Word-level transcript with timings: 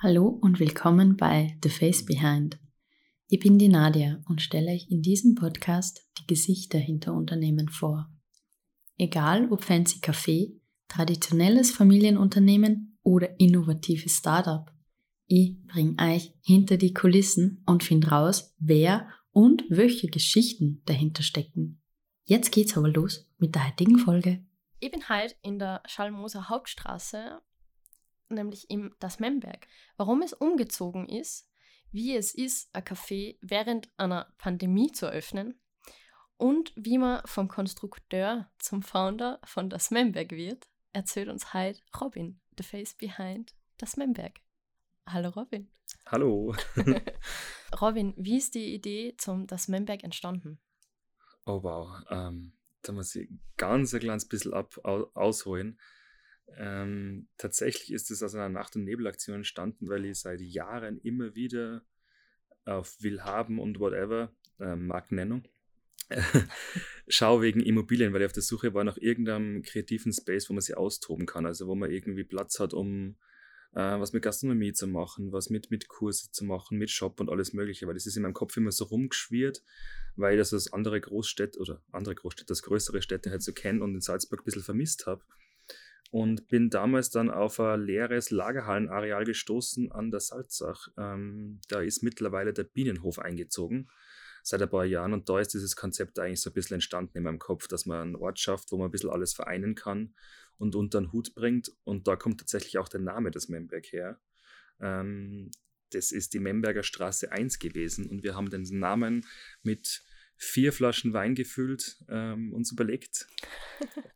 Hallo 0.00 0.28
und 0.28 0.60
willkommen 0.60 1.16
bei 1.16 1.58
The 1.60 1.70
Face 1.70 2.04
Behind. 2.06 2.56
Ich 3.26 3.40
bin 3.40 3.58
die 3.58 3.66
Nadia 3.66 4.22
und 4.28 4.40
stelle 4.40 4.70
euch 4.70 4.86
in 4.88 5.02
diesem 5.02 5.34
Podcast 5.34 6.08
die 6.20 6.26
Gesichter 6.28 6.78
hinter 6.78 7.14
Unternehmen 7.14 7.68
vor. 7.68 8.08
Egal 8.96 9.50
ob 9.50 9.64
fancy 9.64 9.98
Café, 9.98 10.52
traditionelles 10.86 11.72
Familienunternehmen 11.72 12.96
oder 13.02 13.40
innovatives 13.40 14.18
Startup. 14.18 14.70
Ich 15.26 15.60
bringe 15.66 15.96
euch 16.00 16.32
hinter 16.44 16.76
die 16.76 16.94
Kulissen 16.94 17.64
und 17.66 17.82
finde 17.82 18.10
raus, 18.10 18.54
wer 18.60 19.08
und 19.32 19.64
welche 19.68 20.06
Geschichten 20.06 20.80
dahinter 20.84 21.24
stecken. 21.24 21.82
Jetzt 22.22 22.52
geht's 22.52 22.76
aber 22.76 22.88
los 22.88 23.28
mit 23.38 23.56
der 23.56 23.66
heutigen 23.66 23.98
Folge. 23.98 24.46
Ich 24.78 24.92
bin 24.92 25.08
heute 25.08 25.34
in 25.42 25.58
der 25.58 25.82
Schallmoser 25.86 26.48
Hauptstraße 26.48 27.40
nämlich 28.30 28.70
im 28.70 28.94
Das 28.98 29.18
Memberg. 29.18 29.66
Warum 29.96 30.22
es 30.22 30.32
umgezogen 30.32 31.08
ist, 31.08 31.48
wie 31.90 32.14
es 32.14 32.34
ist, 32.34 32.74
ein 32.74 32.84
Café 32.84 33.38
während 33.40 33.88
einer 33.96 34.32
Pandemie 34.38 34.92
zu 34.92 35.06
eröffnen 35.06 35.60
und 36.36 36.72
wie 36.76 36.98
man 36.98 37.22
vom 37.24 37.48
Konstrukteur 37.48 38.50
zum 38.58 38.82
Founder 38.82 39.40
von 39.44 39.70
Das 39.70 39.90
Memberg 39.90 40.32
wird, 40.32 40.68
erzählt 40.92 41.28
uns 41.28 41.54
heute 41.54 41.80
Robin, 42.00 42.40
the 42.56 42.64
face 42.64 42.94
behind 42.94 43.54
Das 43.78 43.96
Memberg. 43.96 44.40
Hallo 45.06 45.30
Robin. 45.30 45.70
Hallo. 46.06 46.54
Robin, 47.80 48.14
wie 48.16 48.36
ist 48.36 48.54
die 48.54 48.74
Idee 48.74 49.14
zum 49.16 49.46
Das 49.46 49.68
Memberg 49.68 50.04
entstanden? 50.04 50.60
Oh 51.46 51.62
wow, 51.62 52.02
ähm, 52.10 52.52
da 52.82 52.92
muss 52.92 53.14
ich 53.14 53.28
ganz 53.56 53.94
ein 53.94 54.00
kleines 54.00 54.28
bisschen 54.28 54.52
ab, 54.52 54.78
ausholen. 54.84 55.80
Ähm, 56.56 57.28
tatsächlich 57.36 57.92
ist 57.92 58.10
es 58.10 58.22
aus 58.22 58.34
einer 58.34 58.48
Nacht- 58.48 58.76
und 58.76 58.84
Nebelaktion 58.84 59.36
entstanden, 59.36 59.88
weil 59.88 60.04
ich 60.04 60.18
seit 60.20 60.40
Jahren 60.40 60.98
immer 60.98 61.34
wieder 61.34 61.82
auf 62.64 62.96
Willhaben 63.00 63.58
und 63.58 63.78
whatever, 63.80 64.32
äh, 64.58 64.76
Markennennung, 64.76 65.44
schau 67.08 67.42
wegen 67.42 67.60
Immobilien, 67.60 68.12
weil 68.12 68.22
ich 68.22 68.26
auf 68.26 68.32
der 68.32 68.42
Suche 68.42 68.74
war 68.74 68.84
nach 68.84 68.96
irgendeinem 68.96 69.62
kreativen 69.62 70.12
Space, 70.12 70.48
wo 70.48 70.54
man 70.54 70.62
sich 70.62 70.76
austoben 70.76 71.26
kann, 71.26 71.46
also 71.46 71.66
wo 71.66 71.74
man 71.74 71.90
irgendwie 71.90 72.24
Platz 72.24 72.60
hat, 72.60 72.72
um 72.72 73.16
äh, 73.74 74.00
was 74.00 74.12
mit 74.12 74.22
Gastronomie 74.22 74.72
zu 74.72 74.86
machen, 74.86 75.32
was 75.32 75.50
mit, 75.50 75.70
mit 75.70 75.88
Kurse 75.88 76.30
zu 76.30 76.44
machen, 76.44 76.78
mit 76.78 76.90
Shop 76.90 77.20
und 77.20 77.28
alles 77.28 77.52
Mögliche, 77.52 77.86
weil 77.86 77.94
das 77.94 78.06
ist 78.06 78.16
in 78.16 78.22
meinem 78.22 78.34
Kopf 78.34 78.56
immer 78.56 78.72
so 78.72 78.84
rumgeschwirrt, 78.84 79.62
weil 80.16 80.34
ich 80.34 80.40
das 80.40 80.54
aus 80.54 80.72
andere 80.72 81.00
Großstädte 81.00 81.58
oder 81.58 81.82
andere 81.92 82.14
Großstädte, 82.14 82.46
das 82.46 82.62
größere 82.62 83.02
Städte 83.02 83.30
halt 83.30 83.42
so 83.42 83.52
kenne 83.52 83.82
und 83.82 83.94
in 83.94 84.00
Salzburg 84.00 84.40
ein 84.40 84.44
bisschen 84.44 84.62
vermisst 84.62 85.06
habe 85.06 85.22
und 86.10 86.48
bin 86.48 86.70
damals 86.70 87.10
dann 87.10 87.30
auf 87.30 87.60
ein 87.60 87.80
leeres 87.80 88.30
Lagerhallenareal 88.30 89.24
gestoßen 89.24 89.92
an 89.92 90.10
der 90.10 90.20
Salzach. 90.20 90.88
Ähm, 90.96 91.60
da 91.68 91.80
ist 91.80 92.02
mittlerweile 92.02 92.52
der 92.52 92.64
Bienenhof 92.64 93.18
eingezogen 93.18 93.88
seit 94.42 94.62
ein 94.62 94.70
paar 94.70 94.86
Jahren 94.86 95.12
und 95.12 95.28
da 95.28 95.38
ist 95.40 95.52
dieses 95.52 95.76
Konzept 95.76 96.18
eigentlich 96.18 96.40
so 96.40 96.50
ein 96.50 96.54
bisschen 96.54 96.76
entstanden 96.76 97.18
in 97.18 97.24
meinem 97.24 97.38
Kopf, 97.38 97.68
dass 97.68 97.84
man 97.84 98.00
einen 98.00 98.16
Ort 98.16 98.38
schafft, 98.38 98.72
wo 98.72 98.78
man 98.78 98.88
ein 98.88 98.90
bisschen 98.90 99.10
alles 99.10 99.34
vereinen 99.34 99.74
kann 99.74 100.14
und 100.56 100.74
unter 100.74 101.00
den 101.00 101.12
Hut 101.12 101.34
bringt 101.34 101.72
und 101.84 102.08
da 102.08 102.16
kommt 102.16 102.40
tatsächlich 102.40 102.78
auch 102.78 102.88
der 102.88 103.00
Name 103.00 103.30
des 103.30 103.48
Memberg 103.48 103.86
her. 103.92 104.18
Ähm, 104.80 105.50
das 105.90 106.12
ist 106.12 106.34
die 106.34 106.38
Memberger 106.38 106.82
Straße 106.82 107.30
1 107.32 107.58
gewesen 107.58 108.06
und 108.06 108.22
wir 108.22 108.34
haben 108.34 108.50
den 108.50 108.62
Namen 108.78 109.26
mit 109.62 110.02
vier 110.40 110.72
Flaschen 110.72 111.12
Wein 111.12 111.34
gefüllt 111.34 111.96
ähm, 112.08 112.52
uns 112.52 112.72
überlegt. 112.72 113.26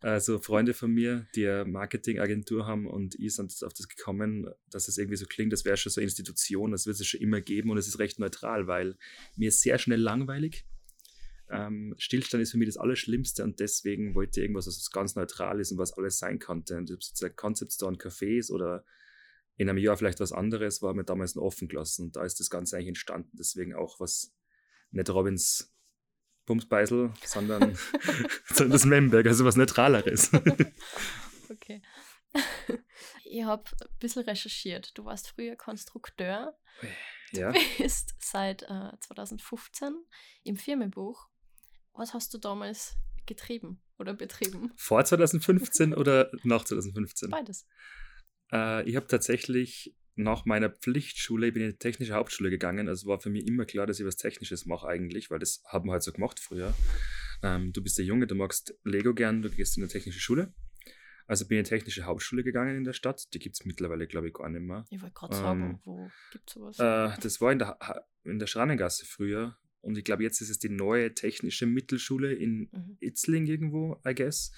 Also 0.01 0.41
Freunde 0.41 0.75
von 0.75 0.91
mir, 0.91 1.29
die 1.37 1.47
eine 1.47 1.65
Marketingagentur 1.65 2.67
haben 2.67 2.89
und 2.89 3.15
ich 3.21 3.37
sind 3.37 3.57
auf 3.63 3.73
das 3.73 3.87
gekommen, 3.87 4.49
dass 4.69 4.89
es 4.89 4.99
irgendwie 4.99 5.17
so 5.17 5.27
klingt, 5.27 5.53
das 5.53 5.65
wäre 5.65 5.77
schon 5.77 5.93
so 5.93 6.01
eine 6.01 6.07
Institution, 6.07 6.73
das 6.73 6.87
wird 6.87 6.99
es 6.99 7.07
schon 7.07 7.21
immer 7.21 7.41
geben 7.41 7.71
und 7.71 7.79
es 7.79 7.87
ist 7.87 8.01
recht 8.01 8.19
neutral, 8.19 8.67
weil 8.67 8.97
mir 9.37 9.51
ist 9.51 9.61
sehr 9.61 9.79
schnell 9.79 10.01
langweilig. 10.01 10.67
Ähm, 11.49 11.95
Stillstand 11.99 12.43
ist 12.43 12.51
für 12.51 12.59
mich 12.59 12.67
das 12.67 12.79
Allerschlimmste 12.79 13.45
und 13.45 13.61
deswegen 13.61 14.17
wollte 14.17 14.41
ich 14.41 14.45
irgendwas, 14.45 14.67
was 14.67 14.91
ganz 14.91 15.15
neutral 15.15 15.61
ist 15.61 15.71
und 15.71 15.79
was 15.79 15.93
alles 15.93 16.19
sein 16.19 16.41
konnte. 16.41 16.77
Und 16.79 16.91
ob 16.91 16.99
es 16.99 17.11
jetzt 17.11 17.23
ein 17.23 17.37
Concept 17.37 17.73
Store 17.73 17.93
und 17.93 18.03
Cafés 18.03 18.51
oder 18.51 18.85
in 19.57 19.69
einem 19.69 19.79
Jahr 19.79 19.97
vielleicht 19.97 20.19
was 20.19 20.33
anderes, 20.33 20.83
war 20.83 20.95
mir 20.95 21.05
damals 21.05 21.37
noch 21.37 21.45
offen 21.45 21.69
gelassen. 21.69 22.07
Und 22.07 22.17
da 22.17 22.25
ist 22.25 22.41
das 22.41 22.51
Ganze 22.51 22.77
eigentlich 22.77 22.89
entstanden. 22.89 23.37
Deswegen 23.39 23.75
auch 23.75 24.01
was 24.01 24.35
nicht 24.91 25.11
Robins 25.11 25.73
Bumsbeißel, 26.47 27.13
sondern, 27.25 27.79
sondern 28.47 28.73
das 28.73 28.85
Memberg, 28.85 29.27
also 29.27 29.45
was 29.45 29.57
Neutraleres. 29.57 30.31
okay. 31.51 31.83
Ich 33.25 33.45
habe 33.45 33.65
ein 33.81 33.99
bisschen 33.99 34.25
recherchiert. 34.25 34.97
Du 34.99 35.07
warst 35.07 35.29
früher 35.29 35.57
Konstrukteur. 35.57 36.55
Du 37.33 37.41
ja. 37.41 37.53
bist 37.79 38.15
seit 38.19 38.63
äh, 38.65 38.91
2015 39.01 39.95
im 40.45 40.57
Firmenbuch. 40.57 41.29
Was 41.95 42.13
hast 42.13 42.35
du 42.35 42.39
damals 42.39 42.97
getrieben 43.25 43.81
oder 43.99 44.13
betrieben? 44.13 44.71
Vor 44.77 45.03
2015 45.03 45.95
oder 45.95 46.31
nach 46.43 46.65
2015? 46.65 47.31
Beides. 47.31 47.67
Äh, 48.53 48.87
ich 48.87 48.97
habe 48.97 49.07
tatsächlich 49.07 49.97
nach 50.15 50.45
meiner 50.45 50.69
Pflichtschule, 50.69 51.49
ich 51.49 51.55
bin 51.55 51.63
in 51.63 51.71
die 51.71 51.79
technische 51.79 52.15
Hauptschule 52.15 52.51
gegangen, 52.51 52.89
also 52.89 53.07
war 53.07 53.21
für 53.21 53.31
mich 53.31 53.47
immer 53.47 53.65
klar, 53.65 53.87
dass 53.87 53.99
ich 53.99 54.07
was 54.07 54.17
Technisches 54.17 54.67
mache 54.67 54.87
eigentlich, 54.87 55.31
weil 55.31 55.39
das 55.39 55.63
haben 55.67 55.89
wir 55.89 55.93
halt 55.93 56.03
so 56.03 56.13
gemacht 56.13 56.39
früher. 56.41 56.75
Ähm, 57.43 57.73
du 57.73 57.83
bist 57.83 57.99
der 57.99 58.05
Junge, 58.05 58.27
du 58.27 58.35
magst 58.35 58.75
Lego 58.85 59.15
gern, 59.15 59.43
du 59.43 59.51
gehst 59.51 59.77
in 59.77 59.83
eine 59.83 59.91
technische 59.91 60.21
Schule. 60.21 60.55
Also 61.27 61.47
bin 61.47 61.57
ich 61.57 61.61
in 61.61 61.65
die 61.65 61.71
technische 61.71 62.05
Hauptschule 62.05 62.45
gegangen 62.45 62.77
in 62.77 62.85
der 62.85 62.93
Stadt. 62.93 63.33
Die 63.33 63.39
gibt 63.39 63.55
es 63.55 63.65
mittlerweile, 63.65 64.07
glaube 64.07 64.29
ich, 64.29 64.35
gar 64.35 64.49
nicht 64.49 64.63
mehr. 64.63 64.85
Ich 64.91 65.01
wollte 65.01 65.15
gerade 65.15 65.35
sagen, 65.35 65.63
ähm, 65.63 65.79
wo 65.85 66.11
gibt 66.31 66.49
es 66.49 66.55
sowas? 66.55 66.79
Äh, 66.79 67.21
das 67.21 67.41
war 67.41 67.53
in 67.53 67.59
der, 67.59 67.79
in 68.25 68.39
der 68.39 68.47
Schrannengasse 68.47 69.07
früher. 69.07 69.57
Und 69.81 69.99
ich 69.99 70.05
glaube, 70.05 70.23
jetzt 70.23 70.41
ist 70.41 70.51
es 70.51 70.59
die 70.59 70.69
neue 70.69 71.15
technische 71.15 71.67
Mittelschule 71.67 72.33
in 72.33 72.69
mhm. 72.71 72.97
Itzling 73.01 73.47
irgendwo, 73.47 74.01
I 74.07 74.15
guess. 74.15 74.53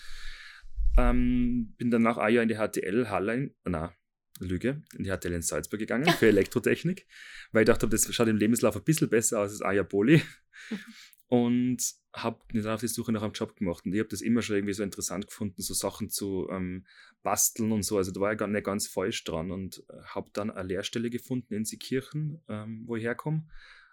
Ähm, 0.96 1.74
bin 1.76 1.90
danach 1.90 2.18
ein 2.18 2.34
Jahr 2.34 2.42
in 2.42 2.48
die 2.48 2.56
HTL-Halle, 2.56 3.54
na, 3.64 3.94
Lüge, 4.40 4.82
in 4.96 5.04
die 5.04 5.10
HTL 5.10 5.32
in 5.32 5.42
Salzburg 5.42 5.80
gegangen 5.80 6.08
für 6.18 6.26
Elektrotechnik, 6.26 7.06
weil 7.52 7.62
ich 7.62 7.66
dachte, 7.66 7.88
das 7.88 8.12
schaut 8.14 8.28
im 8.28 8.36
Lebenslauf 8.36 8.76
ein 8.76 8.84
bisschen 8.84 9.08
besser 9.08 9.40
aus 9.40 9.50
als 9.50 9.62
Ayapoli. 9.62 10.22
und 11.28 11.82
habe 12.12 12.40
dann 12.52 12.68
auf 12.68 12.80
die 12.80 12.88
Suche 12.88 13.12
nach 13.12 13.22
einem 13.22 13.32
Job 13.32 13.56
gemacht. 13.56 13.84
Und 13.84 13.92
ich 13.92 13.98
habe 13.98 14.08
das 14.08 14.20
immer 14.20 14.42
schon 14.42 14.56
irgendwie 14.56 14.74
so 14.74 14.82
interessant 14.82 15.26
gefunden, 15.26 15.62
so 15.62 15.74
Sachen 15.74 16.08
zu 16.08 16.48
ähm, 16.50 16.86
basteln 17.22 17.72
und 17.72 17.82
so. 17.82 17.96
Also 17.96 18.12
da 18.12 18.20
war 18.20 18.32
ich 18.32 18.38
gar 18.38 18.46
nicht 18.46 18.64
ganz 18.64 18.86
falsch 18.86 19.24
dran 19.24 19.50
und 19.50 19.84
äh, 19.88 20.02
habe 20.06 20.30
dann 20.32 20.50
eine 20.50 20.68
Lehrstelle 20.68 21.10
gefunden 21.10 21.54
in 21.54 21.64
Seekirchen, 21.64 22.40
ähm, 22.48 22.84
wo 22.86 22.96
ich 22.96 23.02
herkomme, 23.02 23.46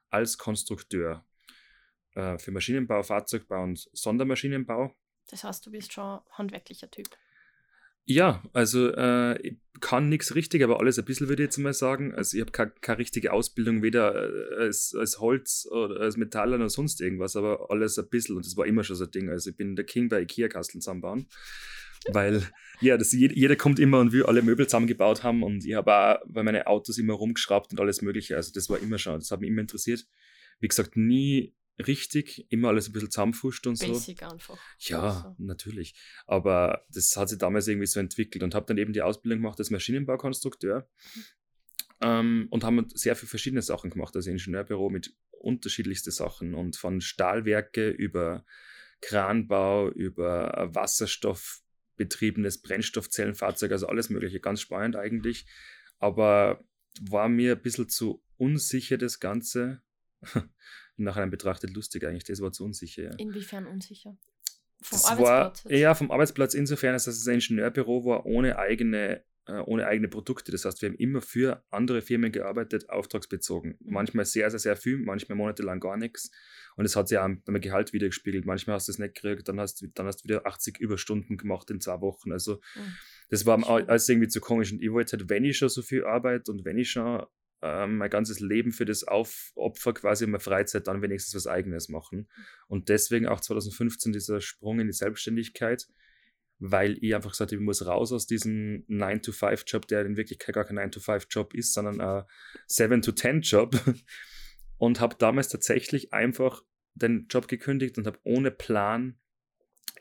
als 0.09 0.37
Konstrukteur 0.37 1.25
äh, 2.13 2.37
für 2.37 2.51
Maschinenbau, 2.51 3.01
Fahrzeugbau 3.01 3.63
und 3.63 3.89
Sondermaschinenbau. 3.93 4.95
Das 5.29 5.43
heißt, 5.43 5.65
du 5.65 5.71
bist 5.71 5.93
schon 5.93 6.19
handwerklicher 6.31 6.91
Typ. 6.91 7.09
Ja, 8.05 8.43
also 8.53 8.89
äh, 8.89 9.39
ich 9.41 9.57
kann 9.79 10.09
nichts 10.09 10.35
richtig, 10.35 10.63
aber 10.63 10.79
alles 10.79 10.99
ein 10.99 11.05
bisschen, 11.05 11.27
würde 11.27 11.43
ich 11.43 11.47
jetzt 11.47 11.57
mal 11.57 11.73
sagen. 11.73 12.13
Also 12.13 12.37
ich 12.37 12.41
habe 12.41 12.51
keine, 12.51 12.71
keine 12.81 12.99
richtige 12.99 13.33
Ausbildung, 13.33 13.81
weder 13.81 14.15
äh, 14.15 14.55
als, 14.63 14.95
als 14.97 15.19
Holz 15.19 15.67
oder 15.69 15.99
als 16.01 16.17
Metaller 16.17 16.55
oder 16.55 16.69
sonst 16.69 17.01
irgendwas, 17.01 17.35
aber 17.35 17.69
alles 17.69 17.97
ein 17.97 18.09
bisschen 18.09 18.37
und 18.37 18.45
das 18.45 18.57
war 18.57 18.65
immer 18.65 18.83
schon 18.83 18.95
so 18.95 19.05
ein 19.05 19.11
Ding. 19.11 19.29
Also 19.29 19.49
ich 19.49 19.57
bin 19.57 19.75
der 19.75 19.85
King 19.85 20.09
bei 20.09 20.21
Ikea-Kasteln 20.21 20.81
zusammenbauen. 20.81 21.27
Weil, 22.07 22.41
ja, 22.79 22.97
das, 22.97 23.11
jeder 23.11 23.55
kommt 23.55 23.77
immer 23.77 23.99
und 23.99 24.11
will 24.11 24.25
alle 24.25 24.41
Möbel 24.41 24.65
zusammengebaut 24.65 25.23
haben 25.23 25.43
und 25.43 25.63
ich 25.65 25.75
habe 25.75 25.93
auch 25.93 26.17
bei 26.25 26.41
meinen 26.41 26.63
Autos 26.63 26.97
immer 26.97 27.13
rumgeschraubt 27.13 27.71
und 27.71 27.79
alles 27.79 28.01
Mögliche. 28.01 28.35
Also 28.35 28.51
das 28.53 28.69
war 28.69 28.79
immer 28.79 28.97
schon, 28.97 29.19
das 29.19 29.29
hat 29.29 29.39
mich 29.39 29.49
immer 29.49 29.61
interessiert. 29.61 30.07
Wie 30.59 30.67
gesagt, 30.67 30.97
nie 30.97 31.53
richtig, 31.79 32.45
immer 32.49 32.69
alles 32.69 32.89
ein 32.89 32.93
bisschen 32.93 33.11
zusammenfuscht 33.11 33.65
und 33.67 33.77
so. 33.77 33.87
Basic 33.87 34.23
einfach. 34.23 34.57
Ja, 34.79 35.01
also. 35.01 35.35
natürlich. 35.37 35.95
Aber 36.27 36.85
das 36.89 37.15
hat 37.17 37.29
sich 37.29 37.37
damals 37.37 37.67
irgendwie 37.67 37.87
so 37.87 37.99
entwickelt 37.99 38.43
und 38.43 38.55
habe 38.55 38.65
dann 38.67 38.77
eben 38.77 38.93
die 38.93 39.01
Ausbildung 39.01 39.39
gemacht 39.39 39.59
als 39.59 39.69
Maschinenbaukonstrukteur 39.69 40.87
mhm. 41.15 41.23
ähm, 42.01 42.47
und 42.49 42.63
haben 42.63 42.87
sehr 42.93 43.15
viele 43.15 43.29
verschiedene 43.29 43.61
Sachen 43.61 43.89
gemacht, 43.89 44.15
also 44.15 44.29
Ingenieurbüro 44.29 44.89
mit 44.89 45.15
unterschiedlichsten 45.31 46.11
Sachen 46.11 46.53
und 46.53 46.77
von 46.77 47.01
Stahlwerke 47.01 47.89
über 47.89 48.45
Kranbau, 49.01 49.89
über 49.89 50.69
wasserstoffbetriebenes 50.73 52.61
Brennstoffzellenfahrzeug, 52.61 53.71
also 53.71 53.87
alles 53.87 54.09
mögliche, 54.09 54.39
ganz 54.39 54.61
spannend 54.61 54.95
eigentlich. 54.95 55.47
Aber 55.97 56.63
war 57.01 57.29
mir 57.29 57.53
ein 57.53 57.61
bisschen 57.61 57.89
zu 57.89 58.23
unsicher 58.37 58.97
das 58.97 59.19
Ganze. 59.19 59.81
nachher 61.03 61.27
betrachtet 61.27 61.73
lustig 61.73 62.05
eigentlich. 62.05 62.23
Das 62.23 62.41
war 62.41 62.51
zu 62.51 62.63
unsicher. 62.63 63.03
Ja. 63.03 63.11
Inwiefern 63.17 63.67
unsicher? 63.67 64.17
Vom 64.81 64.97
das 64.97 65.05
Arbeitsplatz? 65.05 65.65
War, 65.65 65.71
ja, 65.71 65.93
vom 65.93 66.11
Arbeitsplatz 66.11 66.53
insofern, 66.53 66.93
dass 66.93 67.07
es 67.07 67.27
ein 67.27 67.35
Ingenieurbüro 67.35 68.05
war 68.05 68.25
ohne 68.25 68.57
eigene, 68.57 69.23
äh, 69.45 69.59
ohne 69.65 69.85
eigene 69.85 70.07
Produkte. 70.07 70.51
Das 70.51 70.65
heißt, 70.65 70.81
wir 70.81 70.89
haben 70.89 70.95
immer 70.95 71.21
für 71.21 71.63
andere 71.69 72.01
Firmen 72.01 72.31
gearbeitet, 72.31 72.89
auftragsbezogen. 72.89 73.77
Mhm. 73.79 73.93
Manchmal 73.93 74.25
sehr, 74.25 74.49
sehr, 74.49 74.59
sehr 74.59 74.75
viel, 74.75 74.97
manchmal 74.97 75.37
monatelang 75.37 75.79
gar 75.79 75.97
nichts. 75.97 76.31
Und 76.75 76.85
es 76.85 76.95
hat 76.95 77.09
sich 77.09 77.17
auch 77.17 77.29
beim 77.45 77.61
Gehalt 77.61 77.93
wiedergespiegelt. 77.93 78.45
Manchmal 78.45 78.75
hast 78.77 78.87
du 78.87 78.93
es 78.93 78.99
nicht 78.99 79.15
gekriegt, 79.15 79.47
dann 79.47 79.59
hast, 79.59 79.85
dann 79.93 80.07
hast 80.07 80.21
du 80.21 80.23
wieder 80.23 80.47
80 80.47 80.79
Überstunden 80.79 81.37
gemacht 81.37 81.69
in 81.69 81.79
zwei 81.79 82.01
Wochen. 82.01 82.31
Also 82.31 82.55
mhm. 82.75 82.95
Das 83.31 83.45
war 83.45 83.67
alles 83.67 84.09
irgendwie 84.09 84.27
zu 84.27 84.41
komisch. 84.41 84.73
Und 84.73 84.83
ich 84.83 84.91
wollte 84.91 85.17
halt, 85.17 85.29
wenn 85.29 85.45
ich 85.45 85.57
schon 85.57 85.69
so 85.69 85.81
viel 85.81 86.03
arbeite 86.03 86.51
und 86.51 86.65
wenn 86.65 86.77
ich 86.77 86.91
schon 86.91 87.25
ähm, 87.61 87.97
mein 87.97 88.09
ganzes 88.09 88.39
Leben 88.39 88.71
für 88.71 88.85
das 88.85 89.03
Aufopfer 89.03 89.93
quasi 89.93 90.25
in 90.25 90.31
meiner 90.31 90.41
Freizeit 90.41 90.87
dann 90.87 91.01
wenigstens 91.01 91.35
was 91.35 91.47
Eigenes 91.47 91.89
machen. 91.89 92.27
Und 92.67 92.89
deswegen 92.89 93.27
auch 93.27 93.39
2015 93.39 94.13
dieser 94.13 94.41
Sprung 94.41 94.79
in 94.79 94.87
die 94.87 94.93
Selbstständigkeit, 94.93 95.87
weil 96.59 96.97
ich 97.01 97.15
einfach 97.15 97.31
gesagt 97.31 97.51
habe, 97.51 97.61
ich 97.61 97.65
muss 97.65 97.85
raus 97.85 98.11
aus 98.11 98.27
diesem 98.27 98.85
9-to-5-Job, 98.87 99.87
der 99.87 100.05
in 100.05 100.17
Wirklichkeit 100.17 100.55
gar 100.55 100.65
kein 100.65 100.79
9-to-5-Job 100.79 101.53
ist, 101.53 101.73
sondern 101.73 102.01
ein 102.01 102.23
7-to-10-Job. 102.69 103.75
Und 104.77 104.99
habe 104.99 105.15
damals 105.19 105.49
tatsächlich 105.49 106.11
einfach 106.11 106.63
den 106.95 107.27
Job 107.29 107.47
gekündigt 107.47 107.99
und 107.99 108.07
habe 108.07 108.17
ohne 108.23 108.49
Plan 108.49 109.19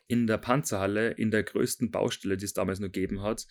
in 0.06 0.26
der 0.26 0.38
Panzerhalle, 0.38 1.10
in 1.10 1.30
der 1.30 1.42
größten 1.42 1.90
Baustelle, 1.90 2.38
die 2.38 2.46
es 2.46 2.54
damals 2.54 2.80
nur 2.80 2.88
gegeben 2.88 3.22
hat, 3.22 3.46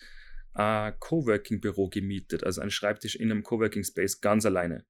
ein 0.54 0.94
Coworking-Büro 0.98 1.88
gemietet, 1.88 2.44
also 2.44 2.60
einen 2.60 2.70
Schreibtisch 2.70 3.16
in 3.16 3.30
einem 3.30 3.42
Coworking-Space 3.42 4.20
ganz 4.20 4.44
alleine. 4.46 4.84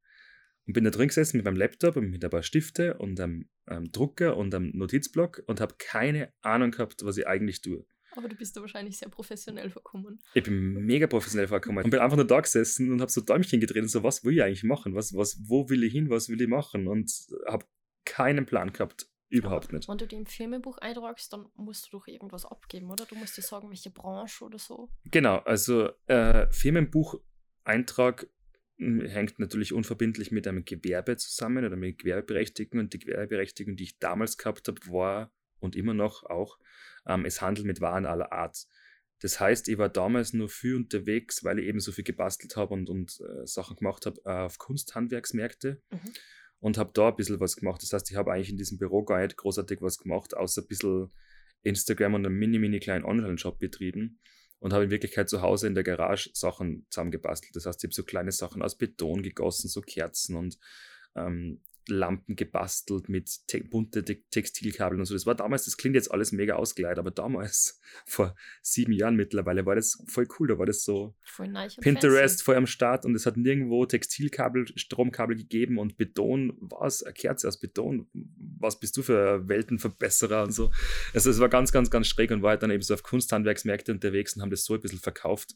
Und 0.66 0.74
bin 0.74 0.84
da 0.84 0.90
drin 0.90 1.08
gesessen 1.08 1.38
mit 1.38 1.44
meinem 1.44 1.56
Laptop 1.56 1.96
und 1.96 2.10
mit 2.10 2.24
ein 2.24 2.30
paar 2.30 2.42
Stifte 2.42 2.96
und 2.98 3.18
einem, 3.20 3.48
einem 3.66 3.90
Drucker 3.90 4.36
und 4.36 4.54
einem 4.54 4.70
Notizblock 4.74 5.42
und 5.46 5.60
habe 5.60 5.74
keine 5.78 6.32
Ahnung 6.42 6.70
gehabt, 6.70 7.04
was 7.04 7.16
ich 7.16 7.26
eigentlich 7.26 7.60
tue. 7.60 7.84
Aber 8.12 8.28
du 8.28 8.36
bist 8.36 8.56
da 8.56 8.60
wahrscheinlich 8.60 8.98
sehr 8.98 9.08
professionell 9.08 9.70
vorkommen. 9.70 10.20
Ich 10.34 10.42
bin 10.42 10.74
mega 10.84 11.06
professionell 11.06 11.48
vorkommen 11.48 11.84
und 11.84 11.90
bin 11.90 12.00
einfach 12.00 12.16
nur 12.16 12.26
da 12.26 12.40
gesessen 12.40 12.92
und 12.92 13.00
habe 13.00 13.10
so 13.10 13.20
Däumchen 13.20 13.60
gedreht 13.60 13.82
und 13.82 13.88
so, 13.88 14.02
was 14.02 14.24
will 14.24 14.34
ich 14.34 14.42
eigentlich 14.42 14.64
machen? 14.64 14.94
Was, 14.94 15.14
was, 15.14 15.40
wo 15.46 15.68
will 15.70 15.84
ich 15.84 15.92
hin? 15.92 16.10
Was 16.10 16.28
will 16.28 16.40
ich 16.40 16.48
machen? 16.48 16.88
Und 16.88 17.10
habe 17.46 17.66
keinen 18.04 18.46
Plan 18.46 18.72
gehabt. 18.72 19.08
Überhaupt 19.30 19.72
nicht. 19.72 19.88
Wenn 19.88 19.96
du 19.96 20.08
dir 20.08 20.18
im 20.18 20.26
Firmenbuch 20.26 20.78
eintragst, 20.78 21.32
dann 21.32 21.46
musst 21.54 21.86
du 21.86 21.98
doch 21.98 22.08
irgendwas 22.08 22.44
abgeben, 22.44 22.90
oder? 22.90 23.06
Du 23.06 23.14
musst 23.14 23.36
dir 23.36 23.42
sagen, 23.42 23.70
welche 23.70 23.90
Branche 23.90 24.44
oder 24.44 24.58
so. 24.58 24.88
Genau, 25.04 25.38
also 25.38 25.90
äh, 26.08 26.48
Firmenbucheintrag 26.50 28.26
hm, 28.78 29.06
hängt 29.06 29.38
natürlich 29.38 29.72
unverbindlich 29.72 30.32
mit 30.32 30.48
einem 30.48 30.64
Gewerbe 30.64 31.16
zusammen 31.16 31.64
oder 31.64 31.76
mit 31.76 31.98
Gewerbeberechtigung. 31.98 32.80
Und 32.80 32.92
die 32.92 32.98
Gewerbeberechtigung, 32.98 33.76
die 33.76 33.84
ich 33.84 33.98
damals 34.00 34.36
gehabt 34.36 34.66
habe, 34.66 34.80
war 34.88 35.32
und 35.60 35.76
immer 35.76 35.94
noch 35.94 36.24
auch, 36.24 36.58
ähm, 37.06 37.24
es 37.24 37.40
handelt 37.40 37.68
mit 37.68 37.80
Waren 37.80 38.06
aller 38.06 38.32
Art. 38.32 38.66
Das 39.20 39.38
heißt, 39.38 39.68
ich 39.68 39.78
war 39.78 39.90
damals 39.90 40.32
nur 40.32 40.48
viel 40.48 40.74
unterwegs, 40.74 41.44
weil 41.44 41.60
ich 41.60 41.66
eben 41.66 41.78
so 41.78 41.92
viel 41.92 42.04
gebastelt 42.04 42.56
habe 42.56 42.74
und, 42.74 42.90
und 42.90 43.20
äh, 43.20 43.46
Sachen 43.46 43.76
gemacht 43.76 44.06
habe 44.06 44.20
äh, 44.24 44.46
auf 44.46 44.58
Kunsthandwerksmärkte. 44.58 45.80
Mhm 45.90 46.14
und 46.60 46.78
habe 46.78 46.90
da 46.94 47.08
ein 47.08 47.16
bisschen 47.16 47.40
was 47.40 47.56
gemacht. 47.56 47.82
Das 47.82 47.92
heißt, 47.92 48.10
ich 48.10 48.16
habe 48.16 48.32
eigentlich 48.32 48.50
in 48.50 48.56
diesem 48.56 48.78
Büro 48.78 49.02
gar 49.02 49.20
nicht 49.20 49.36
großartig 49.36 49.80
was 49.80 49.98
gemacht, 49.98 50.36
außer 50.36 50.62
ein 50.62 50.68
bisschen 50.68 51.10
Instagram 51.62 52.14
und 52.14 52.26
einen 52.26 52.36
mini, 52.36 52.58
mini 52.58 52.80
kleinen 52.80 53.04
Online-Shop 53.04 53.58
betrieben 53.58 54.20
und 54.60 54.72
habe 54.72 54.84
in 54.84 54.90
Wirklichkeit 54.90 55.28
zu 55.28 55.42
Hause 55.42 55.66
in 55.66 55.74
der 55.74 55.84
Garage 55.84 56.30
Sachen 56.34 56.86
zusammengebastelt. 56.90 57.56
Das 57.56 57.66
heißt, 57.66 57.82
ich 57.82 57.88
habe 57.88 57.94
so 57.94 58.04
kleine 58.04 58.32
Sachen 58.32 58.62
aus 58.62 58.76
Beton 58.76 59.22
gegossen, 59.22 59.68
so 59.68 59.80
Kerzen 59.80 60.36
und 60.36 60.58
ähm, 61.16 61.62
Lampen 61.88 62.36
gebastelt 62.36 63.08
mit 63.08 63.46
te 63.46 63.62
bunte 63.64 64.04
te 64.04 64.22
Textilkabeln 64.30 65.00
und 65.00 65.06
so. 65.06 65.14
Das 65.14 65.26
war 65.26 65.34
damals, 65.34 65.64
das 65.64 65.76
klingt 65.76 65.94
jetzt 65.94 66.10
alles 66.10 66.32
mega 66.32 66.54
ausgeleitet, 66.54 66.98
aber 66.98 67.10
damals, 67.10 67.80
vor 68.06 68.34
sieben 68.62 68.92
Jahren 68.92 69.16
mittlerweile, 69.16 69.66
war 69.66 69.74
das 69.74 70.02
voll 70.06 70.26
cool. 70.38 70.48
Da 70.48 70.58
war 70.58 70.66
das 70.66 70.84
so 70.84 71.16
Pinterest 71.80 72.36
fancy. 72.36 72.44
voll 72.44 72.56
am 72.56 72.66
Start 72.66 73.04
und 73.04 73.14
es 73.14 73.26
hat 73.26 73.36
nirgendwo 73.36 73.86
Textilkabel, 73.86 74.66
Stromkabel 74.76 75.36
gegeben 75.36 75.78
und 75.78 75.96
Beton, 75.96 76.56
was, 76.60 77.02
eine 77.02 77.14
Kerze 77.14 77.48
aus 77.48 77.58
Beton, 77.58 78.08
was 78.12 78.78
bist 78.78 78.96
du 78.96 79.02
für 79.02 79.48
Weltenverbesserer 79.48 80.44
und 80.44 80.52
so. 80.52 80.70
Also 81.14 81.30
es 81.30 81.38
war 81.40 81.48
ganz, 81.48 81.72
ganz, 81.72 81.90
ganz 81.90 82.06
schräg 82.06 82.30
und 82.30 82.42
war 82.42 82.50
halt 82.50 82.62
dann 82.62 82.70
eben 82.70 82.82
so 82.82 82.94
auf 82.94 83.02
Kunsthandwerksmärkte 83.02 83.92
unterwegs 83.92 84.36
und 84.36 84.42
haben 84.42 84.50
das 84.50 84.64
so 84.64 84.74
ein 84.74 84.80
bisschen 84.80 85.00
verkauft. 85.00 85.54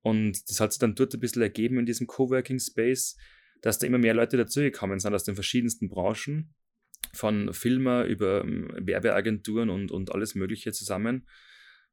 Und 0.00 0.48
das 0.50 0.60
hat 0.60 0.72
sich 0.72 0.80
dann 0.80 0.94
dort 0.94 1.14
ein 1.14 1.20
bisschen 1.20 1.42
ergeben 1.42 1.78
in 1.78 1.86
diesem 1.86 2.06
Coworking 2.06 2.58
Space 2.58 3.16
dass 3.62 3.78
da 3.78 3.86
immer 3.86 3.98
mehr 3.98 4.12
Leute 4.12 4.36
dazugekommen 4.36 4.98
sind 5.00 5.14
aus 5.14 5.24
den 5.24 5.34
verschiedensten 5.34 5.88
Branchen, 5.88 6.52
von 7.14 7.52
Filmer 7.52 8.04
über 8.04 8.42
ähm, 8.42 8.68
Werbeagenturen 8.76 9.70
und, 9.70 9.90
und 9.90 10.12
alles 10.12 10.34
Mögliche 10.34 10.72
zusammen. 10.72 11.26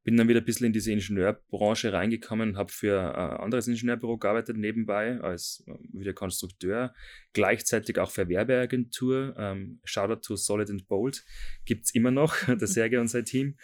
Bin 0.02 0.16
dann 0.16 0.28
wieder 0.28 0.40
ein 0.40 0.46
bisschen 0.46 0.66
in 0.66 0.72
diese 0.72 0.92
Ingenieurbranche 0.92 1.92
reingekommen, 1.92 2.56
habe 2.56 2.72
für 2.72 3.14
ein 3.14 3.36
anderes 3.36 3.68
Ingenieurbüro 3.68 4.16
gearbeitet 4.16 4.56
nebenbei 4.56 5.20
als 5.20 5.62
äh, 5.66 5.74
wieder 5.92 6.14
Konstrukteur, 6.14 6.94
gleichzeitig 7.34 7.98
auch 7.98 8.10
für 8.10 8.28
Werbeagentur. 8.28 9.34
Ähm, 9.36 9.80
Shoutout 9.84 10.22
to 10.22 10.36
Solid 10.36 10.70
and 10.70 10.88
Bold 10.88 11.22
gibt 11.66 11.84
es 11.84 11.94
immer 11.94 12.10
noch, 12.10 12.34
der 12.46 12.66
Serge 12.66 13.00
und 13.00 13.08
sein 13.08 13.24
Team. 13.24 13.56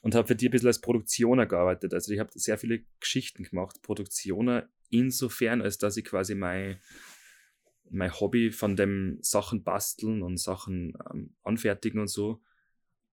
Und 0.00 0.14
habe 0.14 0.28
für 0.28 0.36
die 0.36 0.48
ein 0.48 0.50
bisschen 0.50 0.68
als 0.68 0.82
Produktioner 0.82 1.46
gearbeitet. 1.46 1.94
Also 1.94 2.12
ich 2.12 2.18
habe 2.18 2.30
sehr 2.34 2.58
viele 2.58 2.84
Geschichten 3.00 3.42
gemacht. 3.42 3.80
Produktioner 3.80 4.68
insofern, 4.90 5.62
als 5.62 5.78
dass 5.78 5.96
ich 5.96 6.04
quasi 6.04 6.34
mein 6.34 6.78
mein 7.90 8.12
Hobby 8.12 8.50
von 8.50 8.76
dem 8.76 9.18
Sachen 9.20 9.62
basteln 9.62 10.22
und 10.22 10.38
Sachen 10.38 10.94
ähm, 11.10 11.34
anfertigen 11.42 12.00
und 12.00 12.08
so, 12.08 12.42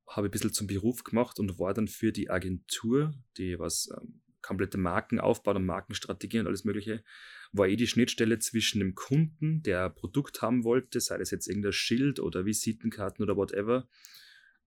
habe 0.07 0.27
ich 0.27 0.29
ein 0.29 0.31
bisschen 0.31 0.53
zum 0.53 0.67
Beruf 0.67 1.03
gemacht 1.03 1.39
und 1.39 1.59
war 1.59 1.73
dann 1.73 1.87
für 1.87 2.11
die 2.11 2.29
Agentur, 2.29 3.13
die 3.37 3.59
was 3.59 3.89
ähm, 3.95 4.21
komplette 4.41 4.77
Marken 4.77 5.19
aufbaut 5.19 5.55
und 5.55 5.65
Markenstrategie 5.65 6.39
und 6.39 6.47
alles 6.47 6.63
Mögliche, 6.63 7.03
war 7.51 7.67
eh 7.67 7.75
die 7.75 7.87
Schnittstelle 7.87 8.39
zwischen 8.39 8.79
dem 8.79 8.95
Kunden, 8.95 9.61
der 9.61 9.85
ein 9.85 9.95
Produkt 9.95 10.41
haben 10.41 10.63
wollte, 10.63 10.99
sei 10.99 11.17
das 11.17 11.31
jetzt 11.31 11.47
irgendein 11.47 11.73
Schild 11.73 12.19
oder 12.19 12.45
Visitenkarten 12.45 13.23
oder 13.23 13.35
whatever, 13.35 13.87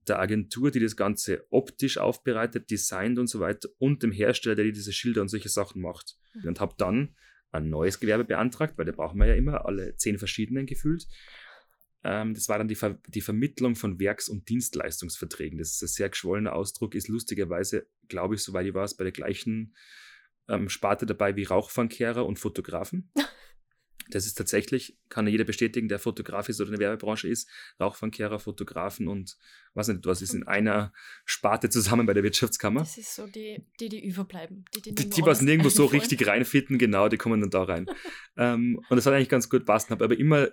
der 0.06 0.18
Agentur, 0.20 0.70
die 0.70 0.80
das 0.80 0.96
Ganze 0.96 1.46
optisch 1.50 1.98
aufbereitet, 1.98 2.70
designt 2.70 3.18
und 3.18 3.26
so 3.26 3.40
weiter, 3.40 3.68
und 3.78 4.02
dem 4.02 4.12
Hersteller, 4.12 4.54
der 4.54 4.70
diese 4.70 4.92
Schilder 4.92 5.22
und 5.22 5.28
solche 5.28 5.48
Sachen 5.48 5.80
macht. 5.80 6.16
Mhm. 6.34 6.48
Und 6.48 6.60
habe 6.60 6.74
dann 6.76 7.16
ein 7.54 7.70
neues 7.70 8.00
Gewerbe 8.00 8.24
beantragt, 8.24 8.76
weil 8.76 8.84
da 8.84 8.92
brauchen 8.92 9.18
wir 9.18 9.26
ja 9.26 9.34
immer 9.34 9.64
alle 9.66 9.96
zehn 9.96 10.18
verschiedenen 10.18 10.66
gefühlt. 10.66 11.06
Ähm, 12.02 12.34
das 12.34 12.48
war 12.48 12.58
dann 12.58 12.68
die, 12.68 12.74
Ver 12.74 12.98
die 13.08 13.20
Vermittlung 13.20 13.76
von 13.76 13.98
Werks- 13.98 14.28
und 14.28 14.48
Dienstleistungsverträgen. 14.48 15.58
Das 15.58 15.70
ist 15.70 15.82
ein 15.82 15.88
sehr 15.88 16.08
geschwollener 16.10 16.54
Ausdruck, 16.54 16.94
ist 16.94 17.08
lustigerweise, 17.08 17.86
glaube 18.08 18.34
ich, 18.34 18.42
soweit 18.42 18.66
ich 18.66 18.74
weiß, 18.74 18.96
bei 18.96 19.04
der 19.04 19.12
gleichen 19.12 19.74
ähm, 20.48 20.68
Sparte 20.68 21.06
dabei 21.06 21.36
wie 21.36 21.44
Rauchfangkehrer 21.44 22.26
und 22.26 22.38
Fotografen. 22.38 23.10
Das 24.10 24.26
ist 24.26 24.34
tatsächlich, 24.34 24.96
kann 25.08 25.26
jeder 25.26 25.44
bestätigen, 25.44 25.88
der 25.88 25.98
Fotograf 25.98 26.48
ist 26.48 26.60
oder 26.60 26.68
in 26.72 26.78
der 26.78 26.88
Werbebranche 26.88 27.28
ist, 27.28 27.48
Rauchfangkehrer, 27.80 28.38
Fotografen 28.38 29.08
und 29.08 29.36
was 29.74 29.88
nicht, 29.88 30.04
was 30.06 30.22
ist 30.22 30.34
in 30.34 30.46
einer 30.46 30.92
Sparte 31.24 31.70
zusammen 31.70 32.06
bei 32.06 32.14
der 32.14 32.22
Wirtschaftskammer. 32.22 32.80
Das 32.80 32.98
ist 32.98 33.14
so 33.14 33.26
die, 33.26 33.64
die, 33.80 33.88
die 33.88 34.04
überbleiben. 34.04 34.64
Die, 34.74 34.82
die, 34.82 34.94
die, 34.94 35.10
die 35.10 35.22
was 35.22 35.40
nirgendwo 35.40 35.70
so 35.70 35.86
richtig 35.86 36.26
reinfitten, 36.26 36.78
genau, 36.78 37.08
die 37.08 37.16
kommen 37.16 37.40
dann 37.40 37.50
da 37.50 37.62
rein. 37.62 37.86
ähm, 38.36 38.80
und 38.88 38.96
das 38.96 39.06
hat 39.06 39.14
eigentlich 39.14 39.28
ganz 39.28 39.48
gut 39.48 39.64
passen, 39.64 39.90
habe 39.90 40.04
aber 40.04 40.18
immer 40.18 40.50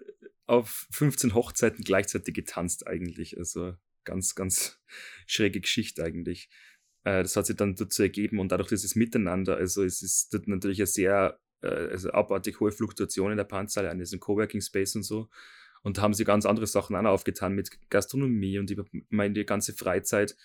auf 0.48 0.88
15 0.92 1.34
Hochzeiten 1.34 1.84
gleichzeitig 1.84 2.34
getanzt 2.34 2.88
eigentlich. 2.88 3.38
Also 3.38 3.74
ganz, 4.04 4.36
ganz 4.36 4.80
schräge 5.26 5.62
Geschichte 5.62 6.04
eigentlich. 6.04 6.50
Äh, 7.04 7.24
das 7.24 7.36
hat 7.36 7.46
sich 7.46 7.56
dann 7.56 7.76
dazu 7.76 8.04
ergeben 8.04 8.40
und 8.40 8.52
dadurch 8.52 8.70
dieses 8.70 8.96
Miteinander, 8.96 9.58
also 9.58 9.84
es 9.84 10.02
ist 10.02 10.34
natürlich 10.48 10.82
ein 10.82 10.88
sehr 10.88 11.40
also 11.68 12.12
abartig 12.12 12.60
hohe 12.60 12.72
Fluktuationen 12.72 13.34
in 13.34 13.38
der 13.38 13.44
Panzerhalle, 13.46 13.92
an 13.92 14.00
diesem 14.00 14.20
Coworking 14.20 14.62
Space 14.62 14.96
und 14.96 15.04
so. 15.04 15.30
Und 15.84 15.98
da 15.98 16.04
haben 16.04 16.14
sie 16.14 16.26
ganz 16.26 16.46
andere 16.46 16.68
Sachen 16.68 16.96
auch 16.96 17.04
aufgetan 17.06 17.54
mit 17.54 17.72
Gastronomie 17.90 18.60
und 18.60 18.70
ich 18.70 18.78
habe 18.78 18.90
meine 19.10 19.46
ganze 19.46 19.74
Freizeit 19.74 20.36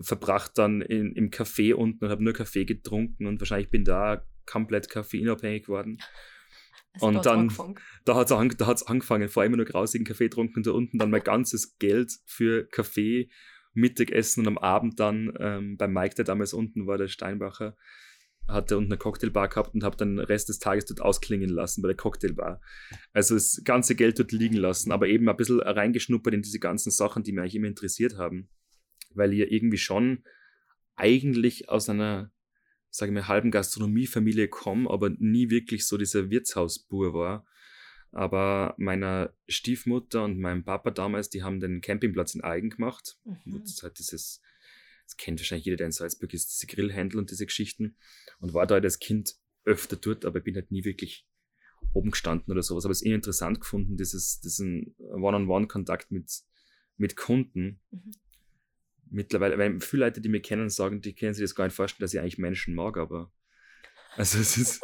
verbracht 0.00 0.58
dann 0.58 0.80
in, 0.80 1.12
im 1.12 1.30
Café 1.30 1.74
unten 1.74 2.04
und 2.04 2.10
habe 2.10 2.24
nur 2.24 2.32
Kaffee 2.32 2.64
getrunken 2.64 3.26
und 3.26 3.40
wahrscheinlich 3.40 3.70
bin 3.70 3.84
da 3.84 4.24
komplett 4.46 4.90
koffeinabhängig 4.90 5.64
geworden. 5.64 5.98
Also 6.94 7.06
und 7.06 7.24
dann, 7.24 7.50
da 8.04 8.16
hat 8.16 8.26
es 8.26 8.32
an, 8.32 8.50
angefangen, 8.86 9.30
vor 9.30 9.42
allem 9.42 9.52
nur 9.52 9.64
grausigen 9.64 10.04
Kaffee 10.04 10.24
getrunken 10.24 10.58
und 10.58 10.66
da 10.66 10.72
unten 10.72 10.98
dann 10.98 11.08
mein 11.08 11.22
ganzes 11.22 11.78
Geld 11.78 12.12
für 12.26 12.68
Kaffee, 12.68 13.30
Mittagessen 13.72 14.40
und 14.40 14.48
am 14.48 14.58
Abend 14.58 15.00
dann 15.00 15.32
ähm, 15.38 15.78
beim 15.78 15.94
Mike, 15.94 16.16
der 16.16 16.26
damals 16.26 16.52
unten 16.52 16.86
war, 16.86 16.98
der 16.98 17.08
Steinbacher, 17.08 17.78
hatte 18.52 18.76
unten 18.76 18.92
eine 18.92 18.98
Cocktailbar 18.98 19.48
gehabt 19.48 19.74
und 19.74 19.84
habe 19.84 19.96
dann 19.96 20.16
den 20.16 20.24
Rest 20.24 20.48
des 20.48 20.58
Tages 20.58 20.86
dort 20.86 21.00
ausklingen 21.00 21.50
lassen 21.50 21.82
bei 21.82 21.88
der 21.88 21.96
Cocktailbar. 21.96 22.60
Also 23.12 23.34
das 23.34 23.62
ganze 23.64 23.94
Geld 23.94 24.18
dort 24.18 24.32
liegen 24.32 24.56
lassen, 24.56 24.92
aber 24.92 25.08
eben 25.08 25.28
ein 25.28 25.36
bisschen 25.36 25.60
reingeschnuppert 25.60 26.34
in 26.34 26.42
diese 26.42 26.58
ganzen 26.58 26.90
Sachen, 26.90 27.22
die 27.22 27.32
mich 27.32 27.40
eigentlich 27.40 27.54
immer 27.56 27.68
interessiert 27.68 28.16
haben. 28.16 28.48
Weil 29.14 29.32
ich 29.32 29.40
ja 29.40 29.46
irgendwie 29.48 29.78
schon 29.78 30.24
eigentlich 30.96 31.68
aus 31.68 31.88
einer, 31.88 32.30
sage 32.90 33.10
ich 33.10 33.14
mal, 33.14 33.28
halben 33.28 33.50
Gastronomiefamilie 33.50 34.48
komme, 34.48 34.90
aber 34.90 35.10
nie 35.10 35.50
wirklich 35.50 35.86
so 35.86 35.96
dieser 35.96 36.30
Wirtshausbur 36.30 37.14
war. 37.14 37.46
Aber 38.12 38.74
meiner 38.76 39.32
Stiefmutter 39.48 40.24
und 40.24 40.38
meinem 40.38 40.64
Papa 40.64 40.90
damals, 40.90 41.30
die 41.30 41.42
haben 41.42 41.60
den 41.60 41.80
Campingplatz 41.80 42.34
in 42.34 42.42
Eigen 42.42 42.70
gemacht. 42.70 43.16
Mhm. 43.24 43.62
Das 43.64 43.82
hat 43.82 43.98
dieses 43.98 44.42
das 45.04 45.16
kennt 45.16 45.40
wahrscheinlich 45.40 45.66
jeder, 45.66 45.76
der 45.76 45.86
in 45.86 45.92
Salzburg 45.92 46.32
ist, 46.32 46.52
diese 46.52 46.66
Grillhändler 46.66 47.18
und 47.18 47.30
diese 47.30 47.46
Geschichten. 47.46 47.96
Und 48.40 48.54
war 48.54 48.66
da 48.66 48.74
halt 48.74 48.84
als 48.84 48.98
Kind 48.98 49.34
öfter 49.64 49.96
dort, 49.96 50.24
aber 50.24 50.38
ich 50.38 50.44
bin 50.44 50.54
halt 50.54 50.70
nie 50.70 50.84
wirklich 50.84 51.26
oben 51.92 52.10
gestanden 52.10 52.50
oder 52.52 52.62
sowas. 52.62 52.84
Aber 52.84 52.92
es 52.92 53.02
ist 53.02 53.06
eh 53.06 53.14
interessant 53.14 53.60
gefunden, 53.60 53.96
dieses, 53.96 54.40
diesen 54.40 54.94
One-on-One-Kontakt 54.98 56.10
mit, 56.10 56.30
mit 56.96 57.16
Kunden. 57.16 57.80
Mhm. 57.90 58.12
mittlerweile, 59.10 59.58
weil 59.58 59.80
viele 59.80 60.06
Leute, 60.06 60.20
die 60.20 60.28
mich 60.28 60.42
kennen, 60.42 60.70
sagen, 60.70 61.00
die 61.00 61.14
können 61.14 61.34
sich 61.34 61.44
das 61.44 61.54
gar 61.54 61.64
nicht 61.64 61.74
vorstellen, 61.74 62.04
dass 62.04 62.14
ich 62.14 62.20
eigentlich 62.20 62.38
Menschen 62.38 62.74
mag, 62.74 62.96
aber 62.96 63.30
also 64.16 64.38
es 64.38 64.56
ist, 64.56 64.80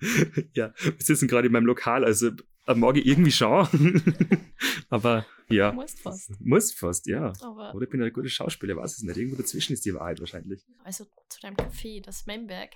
ja, 0.54 0.74
wir 0.78 0.94
sitzen 0.98 1.28
gerade 1.28 1.46
in 1.46 1.52
meinem 1.52 1.66
Lokal, 1.66 2.04
also 2.04 2.30
mag 2.74 2.96
ich 2.96 3.06
irgendwie 3.06 3.30
schon, 3.30 3.66
aber 4.88 5.24
ja. 5.48 5.72
Muss 5.72 5.94
fast. 6.00 6.40
Muss 6.40 6.72
fast, 6.72 7.06
ja. 7.06 7.32
Aber 7.40 7.74
Oder 7.74 7.84
ich 7.84 7.90
bin 7.90 8.02
ein 8.02 8.12
guter 8.12 8.28
Schauspieler, 8.28 8.76
weiß 8.76 8.96
es 8.96 9.02
nicht. 9.02 9.16
Irgendwo 9.16 9.36
dazwischen 9.36 9.72
ist 9.74 9.84
die 9.84 9.94
Wahrheit 9.94 10.20
wahrscheinlich. 10.20 10.64
also 10.82 11.04
zu 11.28 11.40
deinem 11.40 11.56
Café, 11.56 12.02
das 12.02 12.26
Memberg 12.26 12.72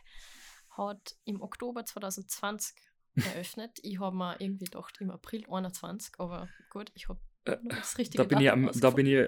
hat 0.71 1.17
im 1.25 1.41
Oktober 1.43 1.85
2020 1.85 2.75
eröffnet. 3.35 3.79
ich 3.83 3.99
habe 3.99 4.17
mir 4.17 4.37
irgendwie 4.39 4.67
gedacht, 4.67 4.99
im 5.01 5.11
April 5.11 5.45
21, 5.51 6.15
aber 6.19 6.49
gut, 6.71 6.93
ich 6.95 7.09
habe 7.09 7.21
Äh, 7.45 7.57
das 7.69 7.99
richtige 7.99 8.23
Da 8.23 8.29
bin 8.29 8.41
ich, 8.41 8.51
am, 8.51 8.71
da 8.73 8.91
bin 8.91 9.07
ich 9.07 9.15
äh, 9.15 9.27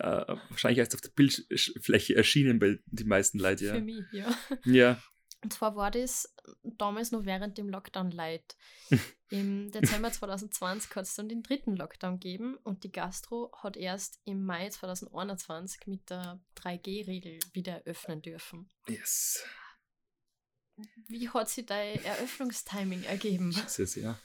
wahrscheinlich 0.51 0.79
erst 0.79 0.95
auf 0.95 1.01
der 1.01 1.11
Bildfläche 1.11 2.15
erschienen 2.15 2.59
bei 2.59 2.79
die 2.87 3.05
meisten 3.05 3.39
Leute, 3.39 3.69
Für 3.71 3.77
ja. 3.77 3.81
mich, 3.81 4.05
ja. 4.13 4.35
Ja, 4.65 5.03
Und 5.43 5.53
zwar 5.53 5.75
war 5.75 5.91
das 5.91 6.33
damals 6.63 7.11
noch 7.11 7.25
während 7.25 7.59
dem 7.59 7.69
Lockdown 7.69 8.11
light. 8.13 8.57
Im 9.29 9.71
Dezember 9.73 10.13
2020 10.13 10.95
hat 10.95 11.05
es 11.05 11.15
dann 11.15 11.29
den 11.29 11.43
dritten 11.43 11.75
Lockdown 11.75 12.21
gegeben 12.21 12.57
und 12.63 12.85
die 12.85 12.93
Gastro 12.93 13.51
hat 13.63 13.77
erst 13.77 14.21
im 14.25 14.45
Mai 14.45 14.69
2021 14.69 15.87
mit 15.87 16.11
der 16.11 16.41
3G-Regel 16.57 17.39
wieder 17.53 17.85
eröffnen 17.87 18.23
dürfen. 18.23 18.71
yes. 18.87 19.43
Wie 21.07 21.29
hat 21.29 21.49
sich 21.49 21.67
dein 21.67 22.03
Eröffnungstiming 22.05 23.05
ergeben? 23.05 23.51
Jesus, 23.51 23.95
ja. 23.95 24.19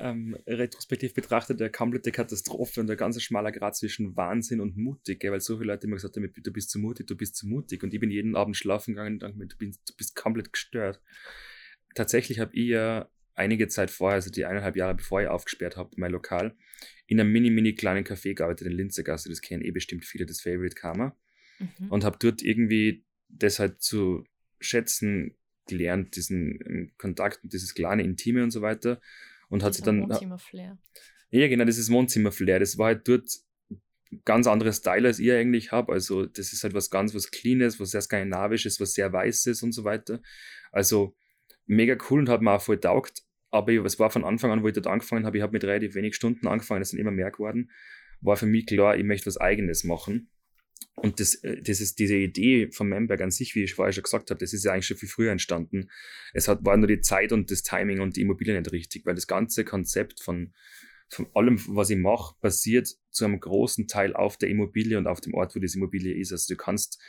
Ähm, 0.00 0.36
retrospektiv 0.46 1.12
betrachtet 1.12 1.60
eine 1.60 1.70
komplette 1.70 2.12
Katastrophe 2.12 2.80
und 2.80 2.90
ein 2.90 2.96
ganz 2.96 3.20
schmaler 3.22 3.52
Grad 3.52 3.76
zwischen 3.76 4.16
Wahnsinn 4.16 4.60
und 4.60 4.76
mutig, 4.76 5.20
gell? 5.20 5.32
weil 5.32 5.40
so 5.40 5.58
viele 5.58 5.72
Leute 5.72 5.86
immer 5.86 5.96
gesagt 5.96 6.16
haben, 6.16 6.32
du 6.32 6.52
bist 6.52 6.70
zu 6.70 6.78
mutig, 6.78 7.06
du 7.06 7.16
bist 7.16 7.36
zu 7.36 7.46
mutig. 7.46 7.82
Und 7.82 7.92
ich 7.92 8.00
bin 8.00 8.10
jeden 8.10 8.36
Abend 8.36 8.56
schlafen 8.56 8.94
gegangen 8.94 9.14
und 9.14 9.22
dachte 9.22 9.36
mir, 9.36 9.46
du 9.46 9.56
bist, 9.56 9.80
du 9.88 9.96
bist 9.96 10.16
komplett 10.16 10.52
gestört. 10.52 11.00
Tatsächlich 11.94 12.38
habe 12.38 12.54
ich 12.54 12.68
ja 12.68 13.08
einige 13.34 13.68
Zeit 13.68 13.90
vorher, 13.90 14.16
also 14.16 14.30
die 14.30 14.44
eineinhalb 14.44 14.76
Jahre 14.76 14.94
bevor 14.94 15.22
ich 15.22 15.28
aufgesperrt 15.28 15.76
habe, 15.76 15.90
mein 15.96 16.12
Lokal, 16.12 16.54
in 17.06 17.20
einem 17.20 17.32
mini, 17.32 17.50
mini 17.50 17.74
kleinen 17.74 18.04
Café 18.04 18.34
gearbeitet 18.34 18.66
in 18.66 18.74
Linzergasse. 18.74 19.28
Das 19.28 19.40
kennen 19.40 19.62
eh 19.62 19.70
bestimmt 19.70 20.04
viele, 20.04 20.26
das 20.26 20.40
Favorite 20.40 20.74
Karma. 20.74 21.16
Mhm. 21.58 21.90
Und 21.90 22.04
habe 22.04 22.18
dort 22.20 22.42
irgendwie 22.42 23.04
das 23.28 23.58
halt 23.58 23.80
zu 23.82 24.24
schätzen 24.60 25.36
gelernt, 25.66 26.16
diesen 26.16 26.58
ähm, 26.66 26.92
Kontakt 26.98 27.42
und 27.42 27.52
dieses 27.52 27.74
kleine 27.74 28.02
Intime 28.02 28.42
und 28.42 28.50
so 28.50 28.62
weiter. 28.62 29.00
Und 29.52 29.62
hat 29.62 29.74
Dieser 29.74 29.84
dann. 29.84 30.02
Wohnzimmer-Flair. 30.08 30.78
Ja, 31.30 31.46
genau, 31.46 31.64
dieses 31.66 31.90
Wohnzimmer-Flair. 31.90 32.58
Das 32.58 32.78
war 32.78 32.86
halt 32.86 33.06
dort 33.06 33.28
ganz 34.24 34.46
anderes 34.46 34.78
Style, 34.78 35.06
als 35.06 35.18
ich 35.18 35.30
eigentlich 35.30 35.72
habe. 35.72 35.92
Also, 35.92 36.24
das 36.24 36.54
ist 36.54 36.64
halt 36.64 36.72
was 36.72 36.88
ganz 36.88 37.14
was 37.14 37.30
Cleanes, 37.30 37.78
was 37.78 37.90
sehr 37.90 38.00
Skandinavisches, 38.00 38.80
was 38.80 38.94
sehr 38.94 39.12
Weißes 39.12 39.62
und 39.62 39.72
so 39.72 39.84
weiter. 39.84 40.22
Also, 40.70 41.14
mega 41.66 41.96
cool 42.08 42.20
und 42.20 42.30
hat 42.30 42.40
mir 42.40 42.52
auch 42.52 42.62
voll 42.62 42.80
taugt. 42.80 43.24
Aber 43.50 43.72
es 43.84 43.98
war 43.98 44.10
von 44.10 44.24
Anfang 44.24 44.50
an, 44.52 44.62
wo 44.62 44.68
ich 44.68 44.74
dort 44.74 44.86
angefangen 44.86 45.26
habe, 45.26 45.36
ich 45.36 45.42
habe 45.42 45.52
mit 45.52 45.64
relativ 45.64 45.94
wenig 45.94 46.16
Stunden 46.16 46.46
angefangen, 46.46 46.80
es 46.80 46.88
sind 46.88 46.98
immer 46.98 47.10
mehr 47.10 47.30
geworden, 47.30 47.70
war 48.22 48.38
für 48.38 48.46
mich 48.46 48.64
klar, 48.64 48.96
ich 48.96 49.04
möchte 49.04 49.26
was 49.26 49.36
Eigenes 49.36 49.84
machen. 49.84 50.30
Und 50.94 51.20
das, 51.20 51.34
äh, 51.36 51.60
das 51.62 51.80
ist 51.80 51.98
diese 51.98 52.16
Idee 52.16 52.70
von 52.70 52.88
Memberg 52.88 53.20
an 53.20 53.30
sich, 53.30 53.54
wie 53.54 53.64
ich 53.64 53.74
vorher 53.74 53.92
schon 53.92 54.04
gesagt 54.04 54.30
habe, 54.30 54.38
das 54.38 54.52
ist 54.52 54.64
ja 54.64 54.72
eigentlich 54.72 54.86
schon 54.86 54.96
viel 54.96 55.08
früher 55.08 55.32
entstanden. 55.32 55.90
Es 56.32 56.48
hat, 56.48 56.64
war 56.64 56.76
nur 56.76 56.88
die 56.88 57.00
Zeit 57.00 57.32
und 57.32 57.50
das 57.50 57.62
Timing 57.62 58.00
und 58.00 58.16
die 58.16 58.22
Immobilie 58.22 58.58
nicht 58.58 58.72
richtig, 58.72 59.06
weil 59.06 59.14
das 59.14 59.26
ganze 59.26 59.64
Konzept 59.64 60.22
von, 60.22 60.52
von 61.08 61.28
allem, 61.34 61.60
was 61.68 61.90
ich 61.90 61.98
mache, 61.98 62.34
basiert 62.40 62.88
zu 63.10 63.24
einem 63.24 63.40
großen 63.40 63.86
Teil 63.86 64.14
auf 64.14 64.36
der 64.36 64.48
Immobilie 64.48 64.98
und 64.98 65.06
auf 65.06 65.20
dem 65.20 65.34
Ort, 65.34 65.54
wo 65.54 65.60
diese 65.60 65.78
Immobilie 65.78 66.14
ist. 66.14 66.32
Also 66.32 66.54
du 66.54 66.56
kannst 66.56 67.00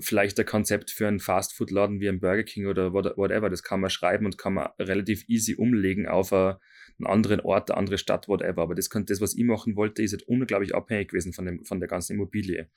vielleicht 0.00 0.38
ein 0.38 0.46
Konzept 0.46 0.90
für 0.90 1.08
einen 1.08 1.20
Fastfood-Laden 1.20 2.00
wie 2.00 2.08
ein 2.08 2.20
Burger 2.20 2.44
King 2.44 2.66
oder 2.66 2.92
what- 2.92 3.16
whatever, 3.16 3.50
das 3.50 3.62
kann 3.62 3.80
man 3.80 3.90
schreiben 3.90 4.26
und 4.26 4.38
kann 4.38 4.54
man 4.54 4.68
relativ 4.78 5.28
easy 5.28 5.54
umlegen 5.54 6.06
auf 6.06 6.32
einen 6.32 6.58
anderen 7.04 7.40
Ort, 7.40 7.70
eine 7.70 7.78
andere 7.78 7.98
Stadt, 7.98 8.28
whatever. 8.28 8.62
Aber 8.62 8.74
das, 8.74 8.88
das 8.88 9.20
was 9.20 9.36
ich 9.36 9.44
machen 9.44 9.76
wollte, 9.76 10.02
ist 10.02 10.12
halt 10.12 10.22
unglaublich 10.24 10.74
abhängig 10.74 11.08
gewesen 11.08 11.32
von, 11.32 11.46
dem, 11.46 11.64
von 11.64 11.80
der 11.80 11.88
ganzen 11.88 12.14
Immobilie. 12.14 12.68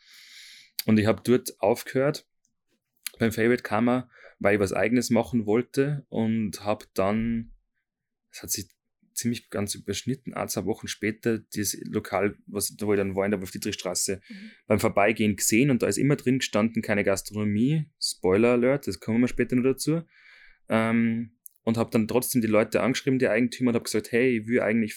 Und 0.85 0.99
ich 0.99 1.05
habe 1.05 1.21
dort 1.23 1.59
aufgehört 1.59 2.27
beim 3.19 3.31
Favorite 3.31 3.63
Kammer, 3.63 4.09
weil 4.39 4.55
ich 4.55 4.59
was 4.59 4.73
Eigenes 4.73 5.09
machen 5.11 5.45
wollte 5.45 6.05
und 6.09 6.65
habe 6.65 6.85
dann, 6.93 7.51
es 8.31 8.41
hat 8.41 8.49
sich 8.49 8.67
ziemlich 9.21 9.49
ganz 9.49 9.75
überschnitten, 9.75 10.33
ein, 10.33 10.49
zwei 10.49 10.65
Wochen 10.65 10.87
später, 10.87 11.39
das 11.55 11.77
Lokal, 11.85 12.35
was, 12.47 12.75
wo 12.81 12.93
ich 12.93 12.97
dann 12.97 13.15
war, 13.15 13.25
in 13.25 13.31
der 13.31 13.41
Friedrichstraße, 13.41 14.21
Mhm. 14.29 14.51
beim 14.67 14.79
Vorbeigehen 14.79 15.35
gesehen 15.35 15.69
und 15.71 15.81
da 15.81 15.87
ist 15.87 15.97
immer 15.97 16.15
drin 16.15 16.39
gestanden, 16.39 16.81
keine 16.81 17.03
Gastronomie, 17.03 17.85
Spoiler 17.99 18.49
Alert, 18.51 18.87
das 18.87 18.99
kommen 18.99 19.21
wir 19.21 19.27
später 19.27 19.55
noch 19.55 19.63
dazu. 19.63 20.01
Ähm, 20.69 21.31
und 21.63 21.77
habe 21.77 21.91
dann 21.91 22.07
trotzdem 22.07 22.41
die 22.41 22.47
Leute 22.47 22.81
angeschrieben, 22.81 23.19
die 23.19 23.27
Eigentümer, 23.27 23.69
und 23.69 23.75
habe 23.75 23.83
gesagt, 23.83 24.11
hey, 24.11 24.39
ich 24.39 24.47
will 24.47 24.61
eigentlich 24.61 24.95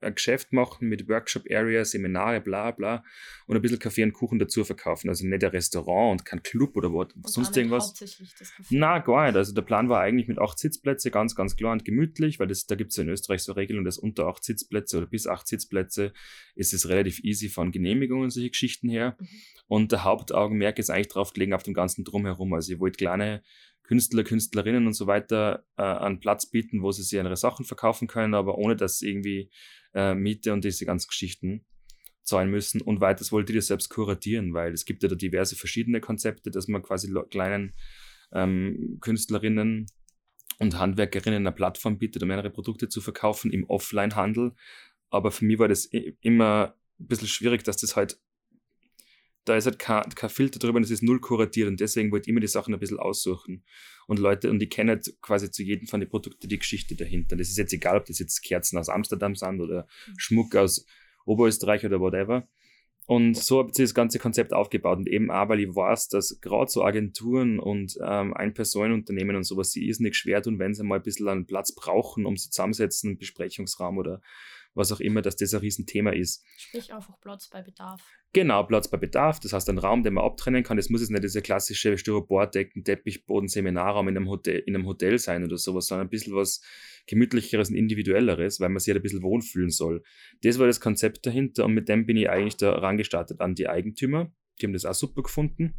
ein 0.00 0.14
Geschäft 0.14 0.52
machen 0.52 0.88
mit 0.88 1.08
Workshop-Area, 1.08 1.84
Seminare, 1.84 2.40
bla 2.40 2.70
bla 2.70 3.04
und 3.46 3.56
ein 3.56 3.62
bisschen 3.62 3.78
Kaffee 3.78 4.04
und 4.04 4.12
Kuchen 4.12 4.38
dazu 4.38 4.64
verkaufen. 4.64 5.08
Also 5.08 5.26
nicht 5.26 5.44
ein 5.44 5.50
Restaurant 5.50 6.12
und 6.12 6.24
kein 6.24 6.42
Club 6.42 6.76
oder 6.76 6.92
was, 6.92 7.12
Und 7.14 7.28
sonst 7.28 7.56
irgendwas. 7.56 7.88
Hauptsächlich 7.88 8.34
das 8.38 8.48
Café. 8.52 8.66
Na, 8.70 8.98
gar 8.98 9.26
nicht. 9.26 9.36
Also 9.36 9.52
der 9.52 9.62
Plan 9.62 9.88
war 9.88 10.00
eigentlich 10.00 10.28
mit 10.28 10.38
acht 10.38 10.58
Sitzplätze, 10.58 11.10
ganz, 11.10 11.34
ganz 11.34 11.56
klar 11.56 11.72
und 11.72 11.84
gemütlich, 11.84 12.38
weil 12.38 12.46
das, 12.46 12.66
da 12.66 12.74
gibt 12.74 12.90
es 12.90 12.96
ja 12.96 13.02
in 13.02 13.08
Österreich 13.08 13.42
so 13.42 13.52
Regelungen, 13.52 13.84
dass 13.84 13.98
unter 13.98 14.26
acht 14.26 14.44
Sitzplätze 14.44 14.98
oder 14.98 15.06
bis 15.06 15.26
acht 15.26 15.46
Sitzplätze 15.46 16.12
ist 16.54 16.72
es 16.72 16.88
relativ 16.88 17.22
easy 17.24 17.48
von 17.48 17.72
Genehmigungen 17.72 18.24
und 18.24 18.30
solche 18.30 18.50
Geschichten 18.50 18.88
her. 18.88 19.16
Mhm. 19.18 19.26
Und 19.66 19.92
der 19.92 20.04
Hauptaugenmerk 20.04 20.78
ist 20.78 20.90
eigentlich 20.90 21.08
drauf 21.08 21.32
gelegen 21.32 21.54
auf 21.54 21.62
dem 21.62 21.74
ganzen 21.74 22.04
Drumherum. 22.04 22.52
Also 22.52 22.72
ihr 22.72 22.80
wollt 22.80 22.98
kleine 22.98 23.42
Künstler, 23.84 24.24
Künstlerinnen 24.24 24.86
und 24.86 24.94
so 24.94 25.06
weiter 25.06 25.64
äh, 25.76 25.82
einen 25.82 26.18
Platz 26.18 26.50
bieten, 26.50 26.82
wo 26.82 26.90
sie 26.90 27.02
sich 27.02 27.12
ihre 27.12 27.36
Sachen 27.36 27.64
verkaufen 27.64 28.08
können, 28.08 28.34
aber 28.34 28.58
ohne 28.58 28.76
dass 28.76 28.98
sie 28.98 29.08
irgendwie 29.08 29.50
äh, 29.94 30.14
Miete 30.14 30.52
und 30.52 30.64
diese 30.64 30.86
ganzen 30.86 31.08
Geschichten 31.08 31.64
zahlen 32.22 32.50
müssen. 32.50 32.80
Und 32.80 33.00
weiters 33.00 33.30
wollt 33.30 33.50
ihr 33.50 33.56
das 33.56 33.66
selbst 33.66 33.90
kuratieren, 33.90 34.54
weil 34.54 34.72
es 34.72 34.84
gibt 34.84 35.02
ja 35.02 35.08
da 35.08 35.14
diverse 35.14 35.54
verschiedene 35.54 36.00
Konzepte, 36.00 36.50
dass 36.50 36.66
man 36.66 36.82
quasi 36.82 37.12
kleinen 37.30 37.74
ähm, 38.32 38.98
Künstlerinnen 39.00 39.86
und 40.58 40.78
Handwerkerinnen 40.78 41.46
eine 41.46 41.54
Plattform 41.54 41.98
bietet, 41.98 42.22
um 42.22 42.30
ihre 42.30 42.50
Produkte 42.50 42.88
zu 42.88 43.00
verkaufen 43.00 43.50
im 43.50 43.68
Offline-Handel. 43.68 44.52
Aber 45.10 45.30
für 45.30 45.44
mich 45.44 45.58
war 45.58 45.68
das 45.68 45.86
immer 46.20 46.74
ein 46.98 47.06
bisschen 47.06 47.28
schwierig, 47.28 47.64
dass 47.64 47.76
das 47.76 47.96
halt, 47.96 48.18
da 49.44 49.56
ist 49.56 49.66
halt 49.66 49.78
kein, 49.78 50.08
kein 50.10 50.30
Filter 50.30 50.58
drüber, 50.58 50.76
und 50.76 50.82
das 50.82 50.90
ist 50.90 51.02
null 51.02 51.20
kuratiert 51.20 51.68
und 51.68 51.80
deswegen 51.80 52.10
wollte 52.10 52.26
ich 52.26 52.30
immer 52.30 52.40
die 52.40 52.46
Sachen 52.46 52.74
ein 52.74 52.80
bisschen 52.80 52.98
aussuchen. 52.98 53.64
Und 54.06 54.18
Leute, 54.18 54.50
und 54.50 54.62
ich 54.62 54.70
kenne 54.70 54.92
halt 54.92 55.14
quasi 55.22 55.50
zu 55.50 55.62
jedem 55.62 55.86
von 55.86 56.00
den 56.00 56.08
Produkten 56.08 56.48
die 56.48 56.58
Geschichte 56.58 56.94
dahinter. 56.94 57.36
Das 57.36 57.48
ist 57.48 57.58
jetzt 57.58 57.72
egal, 57.72 57.96
ob 57.96 58.04
das 58.06 58.18
jetzt 58.18 58.42
Kerzen 58.42 58.78
aus 58.78 58.88
Amsterdam 58.88 59.34
sind 59.34 59.60
oder 59.60 59.86
Schmuck 60.16 60.54
aus 60.56 60.86
Oberösterreich 61.24 61.84
oder 61.86 62.00
whatever. 62.00 62.46
Und 63.06 63.36
so 63.36 63.60
hat 63.60 63.74
sich 63.74 63.84
das 63.84 63.94
ganze 63.94 64.18
Konzept 64.18 64.54
aufgebaut. 64.54 64.98
Und 64.98 65.08
eben 65.08 65.30
auch, 65.30 65.48
weil 65.48 65.60
ich 65.60 65.68
weiß, 65.68 66.08
dass 66.08 66.40
gerade 66.40 66.70
so 66.70 66.82
Agenturen 66.82 67.58
und 67.58 67.98
ähm, 68.02 68.32
Ein-Personen-Unternehmen 68.34 69.36
und 69.36 69.44
sowas, 69.44 69.72
sie 69.72 69.88
ist 69.88 70.00
nicht 70.00 70.16
schwer 70.16 70.42
tun, 70.42 70.58
wenn 70.58 70.74
sie 70.74 70.84
mal 70.84 70.96
ein 70.96 71.02
bisschen 71.02 71.28
einen 71.28 71.46
Platz 71.46 71.74
brauchen, 71.74 72.24
um 72.24 72.36
sie 72.36 72.48
zusammensetzen, 72.48 73.10
einen 73.10 73.18
Besprechungsraum 73.18 73.98
oder 73.98 74.22
was 74.74 74.92
auch 74.92 75.00
immer, 75.00 75.22
dass 75.22 75.36
das 75.36 75.54
ein 75.54 75.60
Riesenthema 75.60 76.10
ist. 76.10 76.44
Sprich 76.56 76.92
einfach 76.92 77.18
Platz 77.20 77.48
bei 77.48 77.62
Bedarf. 77.62 78.02
Genau, 78.32 78.64
Platz 78.64 78.88
bei 78.88 78.96
Bedarf. 78.96 79.40
Das 79.40 79.52
heißt, 79.52 79.68
ein 79.70 79.78
Raum, 79.78 80.02
den 80.02 80.14
man 80.14 80.24
abtrennen 80.24 80.64
kann. 80.64 80.76
Das 80.76 80.90
muss 80.90 81.00
jetzt 81.00 81.10
nicht 81.10 81.22
dieser 81.22 81.40
klassische 81.40 81.96
Styropordecken, 81.96 82.84
Teppichboden, 82.84 83.48
Seminarraum 83.48 84.08
in 84.08 84.16
einem, 84.16 84.28
Hotel, 84.28 84.58
in 84.66 84.74
einem 84.74 84.86
Hotel 84.86 85.18
sein 85.18 85.44
oder 85.44 85.56
sowas, 85.56 85.86
sondern 85.86 86.08
ein 86.08 86.10
bisschen 86.10 86.34
was 86.34 86.60
gemütlicheres 87.06 87.70
und 87.70 87.76
individuelleres, 87.76 88.60
weil 88.60 88.70
man 88.70 88.80
sich 88.80 88.88
halt 88.92 89.00
ein 89.00 89.02
bisschen 89.02 89.22
wohlfühlen 89.22 89.70
soll. 89.70 90.02
Das 90.42 90.58
war 90.58 90.66
das 90.66 90.80
Konzept 90.80 91.26
dahinter 91.26 91.64
und 91.64 91.74
mit 91.74 91.88
dem 91.88 92.06
bin 92.06 92.16
ich 92.16 92.28
eigentlich 92.28 92.56
da 92.56 92.72
rangestartet 92.72 93.40
an 93.40 93.54
die 93.54 93.68
Eigentümer. 93.68 94.32
Die 94.60 94.66
haben 94.66 94.72
das 94.72 94.84
auch 94.84 94.94
super 94.94 95.22
gefunden. 95.22 95.74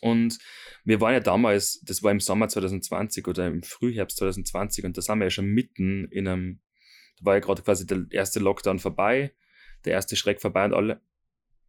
Und 0.00 0.38
wir 0.84 1.00
waren 1.00 1.12
ja 1.12 1.20
damals, 1.20 1.80
das 1.82 2.02
war 2.02 2.10
im 2.10 2.20
Sommer 2.20 2.48
2020 2.48 3.26
oder 3.28 3.46
im 3.46 3.62
Frühherbst 3.62 4.16
2020 4.18 4.84
und 4.84 4.96
da 4.96 5.02
sind 5.02 5.18
wir 5.18 5.26
ja 5.26 5.30
schon 5.30 5.46
mitten 5.46 6.06
in 6.06 6.26
einem, 6.26 6.60
war 7.20 7.34
ja 7.34 7.40
gerade 7.40 7.62
quasi 7.62 7.86
der 7.86 8.06
erste 8.10 8.40
Lockdown 8.40 8.78
vorbei, 8.78 9.32
der 9.84 9.92
erste 9.92 10.16
Schreck 10.16 10.40
vorbei 10.40 10.64
und 10.64 10.74
alle, 10.74 11.00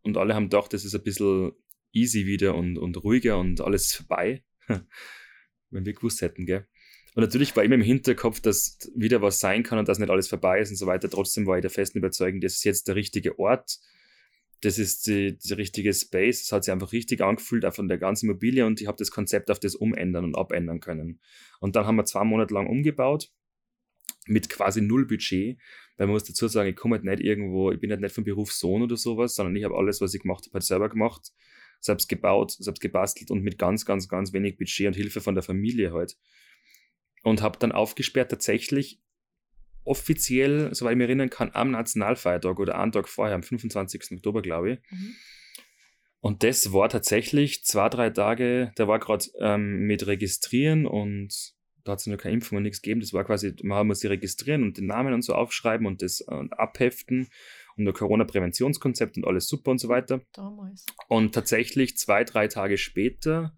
und 0.02 0.18
alle 0.18 0.34
haben 0.36 0.50
gedacht, 0.50 0.74
das 0.74 0.86
ist 0.86 0.96
ein 0.96 1.04
bisschen 1.04 1.52
easy 1.92 2.26
wieder 2.26 2.56
und, 2.56 2.78
und 2.78 3.04
ruhiger 3.04 3.38
und 3.38 3.62
alles 3.62 3.88
ist 3.88 3.96
vorbei. 3.96 4.44
Wenn 5.70 5.86
wir 5.86 5.94
gewusst 5.94 6.22
hätten, 6.22 6.46
gell? 6.46 6.68
Und 7.14 7.24
natürlich 7.24 7.56
war 7.56 7.64
immer 7.64 7.76
im 7.76 7.82
Hinterkopf, 7.82 8.40
dass 8.40 8.78
wieder 8.96 9.22
was 9.22 9.40
sein 9.40 9.64
kann 9.64 9.80
und 9.80 9.88
dass 9.88 10.00
nicht 10.00 10.10
alles 10.10 10.30
vorbei 10.30 10.62
ist 10.62 10.70
und 10.70 10.78
so 10.78 10.88
weiter. 10.88 11.10
Trotzdem 11.10 11.46
war 11.46 11.58
ich 11.58 11.62
der 11.62 11.70
festen 11.70 11.98
Überzeugung, 11.98 12.40
das 12.40 12.54
ist 12.54 12.64
jetzt 12.64 12.88
der 12.88 12.96
richtige 12.96 13.38
Ort. 13.38 13.80
Das 14.62 14.78
ist 14.78 15.08
die, 15.08 15.38
der 15.38 15.58
richtige 15.58 15.94
Space. 15.94 16.44
Es 16.44 16.52
hat 16.52 16.64
sich 16.64 16.72
einfach 16.72 16.94
richtig 16.94 17.22
angefühlt, 17.22 17.66
auch 17.66 17.74
von 17.74 17.90
der 17.90 17.98
ganzen 17.98 18.30
Immobilie 18.30 18.66
und 18.66 18.80
ich 18.80 18.88
habe 18.88 18.98
das 18.98 19.12
Konzept 19.12 19.52
auf 19.52 19.60
das 19.60 19.76
umändern 19.76 20.24
und 20.24 20.38
abändern 20.38 20.80
können. 20.80 21.20
Und 21.60 21.76
dann 21.76 21.86
haben 21.86 21.96
wir 21.96 22.06
zwei 22.06 22.24
Monate 22.24 22.54
lang 22.54 22.68
umgebaut 22.68 23.32
mit 24.28 24.50
quasi 24.50 24.82
null 24.82 25.06
Budget, 25.06 25.58
weil 25.98 26.08
man 26.08 26.14
muss 26.14 26.24
dazu 26.24 26.48
sagen, 26.48 26.70
ich 26.70 26.76
komme 26.76 26.96
halt 26.96 27.04
nicht 27.04 27.22
irgendwo, 27.22 27.72
ich 27.72 27.80
bin 27.80 27.92
halt 27.92 28.02
nicht 28.02 28.14
vom 28.14 28.24
Beruf 28.24 28.52
Sohn 28.52 28.82
oder 28.82 28.98
sowas, 28.98 29.36
sondern 29.36 29.56
ich 29.56 29.64
habe 29.64 29.76
alles, 29.76 30.02
was 30.02 30.14
ich 30.14 30.22
gemacht 30.22 30.46
habe, 30.46 30.54
halt 30.54 30.64
selber 30.64 30.90
gemacht 30.90 31.32
selbst 31.82 32.08
gebaut, 32.08 32.52
selbst 32.52 32.80
gebastelt 32.80 33.32
und 33.32 33.42
mit 33.44 33.58
ganz, 33.58 33.86
ganz, 33.86 34.08
ganz 34.08 34.32
wenig 34.34 34.58
Budget 34.58 34.88
und 34.88 34.96
Hilfe 34.96 35.20
von 35.20 35.36
der 35.36 35.44
Familie 35.44 35.92
halt. 35.92 36.16
Und 37.24 37.42
habe 37.42 37.60
dann 37.60 37.72
aufgesperrt 37.72 38.32
tatsächlich 38.32 39.02
offiziell, 39.84 40.74
soweit 40.74 40.92
ich 40.92 40.98
mich 40.98 41.06
erinnern 41.06 41.30
kann, 41.30 41.52
am 41.54 41.72
Nationalfeiertag 41.72 42.60
oder 42.60 42.80
einen 42.80 42.92
Tag 42.92 43.10
vorher, 43.10 43.36
am 43.36 43.44
25. 43.44 44.12
Oktober, 44.14 44.42
glaube 44.42 44.74
ich. 44.74 44.80
Mhm. 44.92 45.16
Und 46.20 46.44
das 46.44 46.72
war 46.72 46.88
tatsächlich 46.88 47.64
zwei, 47.64 47.90
drei 47.90 48.12
Tage, 48.12 48.72
da 48.76 48.88
war 48.88 49.00
gerade 49.00 49.26
ähm, 49.40 49.88
mit 49.88 50.06
Registrieren 50.06 50.86
und 50.86 51.56
da 51.84 51.94
hat 51.94 52.00
es 52.00 52.08
noch 52.08 52.18
keine 52.18 52.36
Impfung 52.36 52.58
und 52.58 52.64
nichts 52.64 52.82
gegeben. 52.82 53.02
Das 53.02 53.14
war 53.14 53.24
quasi, 53.24 53.56
man 53.64 53.88
muss 53.88 54.00
sie 54.00 54.08
registrieren 54.08 54.64
und 54.64 54.78
den 54.78 54.88
Namen 54.88 55.14
und 55.14 55.24
so 55.24 55.34
aufschreiben 55.34 55.88
und 55.88 56.02
das 56.02 56.22
und 56.22 56.54
abheften 56.54 57.28
und 57.78 57.88
ein 57.88 57.94
Corona-Präventionskonzept 57.94 59.18
und 59.18 59.26
alles 59.26 59.48
super 59.48 59.72
und 59.72 59.80
so 59.80 59.90
weiter. 59.90 60.22
Damals. 60.34 60.86
Und 61.08 61.34
tatsächlich 61.34 61.98
zwei, 61.98 62.24
drei 62.24 62.48
Tage 62.48 62.78
später, 62.78 63.58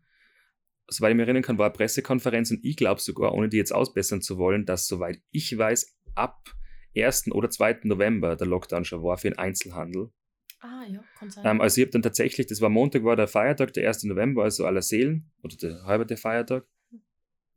soweit 0.87 1.11
ich 1.11 1.17
mich 1.17 1.25
erinnern 1.25 1.43
kann, 1.43 1.57
war 1.57 1.67
eine 1.67 1.73
Pressekonferenz 1.73 2.51
und 2.51 2.63
ich 2.63 2.77
glaube 2.77 3.01
sogar, 3.01 3.33
ohne 3.33 3.49
die 3.49 3.57
jetzt 3.57 3.73
ausbessern 3.73 4.21
zu 4.21 4.37
wollen, 4.37 4.65
dass 4.65 4.87
soweit 4.87 5.21
ich 5.31 5.57
weiß, 5.57 5.97
ab 6.15 6.53
1. 6.95 7.31
oder 7.31 7.49
2. 7.49 7.81
November 7.83 8.35
der 8.35 8.47
Lockdown 8.47 8.85
schon 8.85 9.03
war 9.03 9.17
für 9.17 9.29
den 9.29 9.39
Einzelhandel. 9.39 10.11
Ah, 10.59 10.85
ja, 10.87 11.03
kann 11.17 11.29
sein. 11.29 11.45
Ähm, 11.45 11.61
also 11.61 11.81
ich 11.81 11.85
habe 11.85 11.91
dann 11.91 12.03
tatsächlich, 12.03 12.47
das 12.47 12.61
war 12.61 12.69
Montag, 12.69 13.03
war 13.03 13.17
der 13.17 13.27
Feiertag, 13.27 13.73
der 13.73 13.87
1. 13.87 14.05
November, 14.05 14.43
also 14.43 14.65
aller 14.65 14.81
Seelen, 14.81 15.29
oder 15.41 15.57
der 15.57 15.83
halbe 15.83 16.15
Feiertag. 16.15 16.65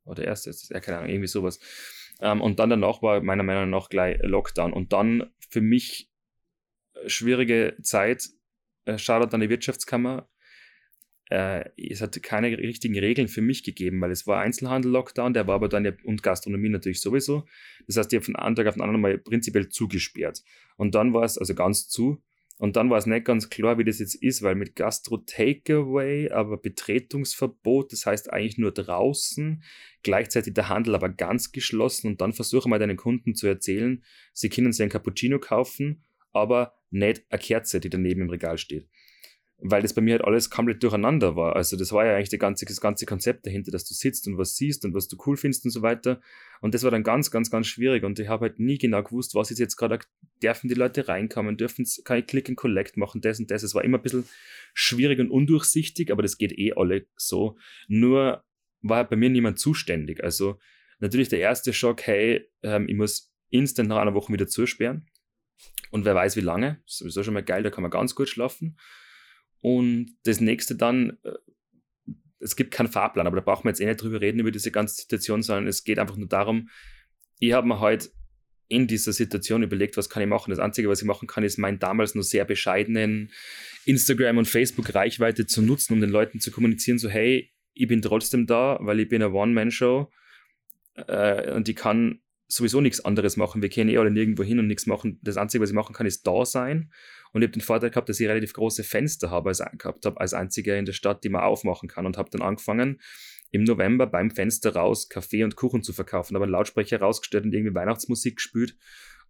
Oder 0.07 0.23
der 0.23 0.27
erste, 0.27 0.55
ja, 0.73 0.81
keine 0.81 0.99
Ahnung, 0.99 1.11
irgendwie 1.11 1.29
sowas. 1.29 1.59
Ähm, 2.21 2.41
und 2.41 2.59
dann 2.59 2.71
danach 2.71 3.03
war 3.03 3.21
meiner 3.21 3.43
Meinung 3.43 3.71
nach 3.71 3.89
gleich 3.89 4.19
Lockdown. 4.23 4.73
Und 4.73 4.93
dann 4.93 5.31
für 5.51 5.61
mich 5.61 6.11
äh, 6.95 7.09
schwierige 7.09 7.77
Zeit, 7.83 8.29
äh, 8.87 8.97
an 9.09 9.41
die 9.41 9.51
Wirtschaftskammer, 9.51 10.29
äh, 11.29 11.65
es 11.77 12.01
hat 12.01 12.23
keine 12.23 12.57
richtigen 12.57 12.99
Regeln 12.99 13.29
für 13.29 13.43
mich 13.43 13.65
gegeben, 13.65 14.01
weil 14.01 14.13
es 14.13 14.27
war 14.27 14.41
Einzelhandel-Lockdown, 14.41 15.35
der 15.35 15.47
war 15.47 15.57
aber 15.57 15.69
dann 15.69 15.85
ja, 15.85 15.93
und 16.05 16.23
Gastronomie 16.23 16.69
natürlich 16.69 17.01
sowieso. 17.01 17.47
Das 17.87 17.97
heißt, 17.97 18.13
ich 18.13 18.19
habe 18.19 18.25
von 18.25 18.37
einem 18.37 18.55
Tag 18.55 18.69
auf 18.69 18.75
den 18.75 18.83
anderen 18.83 19.01
mal 19.01 19.19
prinzipiell 19.19 19.69
zugesperrt. 19.69 20.43
Und 20.77 20.95
dann 20.95 21.13
war 21.13 21.25
es 21.25 21.37
also 21.37 21.55
ganz 21.55 21.89
zu. 21.89 22.23
Und 22.59 22.77
dann 22.77 22.89
war 22.89 22.97
es 22.97 23.07
nicht 23.07 23.27
ganz 23.27 23.51
klar, 23.51 23.77
wie 23.79 23.85
das 23.85 23.99
jetzt 23.99 24.15
ist, 24.15 24.43
weil 24.43 24.55
mit 24.55 24.77
Gastro-Takeaway, 24.77 26.31
aber 26.31 26.57
Betretungsverbot, 26.57 27.93
das 27.93 28.07
heißt 28.07 28.33
eigentlich 28.33 28.57
nur 28.57 28.73
draußen, 28.73 29.63
gleichzeitig 30.03 30.55
der 30.55 30.71
Handel 30.71 30.95
aber 30.95 31.11
ganz 31.11 31.53
geschlossen. 31.53 32.09
Und 32.09 32.21
dann 32.23 32.33
versuche 32.33 32.69
mal 32.69 32.79
deinen 32.79 32.97
Kunden 32.97 33.35
zu 33.35 33.47
erzählen, 33.47 34.03
sie 34.33 34.49
können 34.49 34.73
sich 34.73 34.83
ein 34.83 34.89
Cappuccino 34.89 35.39
kaufen, 35.39 36.03
aber 36.33 36.75
nicht 36.91 37.25
eine 37.29 37.39
Kerze, 37.39 37.79
die 37.79 37.91
daneben 37.91 38.23
im 38.23 38.31
Regal 38.31 38.57
steht 38.57 38.89
weil 39.59 39.81
das 39.81 39.95
bei 39.95 40.03
mir 40.03 40.13
halt 40.13 40.25
alles 40.25 40.51
komplett 40.51 40.83
durcheinander 40.83 41.35
war. 41.35 41.57
Also 41.57 41.77
das 41.77 41.91
war 41.91 42.05
ja 42.05 42.15
eigentlich 42.15 42.39
ganze, 42.39 42.67
das 42.67 42.81
ganze 42.81 43.07
Konzept 43.07 43.47
dahinter, 43.47 43.71
dass 43.71 43.87
du 43.87 43.95
sitzt 43.95 44.27
und 44.27 44.37
was 44.37 44.57
siehst 44.57 44.85
und 44.85 44.95
was 44.95 45.09
du 45.09 45.17
cool 45.27 45.37
findest 45.37 45.65
und 45.65 45.71
so 45.71 45.81
weiter. 45.81 46.21
Und 46.61 46.75
das 46.75 46.83
war 46.83 46.91
dann 46.91 47.03
ganz, 47.03 47.31
ganz, 47.31 47.51
ganz 47.51 47.67
schwierig 47.67 48.05
und 48.05 48.19
ich 48.19 48.29
habe 48.29 48.47
halt 48.47 48.59
nie 48.59 48.77
genau 48.77 49.03
gewusst, 49.03 49.35
was 49.35 49.51
ist 49.51 49.59
jetzt 49.59 49.77
gerade, 49.77 50.01
dürfen 50.43 50.69
die 50.69 50.75
Leute 50.75 51.09
reinkommen, 51.09 51.57
dürfen 51.57 51.87
kann 52.05 52.19
ich 52.19 52.27
Click 52.27 52.49
and 52.51 52.59
Collect 52.59 52.99
machen, 52.99 53.23
das 53.23 53.41
und 53.41 53.51
das. 53.51 53.63
Es 53.63 53.75
war 53.75 53.83
immer 53.83 53.99
ein 53.99 54.03
bisschen 54.03 54.29
schwierig 54.75 55.19
und 55.21 55.31
undurchsichtig, 55.31 56.11
aber 56.11 56.23
das 56.23 56.37
geht 56.37 56.59
eh 56.59 56.75
alle 56.75 57.07
so. 57.17 57.57
Nur 57.89 58.45
war 58.83 58.99
halt 58.99 59.11
bei 59.11 59.17
mir 59.17 59.31
niemand 59.31 59.59
zuständig. 59.59 60.23
Also 60.23 60.59
natürlich 60.99 61.31
der 61.31 61.41
erste 61.41 61.73
Schock, 61.73 62.03
hey, 62.03 62.47
ähm, 62.63 62.89
ich 62.89 62.97
muss 62.97 63.33
instant 63.49 63.89
nach 63.89 63.99
einer 63.99 64.15
Woche 64.15 64.33
wieder 64.33 64.47
zusperren. 64.47 65.07
Und 65.91 66.05
wer 66.05 66.15
weiß 66.15 66.37
wie 66.37 66.41
lange, 66.41 66.83
ist 66.87 66.99
sowieso 66.99 67.23
schon 67.23 67.35
mal 67.35 67.43
geil, 67.43 67.63
da 67.63 67.71
kann 67.71 67.83
man 67.83 67.91
ganz 67.91 68.15
gut 68.15 68.29
schlafen. 68.29 68.77
Und 69.66 70.14
das 70.23 70.40
nächste 70.40 70.76
dann, 70.76 71.18
äh, 71.25 71.32
es 72.38 72.54
gibt 72.54 72.70
keinen 72.73 72.87
Fahrplan, 72.87 73.26
aber 73.26 73.35
da 73.35 73.42
brauchen 73.42 73.64
wir 73.64 73.70
jetzt 73.70 73.80
eh 73.80 73.87
nicht 73.87 74.00
drüber 74.00 74.20
reden, 74.20 74.38
über 74.38 74.52
diese 74.52 74.70
ganze 74.70 74.94
Situation, 74.94 75.42
sondern 75.42 75.66
es 75.66 75.82
geht 75.82 75.99
einfach 75.99 76.14
nur 76.14 76.28
darum, 76.28 76.68
ich 77.40 77.52
habe 77.52 77.66
mir 77.66 77.80
heute 77.80 78.11
in 78.68 78.87
dieser 78.87 79.12
Situation 79.12 79.64
überlegt, 79.64 79.96
was 79.96 80.08
kann 80.08 80.23
ich 80.23 80.28
machen. 80.28 80.50
Das 80.50 80.61
Einzige, 80.61 80.88
was 80.88 81.02
ich 81.02 81.06
machen 81.08 81.26
kann, 81.26 81.42
ist 81.42 81.58
meinen 81.58 81.80
damals 81.80 82.14
nur 82.14 82.23
sehr 82.23 82.44
bescheidenen 82.44 83.33
Instagram- 83.87 84.38
und 84.38 84.46
Facebook-Reichweite 84.46 85.46
zu 85.46 85.62
nutzen, 85.62 85.94
um 85.94 86.00
den 86.00 86.11
Leuten 86.11 86.38
zu 86.38 86.52
kommunizieren, 86.52 87.00
so 87.00 87.09
hey, 87.09 87.52
ich 87.74 87.88
bin 87.88 88.00
trotzdem 88.02 88.46
da, 88.46 88.79
weil 88.83 89.00
ich 89.00 89.09
bin 89.09 89.20
eine 89.20 89.33
One-Man-Show 89.33 90.09
äh, 91.09 91.50
und 91.50 91.68
ich 91.68 91.74
kann 91.74 92.20
sowieso 92.48 92.80
nichts 92.80 93.04
anderes 93.04 93.37
machen. 93.37 93.62
Wir 93.62 93.68
gehen 93.68 93.88
eh 93.88 93.98
alle 93.98 94.11
nirgendwo 94.11 94.42
hin 94.42 94.59
und 94.59 94.66
nichts 94.66 94.87
machen. 94.87 95.18
Das 95.22 95.37
Einzige, 95.37 95.62
was 95.62 95.70
ich 95.70 95.74
machen 95.74 95.94
kann, 95.94 96.06
ist 96.06 96.26
da 96.26 96.44
sein 96.44 96.90
und 97.32 97.42
ich 97.42 97.48
habe 97.48 97.59
den 97.59 97.62
Vorteil 97.62 97.90
gehabt, 97.90 98.09
dass 98.09 98.18
ich 98.18 98.28
relativ 98.28 98.52
große 98.54 98.82
Fenster 98.82 99.30
habe 99.30 99.50
als, 99.50 99.62
gehabt 99.78 100.06
habe, 100.06 100.20
als 100.20 100.32
einziger 100.32 100.78
in 100.78 100.87
der 100.87 100.92
Stadt, 100.92 101.22
die 101.24 101.28
man 101.28 101.42
aufmachen 101.42 101.88
kann. 101.88 102.06
Und 102.06 102.16
habe 102.16 102.30
dann 102.30 102.42
angefangen, 102.42 103.00
im 103.50 103.64
November 103.64 104.06
beim 104.06 104.30
Fenster 104.30 104.74
raus 104.74 105.09
Kaffee 105.09 105.44
und 105.44 105.56
Kuchen 105.56 105.82
zu 105.82 105.92
verkaufen. 105.92 106.35
Aber 106.37 106.44
einen 106.44 106.52
Lautsprecher 106.52 107.00
rausgestellt 107.00 107.44
und 107.44 107.52
irgendwie 107.52 107.74
Weihnachtsmusik 107.74 108.37
gespielt 108.37 108.76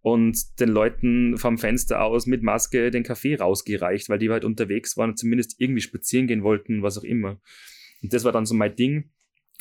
und 0.01 0.59
den 0.59 0.69
Leuten 0.69 1.37
vom 1.37 1.57
Fenster 1.57 2.01
aus 2.01 2.27
mit 2.27 2.43
Maske 2.43 2.91
den 2.91 3.03
Kaffee 3.03 3.35
rausgereicht, 3.35 4.09
weil 4.09 4.19
die 4.19 4.29
halt 4.29 4.45
unterwegs 4.45 4.95
waren 4.95 5.09
und 5.09 5.17
zumindest 5.17 5.59
irgendwie 5.59 5.81
spazieren 5.81 6.27
gehen 6.27 6.43
wollten, 6.43 6.83
was 6.83 6.97
auch 6.97 7.03
immer. 7.03 7.41
Und 8.01 8.13
das 8.13 8.23
war 8.23 8.31
dann 8.31 8.45
so 8.45 8.55
mein 8.55 8.75
Ding. 8.75 9.11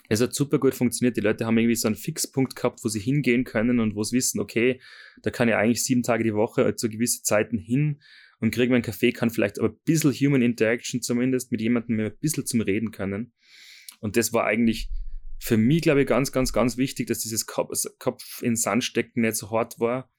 Es 0.09 0.20
hat 0.20 0.35
super 0.35 0.59
gut 0.59 0.74
funktioniert. 0.74 1.16
Die 1.16 1.20
Leute 1.20 1.46
haben 1.46 1.59
irgendwie 1.59 1.74
so 1.74 1.88
einen 1.88 1.96
Fixpunkt 1.96 2.54
gehabt, 2.54 2.85
wo 2.85 2.88
sie 2.88 3.00
hingehen 3.00 3.44
können 3.44 3.80
und 3.80 3.96
wo 3.96 4.02
sie 4.02 4.16
wissen, 4.16 4.40
okay, 4.40 4.80
da 5.22 5.30
kann 5.30 5.48
ich 5.48 5.54
eigentlich 5.54 5.82
sieben 5.82 6.02
Tage 6.02 6.22
die 6.22 6.35
Woche 6.35 6.76
zu 6.76 6.88
gewissen 6.88 7.24
Zeiten 7.24 7.59
hin 7.59 8.00
und 8.38 8.52
kriegen 8.52 8.70
wir 8.70 8.76
einen 8.76 8.85
Kaffee, 8.85 9.12
kann 9.12 9.30
vielleicht 9.30 9.59
aber 9.59 9.70
ein 9.70 9.78
bisschen 9.85 10.12
Human 10.12 10.42
Interaction 10.42 11.02
zumindest 11.02 11.50
mit 11.50 11.61
jemandem 11.61 11.98
ein 11.98 12.18
bisschen 12.20 12.46
zum 12.46 12.61
Reden 12.61 12.90
können. 12.90 13.32
Und 14.00 14.16
das 14.16 14.32
war 14.32 14.44
eigentlich 14.44 14.90
für 15.38 15.56
mich, 15.56 15.82
glaube 15.82 16.02
ich, 16.02 16.06
ganz, 16.06 16.32
ganz, 16.32 16.52
ganz 16.52 16.76
wichtig, 16.76 17.06
dass 17.06 17.20
dieses 17.20 17.46
Kopf, 17.46 17.70
Kopf 17.98 18.42
in 18.42 18.56
Sand 18.56 18.85
stecken 18.85 19.22
nicht 19.22 19.37
so 19.37 19.50
hart 19.50 19.78
war, 19.80 20.11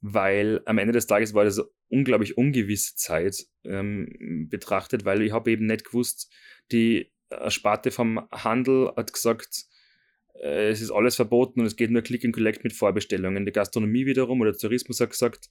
weil 0.00 0.60
am 0.66 0.78
Ende 0.78 0.92
des 0.92 1.06
Tages 1.06 1.34
war 1.34 1.44
das 1.44 1.60
unglaublich 1.88 2.36
ungewisse 2.36 2.94
Zeit 2.96 3.36
ähm, 3.64 4.48
betrachtet, 4.50 5.04
weil 5.04 5.22
ich 5.22 5.32
habe 5.32 5.50
eben 5.50 5.66
nicht 5.66 5.84
gewusst, 5.84 6.32
die 6.72 7.13
Sparte 7.48 7.90
vom 7.90 8.20
Handel 8.30 8.92
hat 8.96 9.12
gesagt, 9.12 9.64
äh, 10.40 10.68
es 10.68 10.80
ist 10.80 10.90
alles 10.90 11.16
verboten 11.16 11.60
und 11.60 11.66
es 11.66 11.76
geht 11.76 11.90
nur 11.90 12.02
Click 12.02 12.24
and 12.24 12.34
Collect 12.34 12.64
mit 12.64 12.72
Vorbestellungen. 12.72 13.46
Die 13.46 13.52
Gastronomie 13.52 14.06
wiederum 14.06 14.40
oder 14.40 14.56
Tourismus 14.56 15.00
hat 15.00 15.10
gesagt, 15.10 15.48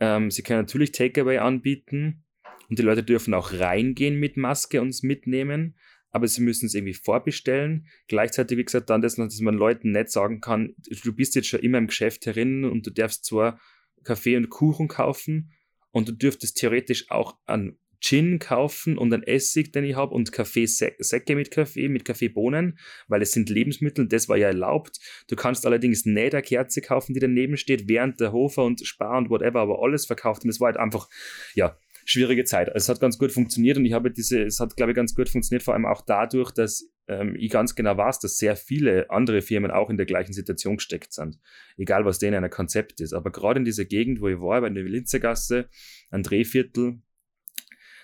ähm, 0.00 0.30
sie 0.30 0.42
können 0.42 0.60
natürlich 0.60 0.92
Takeaway 0.92 1.38
anbieten 1.38 2.24
und 2.68 2.78
die 2.78 2.82
Leute 2.82 3.02
dürfen 3.02 3.34
auch 3.34 3.52
reingehen 3.52 4.18
mit 4.18 4.36
Maske 4.36 4.80
und 4.80 5.02
mitnehmen, 5.02 5.76
aber 6.10 6.28
sie 6.28 6.42
müssen 6.42 6.66
es 6.66 6.74
irgendwie 6.74 6.94
vorbestellen. 6.94 7.86
Gleichzeitig, 8.08 8.58
wie 8.58 8.64
gesagt, 8.64 8.90
dann, 8.90 9.02
das, 9.02 9.16
dass 9.16 9.40
man 9.40 9.54
Leuten 9.54 9.92
nicht 9.92 10.10
sagen 10.10 10.40
kann, 10.40 10.74
du 10.78 11.12
bist 11.12 11.34
jetzt 11.34 11.48
schon 11.48 11.60
immer 11.60 11.78
im 11.78 11.88
Geschäft 11.88 12.26
herin 12.26 12.64
und 12.64 12.86
du 12.86 12.90
darfst 12.90 13.24
zwar 13.24 13.60
Kaffee 14.04 14.36
und 14.36 14.50
Kuchen 14.50 14.88
kaufen 14.88 15.52
und 15.90 16.08
du 16.08 16.12
dürftest 16.12 16.56
theoretisch 16.58 17.10
auch 17.10 17.36
an 17.46 17.78
Gin 18.04 18.38
kaufen 18.38 18.98
und 18.98 19.14
ein 19.14 19.22
Essig, 19.22 19.72
den 19.72 19.84
ich 19.84 19.96
habe, 19.96 20.14
und 20.14 20.30
Kaffeesäcke 20.30 21.34
mit 21.34 21.50
Kaffee, 21.50 21.88
mit 21.88 22.04
Kaffeebohnen, 22.04 22.78
weil 23.08 23.22
es 23.22 23.32
sind 23.32 23.48
Lebensmittel, 23.48 24.06
das 24.06 24.28
war 24.28 24.36
ja 24.36 24.48
erlaubt. 24.48 24.98
Du 25.28 25.36
kannst 25.36 25.64
allerdings 25.64 26.04
nicht 26.04 26.34
eine 26.34 26.42
Kerze 26.42 26.82
kaufen, 26.82 27.14
die 27.14 27.20
daneben 27.20 27.56
steht, 27.56 27.88
während 27.88 28.20
der 28.20 28.32
Hofer 28.32 28.64
und 28.64 28.86
Spar 28.86 29.16
und 29.16 29.30
whatever, 29.30 29.60
aber 29.60 29.82
alles 29.82 30.04
verkauft. 30.04 30.44
Und 30.44 30.50
es 30.50 30.60
war 30.60 30.66
halt 30.66 30.76
einfach, 30.76 31.08
ja, 31.54 31.78
schwierige 32.04 32.44
Zeit. 32.44 32.70
Es 32.74 32.90
hat 32.90 33.00
ganz 33.00 33.16
gut 33.16 33.32
funktioniert 33.32 33.78
und 33.78 33.86
ich 33.86 33.94
habe 33.94 34.10
diese, 34.10 34.42
es 34.42 34.60
hat, 34.60 34.76
glaube 34.76 34.92
ich, 34.92 34.96
ganz 34.96 35.14
gut 35.14 35.30
funktioniert, 35.30 35.62
vor 35.62 35.72
allem 35.72 35.86
auch 35.86 36.02
dadurch, 36.02 36.50
dass 36.50 36.86
ähm, 37.08 37.34
ich 37.38 37.48
ganz 37.48 37.74
genau 37.74 37.96
weiß, 37.96 38.18
dass 38.18 38.36
sehr 38.36 38.56
viele 38.56 39.08
andere 39.08 39.40
Firmen 39.40 39.70
auch 39.70 39.88
in 39.88 39.96
der 39.96 40.04
gleichen 40.04 40.34
Situation 40.34 40.76
gesteckt 40.76 41.14
sind. 41.14 41.38
Egal, 41.78 42.04
was 42.04 42.18
denen 42.18 42.44
ein 42.44 42.50
Konzept 42.50 43.00
ist. 43.00 43.14
Aber 43.14 43.32
gerade 43.32 43.60
in 43.60 43.64
dieser 43.64 43.86
Gegend, 43.86 44.20
wo 44.20 44.28
ich 44.28 44.38
war, 44.40 44.60
bei 44.60 44.68
der 44.68 44.84
Linzergasse, 44.84 45.70
ein 46.10 46.22
Drehviertel, 46.22 47.00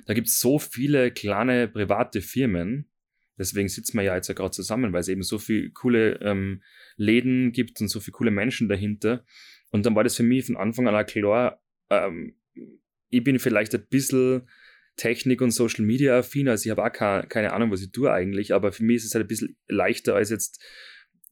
da 0.06 0.14
gibt 0.14 0.28
es 0.28 0.40
so 0.40 0.58
viele 0.58 1.10
kleine 1.10 1.68
private 1.68 2.20
Firmen. 2.20 2.90
Deswegen 3.38 3.68
sitzen 3.68 3.96
wir 3.96 4.02
ja 4.02 4.16
jetzt 4.16 4.28
ja 4.28 4.34
gerade 4.34 4.50
zusammen, 4.50 4.92
weil 4.92 5.00
es 5.00 5.08
eben 5.08 5.22
so 5.22 5.38
viele 5.38 5.70
coole 5.70 6.20
ähm, 6.20 6.62
Läden 6.96 7.52
gibt 7.52 7.80
und 7.80 7.88
so 7.88 8.00
viele 8.00 8.12
coole 8.12 8.30
Menschen 8.30 8.68
dahinter. 8.68 9.24
Und 9.70 9.86
dann 9.86 9.94
war 9.94 10.04
das 10.04 10.16
für 10.16 10.22
mich 10.22 10.46
von 10.46 10.56
Anfang 10.56 10.88
an 10.88 11.06
klar, 11.06 11.62
ähm, 11.88 12.36
ich 13.08 13.24
bin 13.24 13.38
vielleicht 13.38 13.74
ein 13.74 13.86
bisschen 13.88 14.48
Technik 14.96 15.40
und 15.40 15.50
Social 15.50 15.84
Media 15.84 16.18
affin, 16.18 16.48
also 16.48 16.66
ich 16.66 16.70
habe 16.70 16.84
auch 16.84 17.28
keine 17.28 17.52
Ahnung, 17.52 17.70
was 17.70 17.80
ich 17.80 17.90
tue 17.90 18.12
eigentlich, 18.12 18.52
aber 18.52 18.72
für 18.72 18.84
mich 18.84 18.96
ist 18.96 19.06
es 19.06 19.14
halt 19.14 19.24
ein 19.24 19.28
bisschen 19.28 19.56
leichter 19.68 20.14
als 20.14 20.30
jetzt 20.30 20.62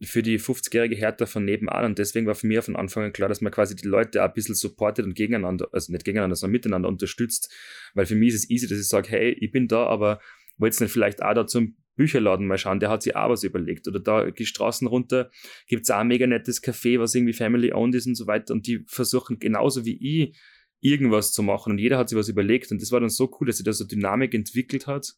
für 0.01 0.23
die 0.23 0.39
50-jährige 0.39 0.95
Hertha 0.95 1.27
von 1.27 1.45
nebenan. 1.45 1.85
Und 1.85 1.99
deswegen 1.99 2.27
war 2.27 2.35
für 2.35 2.47
mich 2.47 2.61
von 2.61 2.77
Anfang 2.77 3.05
an 3.05 3.13
klar, 3.13 3.29
dass 3.29 3.41
man 3.41 3.53
quasi 3.53 3.75
die 3.75 3.87
Leute 3.87 4.23
auch 4.23 4.29
ein 4.29 4.35
bisschen 4.35 4.55
supportet 4.55 5.05
und 5.05 5.15
gegeneinander, 5.15 5.69
also 5.73 5.93
nicht 5.93 6.05
gegeneinander, 6.05 6.37
sondern 6.37 6.53
miteinander 6.53 6.89
unterstützt, 6.89 7.53
weil 7.95 8.07
für 8.07 8.15
mich 8.15 8.29
ist 8.29 8.45
es 8.45 8.51
easy, 8.51 8.69
dass 8.69 8.79
ich 8.79 8.89
sage, 8.89 9.09
hey, 9.09 9.37
ich 9.41 9.51
bin 9.51 9.67
da, 9.67 9.87
aber 9.87 10.21
wollt 10.57 10.81
nicht 10.81 10.93
vielleicht 10.93 11.23
auch 11.23 11.35
da 11.35 11.47
zum 11.47 11.77
Bücherladen 11.97 12.47
mal 12.47 12.59
schauen, 12.59 12.79
der 12.79 12.91
hat 12.91 13.03
sich 13.03 13.17
auch 13.17 13.29
was 13.29 13.43
überlegt. 13.43 13.89
Oder 13.89 13.99
da 13.99 14.31
die 14.31 14.47
Straßen 14.47 14.87
runter. 14.87 15.31
Gibt 15.67 15.83
es 15.83 15.91
auch 15.91 15.99
ein 15.99 16.07
mega 16.07 16.27
nettes 16.27 16.63
Café, 16.63 17.01
was 17.01 17.15
irgendwie 17.15 17.33
family 17.33 17.73
owned 17.73 17.95
ist 17.97 18.07
und 18.07 18.15
so 18.15 18.27
weiter. 18.27 18.55
Und 18.55 18.67
die 18.67 18.85
versuchen 18.87 19.41
genauso 19.41 19.85
wie 19.85 19.99
ich 20.01 20.37
irgendwas 20.81 21.33
zu 21.33 21.43
machen. 21.43 21.73
Und 21.73 21.79
jeder 21.79 21.99
hat 21.99 22.09
sich 22.09 22.17
was 22.17 22.29
überlegt. 22.29 22.71
Und 22.71 22.81
das 22.81 22.93
war 22.93 23.01
dann 23.01 23.09
so 23.09 23.29
cool, 23.41 23.49
dass 23.49 23.57
sich 23.57 23.65
da 23.65 23.73
so 23.73 23.85
Dynamik 23.85 24.33
entwickelt 24.33 24.87
hat 24.87 25.15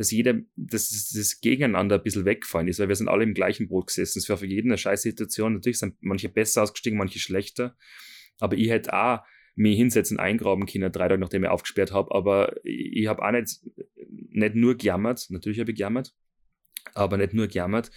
dass 0.00 0.12
jeder, 0.12 0.40
dass 0.56 1.10
das 1.14 1.42
Gegeneinander 1.42 1.96
ein 1.96 2.02
bisschen 2.02 2.24
weggefallen 2.24 2.68
ist, 2.68 2.78
weil 2.78 2.88
wir 2.88 2.96
sind 2.96 3.10
alle 3.10 3.22
im 3.22 3.34
gleichen 3.34 3.68
Boot 3.68 3.88
gesessen. 3.88 4.18
Es 4.18 4.30
war 4.30 4.38
für 4.38 4.46
jeden 4.46 4.70
eine 4.70 4.78
scheiß 4.78 5.02
Situation. 5.02 5.52
Natürlich 5.52 5.78
sind 5.78 5.96
manche 6.00 6.30
besser 6.30 6.62
ausgestiegen, 6.62 6.98
manche 6.98 7.18
schlechter. 7.18 7.76
Aber 8.38 8.56
ich 8.56 8.70
hätte 8.70 8.94
auch 8.94 9.20
mich 9.56 9.76
hinsetzen, 9.76 10.18
eingraben 10.18 10.64
können, 10.64 10.90
drei 10.90 11.06
Tage 11.06 11.20
nachdem 11.20 11.44
ich 11.44 11.50
aufgesperrt 11.50 11.92
habe. 11.92 12.14
Aber 12.14 12.54
ich, 12.64 13.08
habe 13.08 13.22
auch 13.22 13.30
nicht, 13.30 13.60
nicht 14.30 14.54
nur 14.54 14.74
gejammert, 14.74 15.26
natürlich 15.28 15.60
habe 15.60 15.72
ich 15.72 15.76
gejammert, 15.76 16.14
aber 16.94 17.18
nicht 17.18 17.34
nur 17.34 17.48
gejammert, 17.48 17.90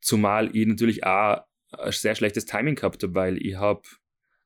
zumal 0.00 0.56
ich 0.56 0.66
natürlich 0.66 1.04
auch 1.04 1.42
ein 1.72 1.92
sehr 1.92 2.14
schlechtes 2.14 2.46
Timing 2.46 2.76
gehabt 2.76 3.02
habe, 3.02 3.14
weil 3.14 3.36
ich 3.36 3.56
habe 3.56 3.82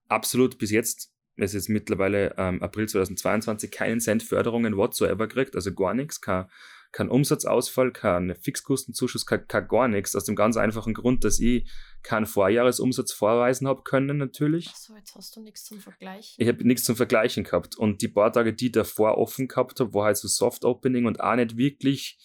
absolut 0.09 0.59
bis 0.59 0.73
jetzt, 0.73 1.13
es 1.37 1.55
ist 1.55 1.69
mittlerweile 1.69 2.35
ähm, 2.37 2.61
April 2.65 2.89
2022, 2.89 3.71
keinen 3.71 4.01
Cent 4.01 4.25
Förderungen 4.25 4.77
whatsoever 4.77 5.29
gekriegt, 5.29 5.55
also 5.55 5.73
gar 5.73 5.95
nichts, 5.95 6.21
kein, 6.21 6.47
kein 6.93 7.09
Umsatzausfall, 7.09 7.93
kein 7.93 8.35
Fixkostenzuschuss, 8.37 9.27
kein, 9.27 9.47
kein 9.47 9.69
gar 9.69 9.89
nichts, 9.89 10.17
aus 10.17 10.25
dem 10.25 10.37
ganz 10.37 10.57
einfachen 10.57 10.95
Grund, 10.95 11.25
dass 11.25 11.39
ich 11.39 11.71
keinen 12.03 12.27
Vorjahresumsatz 12.27 13.13
vorweisen 13.13 13.69
habe 13.69 13.83
können, 13.83 14.17
natürlich. 14.19 14.69
Achso, 14.69 14.95
jetzt 14.97 15.15
hast 15.15 15.37
du 15.37 15.41
nichts 15.41 15.65
zum 15.65 15.81
Vergleichen. 15.81 16.35
Ich 16.39 16.49
habe 16.49 16.67
nichts 16.67 16.85
zum 16.85 16.97
Vergleichen 16.97 17.45
gehabt. 17.45 17.77
Und 17.77 18.03
die 18.03 18.09
paar 18.09 18.33
Tage, 18.33 18.55
die 18.55 18.67
ich 18.67 18.73
davor 18.73 19.19
offen 19.19 19.49
gehabt 19.49 19.81
habe, 19.81 19.93
war 19.93 20.07
halt 20.07 20.17
so 20.17 20.29
Soft 20.29 20.65
Opening 20.65 21.07
und 21.07 21.21
auch 21.21 21.37
nicht 21.37 21.57
wirklich 21.57 22.19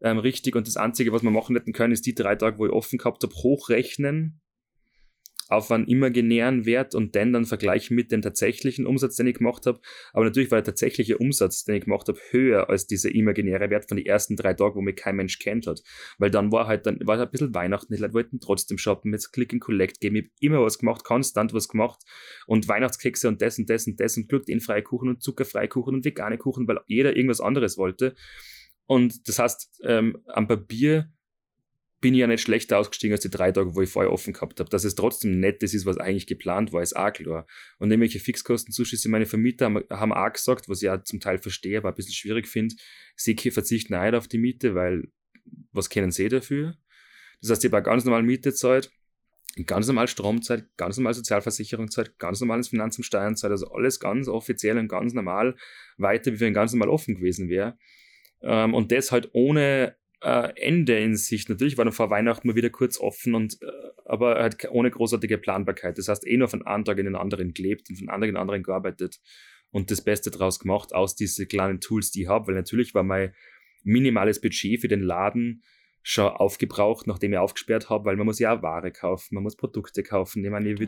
ähm, 0.00 0.18
richtig. 0.18 0.56
Und 0.56 0.66
das 0.66 0.76
Einzige, 0.76 1.12
was 1.12 1.22
wir 1.22 1.30
machen 1.30 1.56
hätten 1.56 1.72
können, 1.72 1.92
ist 1.92 2.06
die 2.06 2.14
drei 2.14 2.36
Tage, 2.36 2.58
wo 2.58 2.66
ich 2.66 2.72
offen 2.72 2.98
gehabt 2.98 3.22
habe, 3.22 3.34
hochrechnen 3.34 4.40
auf 5.48 5.70
einen 5.70 5.86
imaginären 5.86 6.66
Wert 6.66 6.94
und 6.94 7.14
den 7.14 7.32
dann 7.32 7.44
vergleichen 7.44 7.94
mit 7.94 8.12
dem 8.12 8.22
tatsächlichen 8.22 8.86
Umsatz, 8.86 9.16
den 9.16 9.26
ich 9.26 9.38
gemacht 9.38 9.66
habe. 9.66 9.80
Aber 10.12 10.24
natürlich 10.24 10.50
war 10.50 10.58
der 10.58 10.64
tatsächliche 10.64 11.18
Umsatz, 11.18 11.64
den 11.64 11.76
ich 11.76 11.84
gemacht 11.84 12.08
habe, 12.08 12.18
höher 12.30 12.68
als 12.68 12.86
dieser 12.86 13.14
imaginäre 13.14 13.70
Wert 13.70 13.88
von 13.88 13.96
den 13.96 14.06
ersten 14.06 14.36
drei 14.36 14.54
Tagen, 14.54 14.74
wo 14.74 14.80
mich 14.80 14.96
kein 14.96 15.16
Mensch 15.16 15.38
kennt 15.38 15.66
hat. 15.66 15.82
Weil 16.18 16.30
dann 16.30 16.52
war 16.52 16.66
halt 16.66 16.86
dann 16.86 16.98
war 17.04 17.18
halt 17.18 17.28
ein 17.28 17.30
bisschen 17.30 17.54
Weihnachten, 17.54 17.94
die 17.94 18.00
Leute 18.00 18.14
wollten 18.14 18.40
trotzdem 18.40 18.78
shoppen, 18.78 19.10
mit 19.10 19.32
Click 19.32 19.52
and 19.52 19.62
Collect 19.62 20.00
geben. 20.00 20.16
Ich 20.16 20.22
habe 20.24 20.32
immer 20.40 20.62
was 20.62 20.78
gemacht, 20.78 21.04
konstant 21.04 21.54
was 21.54 21.68
gemacht 21.68 22.02
und 22.46 22.68
Weihnachtskekse 22.68 23.28
und 23.28 23.40
das 23.42 23.58
und 23.58 23.70
das 23.70 23.86
und 23.86 24.00
das 24.00 24.16
und 24.16 24.28
glutenfreie 24.28 24.82
Kuchen 24.82 25.08
und 25.08 25.22
zuckerfreie 25.22 25.68
Kuchen 25.68 25.94
und 25.94 26.04
vegane 26.04 26.38
Kuchen, 26.38 26.66
weil 26.66 26.80
jeder 26.86 27.16
irgendwas 27.16 27.40
anderes 27.40 27.78
wollte. 27.78 28.14
Und 28.86 29.28
das 29.28 29.38
heißt, 29.38 29.80
ähm, 29.84 30.18
am 30.26 30.46
Papier 30.46 31.10
bin 32.06 32.14
ich 32.14 32.20
ja 32.20 32.28
nicht 32.28 32.42
schlechter 32.42 32.78
ausgestiegen 32.78 33.14
als 33.14 33.22
die 33.22 33.30
drei 33.30 33.50
Tage, 33.50 33.74
wo 33.74 33.82
ich 33.82 33.90
vorher 33.90 34.12
offen 34.12 34.32
gehabt 34.32 34.60
habe. 34.60 34.70
Dass 34.70 34.84
es 34.84 34.94
trotzdem 34.94 35.40
nett 35.40 35.60
das 35.64 35.74
ist, 35.74 35.86
was 35.86 35.98
eigentlich 35.98 36.28
geplant 36.28 36.72
war, 36.72 36.80
ist 36.80 36.94
auch 36.94 37.12
klar. 37.12 37.48
Und 37.80 37.90
irgendwelche 37.90 38.20
Fixkostenzuschüsse, 38.20 39.08
meine 39.08 39.26
Vermieter 39.26 39.64
haben, 39.64 39.82
haben 39.90 40.12
auch 40.12 40.32
gesagt, 40.32 40.68
was 40.68 40.82
ich 40.82 40.86
ja 40.86 41.02
zum 41.02 41.18
Teil 41.18 41.38
verstehe, 41.38 41.78
aber 41.78 41.88
ein 41.88 41.96
bisschen 41.96 42.14
schwierig 42.14 42.46
finde, 42.46 42.76
sie 43.16 43.34
verzichten 43.34 43.92
auch 43.96 44.04
nicht 44.04 44.14
auf 44.14 44.28
die 44.28 44.38
Miete, 44.38 44.76
weil 44.76 45.08
was 45.72 45.90
kennen 45.90 46.12
sie 46.12 46.28
dafür? 46.28 46.76
Das 47.40 47.50
heißt, 47.50 47.64
ich 47.64 47.72
habe 47.72 47.82
ganz 47.82 48.04
normal 48.04 48.22
Miete 48.22 48.54
zahlt, 48.54 48.92
ganz 49.66 49.88
normal 49.88 50.06
Stromzeit, 50.06 50.64
ganz 50.76 50.98
normal 50.98 51.14
Sozialversicherungszeit, 51.14 52.20
ganz 52.20 52.38
normales 52.38 52.68
Finanz- 52.68 52.98
und 52.98 53.02
Steuernzeit, 53.02 53.50
also 53.50 53.66
alles 53.72 53.98
ganz 53.98 54.28
offiziell 54.28 54.78
und 54.78 54.86
ganz 54.86 55.12
normal 55.12 55.56
weiter, 55.98 56.32
wie 56.32 56.38
wenn 56.38 56.54
ganz 56.54 56.72
normal 56.72 56.88
offen 56.88 57.16
gewesen 57.16 57.48
wäre. 57.48 57.76
Ähm, 58.42 58.74
und 58.74 58.92
das 58.92 59.10
halt 59.10 59.30
ohne 59.32 59.96
äh, 60.22 60.52
Ende 60.56 60.98
in 60.98 61.16
Sicht. 61.16 61.48
Natürlich 61.48 61.76
war 61.76 61.84
dann 61.84 61.92
vor 61.92 62.10
Weihnachten 62.10 62.48
mal 62.48 62.56
wieder 62.56 62.70
kurz 62.70 62.98
offen 62.98 63.34
und 63.34 63.58
äh, 63.62 63.66
aber 64.04 64.36
halt 64.36 64.68
ohne 64.70 64.90
großartige 64.90 65.38
Planbarkeit. 65.38 65.98
Das 65.98 66.08
heißt, 66.08 66.26
eh 66.26 66.36
nur 66.36 66.48
von 66.48 66.66
einem 66.66 66.84
Tag 66.84 66.98
in 66.98 67.06
den 67.06 67.16
anderen 67.16 67.52
gelebt 67.54 67.90
und 67.90 67.96
von 67.96 68.08
anderen 68.08 68.30
in 68.30 68.34
den 68.34 68.40
anderen 68.40 68.62
gearbeitet 68.62 69.20
und 69.70 69.90
das 69.90 70.02
Beste 70.02 70.30
draus 70.30 70.58
gemacht 70.58 70.94
aus 70.94 71.16
diesen 71.16 71.48
kleinen 71.48 71.80
Tools, 71.80 72.10
die 72.10 72.22
ich 72.22 72.28
habe, 72.28 72.48
weil 72.48 72.54
natürlich 72.54 72.94
war 72.94 73.02
mein 73.02 73.34
minimales 73.82 74.40
Budget 74.40 74.80
für 74.80 74.88
den 74.88 75.02
Laden 75.02 75.62
schon 76.08 76.28
aufgebraucht, 76.28 77.08
nachdem 77.08 77.32
ich 77.32 77.38
aufgesperrt 77.38 77.90
habe, 77.90 78.04
weil 78.04 78.14
man 78.14 78.26
muss 78.26 78.38
ja 78.38 78.56
auch 78.56 78.62
Ware 78.62 78.92
kaufen, 78.92 79.34
man 79.34 79.42
muss 79.42 79.56
Produkte 79.56 80.04
kaufen. 80.04 80.44
Ich 80.44 80.50
meine, 80.52 80.68
ihr 80.68 80.78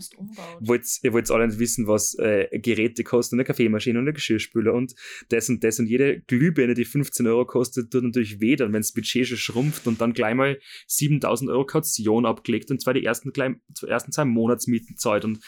wollt, 0.61 1.01
ihr 1.03 1.13
wollt 1.13 1.29
alle 1.33 1.49
nicht 1.49 1.59
wissen, 1.59 1.89
was 1.89 2.15
äh, 2.21 2.47
Geräte 2.53 3.03
kosten, 3.03 3.35
eine 3.35 3.43
Kaffeemaschine 3.43 3.99
und 3.99 4.05
eine 4.05 4.13
Geschirrspüler 4.13 4.73
und 4.73 4.95
das 5.31 5.49
und 5.49 5.65
das 5.65 5.81
und 5.81 5.89
jede 5.89 6.21
Glühbirne, 6.21 6.75
die 6.75 6.85
15 6.85 7.27
Euro 7.27 7.47
kostet, 7.47 7.91
tut 7.91 8.05
natürlich 8.05 8.41
weh, 8.41 8.55
dann 8.55 8.73
wenn 8.73 8.81
das 8.81 8.93
Budget 8.93 9.27
schon 9.27 9.39
schrumpft 9.39 9.89
und 9.89 10.01
dann 10.01 10.13
gleich 10.13 10.37
mal 10.37 10.61
7000 10.87 11.51
Euro 11.51 11.67
Kaution 11.67 12.25
abgelegt 12.25 12.71
und 12.71 12.81
zwar 12.81 12.95
die 12.95 13.05
ersten, 13.05 13.33
gleich, 13.33 13.57
die 13.83 13.89
ersten 13.89 14.13
zwei 14.13 14.25
Monatsmieten 14.25 14.99
zahlt 14.99 15.25
und 15.25 15.41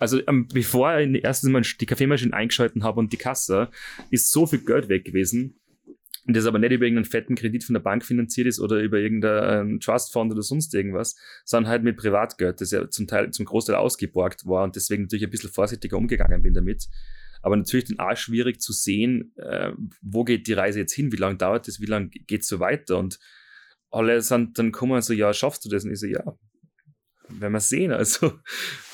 also 0.00 0.18
ähm, 0.26 0.48
bevor 0.52 0.98
ich 0.98 1.22
erstens 1.22 1.50
mal 1.50 1.62
die 1.62 1.86
Kaffeemaschine 1.86 2.34
eingeschalten 2.34 2.82
habe 2.82 2.98
und 2.98 3.12
die 3.12 3.18
Kasse, 3.18 3.70
ist 4.10 4.32
so 4.32 4.48
viel 4.48 4.64
Geld 4.64 4.88
weg 4.88 5.04
gewesen 5.04 5.61
und 6.26 6.36
das 6.36 6.46
aber 6.46 6.58
nicht 6.58 6.72
über 6.72 6.84
irgendeinen 6.84 7.10
fetten 7.10 7.34
Kredit 7.34 7.64
von 7.64 7.74
der 7.74 7.80
Bank 7.80 8.04
finanziert 8.04 8.46
ist 8.46 8.60
oder 8.60 8.80
über 8.80 8.98
irgendeinen 8.98 9.80
Trustfonds 9.80 10.32
oder 10.32 10.42
sonst 10.42 10.72
irgendwas, 10.74 11.16
sondern 11.44 11.70
halt 11.70 11.82
mit 11.82 11.96
Privatgeld, 11.96 12.60
das 12.60 12.70
ja 12.70 12.88
zum 12.88 13.06
Teil, 13.06 13.30
zum 13.30 13.44
Großteil 13.44 13.74
ausgeborgt 13.74 14.46
war 14.46 14.64
und 14.64 14.76
deswegen 14.76 15.02
natürlich 15.02 15.24
ein 15.24 15.30
bisschen 15.30 15.50
vorsichtiger 15.50 15.96
umgegangen 15.96 16.42
bin 16.42 16.54
damit. 16.54 16.86
Aber 17.42 17.56
natürlich 17.56 17.86
dann 17.86 17.98
auch 17.98 18.16
schwierig 18.16 18.60
zu 18.60 18.72
sehen, 18.72 19.32
äh, 19.36 19.72
wo 20.00 20.22
geht 20.22 20.46
die 20.46 20.52
Reise 20.52 20.78
jetzt 20.78 20.92
hin, 20.92 21.10
wie 21.10 21.16
lange 21.16 21.38
dauert 21.38 21.66
das, 21.66 21.80
wie 21.80 21.86
lange 21.86 22.08
geht 22.08 22.42
es 22.42 22.48
so 22.48 22.60
weiter 22.60 22.98
und 22.98 23.18
alle 23.90 24.22
sind 24.22 24.58
dann 24.58 24.72
kommen 24.72 25.02
so, 25.02 25.12
ja, 25.12 25.34
schaffst 25.34 25.64
du 25.64 25.68
das? 25.68 25.84
Und 25.84 25.90
ich 25.90 26.00
so, 26.00 26.06
ja, 26.06 26.22
werden 27.28 27.52
wir 27.52 27.60
sehen, 27.60 27.92
also 27.92 28.38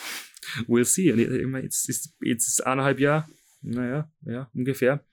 we'll 0.67 0.85
see. 0.85 1.13
Und 1.13 1.19
ich, 1.19 1.63
jetzt 1.63 1.89
ist, 1.89 2.15
jetzt 2.21 2.49
ist 2.49 2.67
eineinhalb 2.67 3.01
Jahre, 3.01 3.27
naja, 3.61 4.11
ja, 4.23 4.51
ungefähr. 4.55 5.05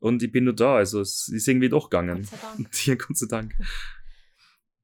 Und 0.00 0.22
ich 0.22 0.32
bin 0.32 0.44
nur 0.44 0.54
da, 0.54 0.76
also 0.76 1.00
es 1.00 1.28
ist 1.28 1.46
irgendwie 1.46 1.68
doch 1.68 1.88
gegangen. 1.90 2.22
Gott 2.22 2.30
sei 2.30 2.36
Dank. 2.42 2.70
Ja, 2.86 2.94
Gott 2.96 3.16
sei 3.18 3.26
Dank. 3.26 3.54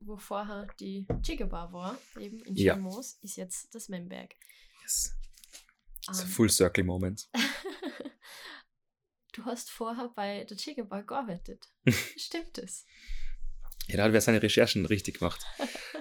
Wo 0.00 0.16
vorher 0.16 0.68
die 0.79 1.07
Chigabar 1.22 1.72
war, 1.72 1.98
eben 2.20 2.38
in 2.44 2.55
Ja. 2.55 2.74
Chalmos, 2.74 3.18
ist 3.22 3.37
jetzt 3.37 3.74
das 3.74 3.88
Memberg. 3.88 4.35
Yes. 4.83 5.16
A 6.07 6.12
Ähm, 6.20 6.29
full 6.29 6.50
circle 6.50 6.85
moment. 6.85 7.29
du 9.33 9.44
hast 9.44 9.70
vorher 9.70 10.11
bei 10.14 10.44
der 10.44 10.57
Chigabar 10.57 11.02
gearbeitet. 11.02 11.66
Stimmt 12.16 12.59
es? 12.59 12.85
Ja, 13.88 13.96
da 13.98 14.05
hat 14.05 14.12
wer 14.12 14.20
seine 14.20 14.42
Recherchen 14.42 14.85
richtig 14.85 15.18
gemacht. 15.18 15.44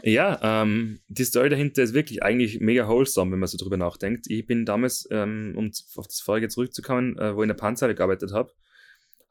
ja, 0.04 0.62
ähm, 0.64 1.02
die 1.08 1.24
Story 1.24 1.50
dahinter 1.50 1.84
ist 1.84 1.94
wirklich 1.94 2.24
eigentlich 2.24 2.60
mega 2.60 2.88
wholesome, 2.88 3.32
wenn 3.32 3.40
man 3.40 3.48
so 3.48 3.58
drüber 3.58 3.78
nachdenkt. 3.78 4.26
Ich 4.28 4.46
bin 4.46 4.66
damals, 4.66 5.08
ähm, 5.12 5.54
um 5.56 5.72
auf 5.96 6.08
das 6.08 6.20
Vorige 6.20 6.50
zurückzukommen, 6.50 7.18
äh, 7.18 7.36
wo 7.36 7.42
ich 7.42 7.46
in 7.46 7.50
der 7.50 7.56
Panzerhalle 7.56 7.96
gearbeitet 7.96 8.34
habe, 8.34 8.52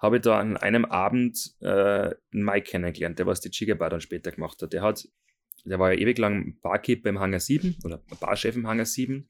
habe 0.05 0.17
ich 0.17 0.23
da 0.23 0.39
an 0.39 0.57
einem 0.57 0.85
Abend 0.85 1.55
äh, 1.61 1.67
einen 1.67 2.17
Mike 2.33 2.71
kennengelernt, 2.71 3.19
der 3.19 3.27
was 3.27 3.41
die 3.41 3.51
Chiga-Bar 3.51 3.91
dann 3.91 4.01
später 4.01 4.31
gemacht 4.31 4.61
hat. 4.63 4.73
Der 4.73 4.83
hat, 4.83 5.09
der 5.65 5.79
war 5.79 5.93
ja 5.93 5.99
ewig 5.99 6.19
lang 6.19 6.59
Barkeeper 6.61 7.09
im 7.09 7.19
Hangar 7.19 7.41
7 7.41 7.79
oder 7.85 7.99
Barchef 8.21 8.55
im 8.55 8.67
Hangar 8.67 8.87
7, 8.87 9.29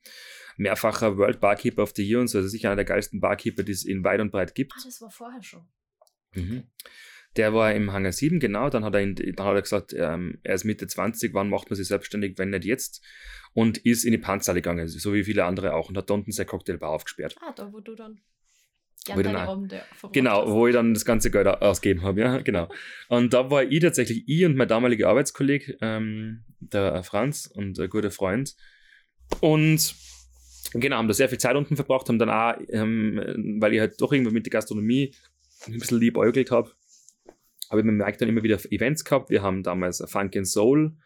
mehrfacher 0.57 1.17
World 1.17 1.41
Barkeeper 1.41 1.83
of 1.83 1.93
the 1.95 2.07
Year 2.07 2.21
und 2.21 2.29
so, 2.29 2.39
also 2.39 2.49
sicher 2.49 2.69
einer 2.69 2.77
der 2.77 2.85
geilsten 2.85 3.21
Barkeeper, 3.21 3.63
die 3.63 3.73
es 3.73 3.85
in 3.85 4.05
weit 4.05 4.21
und 4.21 4.31
breit 4.31 4.55
gibt. 4.55 4.73
Ah, 4.77 4.83
das 4.85 5.01
war 5.01 5.11
vorher 5.11 5.43
schon. 5.43 5.67
Mhm. 6.35 6.65
Der 7.37 7.53
war 7.53 7.73
im 7.73 7.93
Hangar 7.93 8.13
7, 8.13 8.39
genau. 8.39 8.71
Dann 8.71 8.85
hat 8.85 8.95
er, 8.95 9.01
in, 9.01 9.17
dann 9.17 9.47
hat 9.47 9.55
er 9.55 9.63
gesagt, 9.63 9.93
ähm, 9.93 10.39
er 10.43 10.55
ist 10.55 10.65
Mitte 10.65 10.87
20, 10.87 11.35
wann 11.35 11.49
macht 11.49 11.71
man 11.71 11.77
sich 11.77 11.89
selbstständig, 11.89 12.39
wenn 12.39 12.51
nicht 12.51 12.65
jetzt? 12.65 13.03
Und 13.55 13.79
ist 13.79 14.05
in 14.05 14.13
die 14.13 14.19
Panzerhalle 14.19 14.63
gegangen, 14.63 14.87
so 14.89 15.13
wie 15.15 15.25
viele 15.25 15.45
andere 15.45 15.75
auch, 15.75 15.89
und 15.89 15.97
hat 15.97 16.11
da 16.11 16.15
unten 16.15 16.33
seine 16.33 16.47
Cocktailbar 16.47 16.91
aufgesperrt. 16.91 17.37
Ah, 17.41 17.53
da 17.53 17.73
wo 17.73 17.81
du 17.81 17.95
dann 17.95 18.21
Wo 19.07 19.13
gerne 19.15 19.21
ich 19.21 19.27
dann- 19.35 19.49
Genau, 20.13 20.51
wo 20.51 20.67
ich 20.67 20.73
dann 20.75 20.95
das 20.95 21.05
ganze 21.05 21.31
Geld 21.31 21.47
au- 21.47 21.53
ausgegeben 21.55 22.03
habe, 22.03 22.21
ja, 22.21 22.39
genau. 22.39 22.69
Und 23.09 23.33
da 23.35 23.51
war 23.51 23.63
ich 23.65 23.81
tatsächlich, 23.81 24.25
ich 24.27 24.45
und 24.45 24.57
mein 24.57 24.69
damaliger 24.69 25.09
Arbeitskollege, 25.09 25.77
ähm, 25.81 26.45
der 26.61 27.03
Franz 27.03 27.47
und 27.47 27.79
ein 27.79 27.89
guter 27.91 28.11
Freund. 28.11 28.55
Und 29.41 29.95
genau, 30.73 30.97
haben 30.97 31.09
da 31.09 31.15
sehr 31.15 31.29
viel 31.29 31.39
Zeit 31.39 31.57
unten 31.57 31.77
verbracht, 31.77 32.09
haben 32.09 32.19
dann 32.19 32.31
auch, 32.31 32.55
ähm, 32.71 33.59
weil 33.61 33.75
ich 33.75 33.81
halt 33.81 34.01
doch 34.01 34.13
irgendwie 34.13 34.33
mit 34.33 34.47
der 34.47 34.51
Gastronomie 34.53 35.15
ein 35.67 35.79
bisschen 35.79 36.01
liebäugelt 36.01 36.51
habe, 36.51 36.71
habe 37.71 37.81
ich 37.81 37.85
mit 37.87 37.95
Mike 37.97 38.19
dann 38.19 38.29
immer 38.29 38.43
wieder 38.43 38.59
Events 38.71 39.05
gehabt. 39.05 39.31
Wir 39.31 39.43
haben 39.43 39.63
damals 39.63 40.03
Funk 40.07 40.37
and 40.37 40.47
Soul 40.49 40.97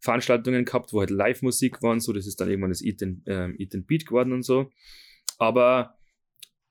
Veranstaltungen 0.00 0.64
gehabt, 0.66 0.92
wo 0.92 1.00
halt 1.00 1.08
Live-Musik 1.10 1.82
waren, 1.82 1.98
so, 2.00 2.12
das 2.12 2.26
ist 2.26 2.38
dann 2.40 2.48
irgendwann 2.50 2.70
das 2.70 2.82
Eat 2.82 3.02
and, 3.02 3.22
ähm, 3.26 3.54
Eat 3.58 3.74
and 3.74 3.86
Beat 3.86 4.04
geworden 4.06 4.32
und 4.34 4.42
so. 4.42 4.70
Aber 5.38 5.93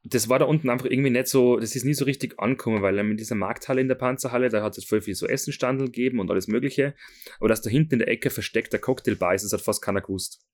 das 0.06 0.28
war 0.28 0.38
da 0.38 0.46
unten 0.46 0.70
einfach 0.70 0.86
irgendwie 0.86 1.10
nicht 1.10 1.28
so, 1.28 1.58
das 1.58 1.76
ist 1.76 1.86
nie 1.86 1.94
so 1.94 2.04
richtig 2.04 2.38
angekommen, 2.38 2.82
weil 2.82 2.98
in 3.00 3.16
dieser 3.16 3.36
Markthalle 3.36 3.80
in 3.80 3.88
der 3.88 3.96
Panzerhalle, 3.96 4.50
da 4.50 4.62
hat 4.62 4.78
es 4.78 4.84
voll 4.84 5.02
viel 5.02 5.16
so 5.16 5.28
Essenstandel 5.28 5.88
gegeben 5.88 6.20
und 6.20 6.30
alles 6.30 6.48
Mögliche. 6.48 6.94
Aber 7.40 7.48
dass 7.48 7.62
da 7.62 7.70
hinten 7.70 7.96
in 7.96 8.00
der 8.00 8.10
Ecke 8.10 8.30
versteckt 8.30 8.74
der 8.74 8.82
Cocktailbar 8.82 9.34
ist, 9.34 9.46
das 9.46 9.54
hat 9.54 9.62
fast 9.62 9.82
keiner 9.82 10.02
gewusst. 10.02 10.46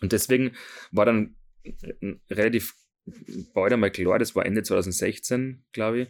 Und 0.00 0.12
deswegen 0.12 0.52
war 0.90 1.06
dann 1.06 1.36
relativ 2.30 2.74
bald 3.52 3.72
einmal 3.72 3.90
klar, 3.90 4.18
das 4.18 4.34
war 4.34 4.44
Ende 4.44 4.62
2016, 4.62 5.64
glaube 5.72 6.00
ich, 6.00 6.08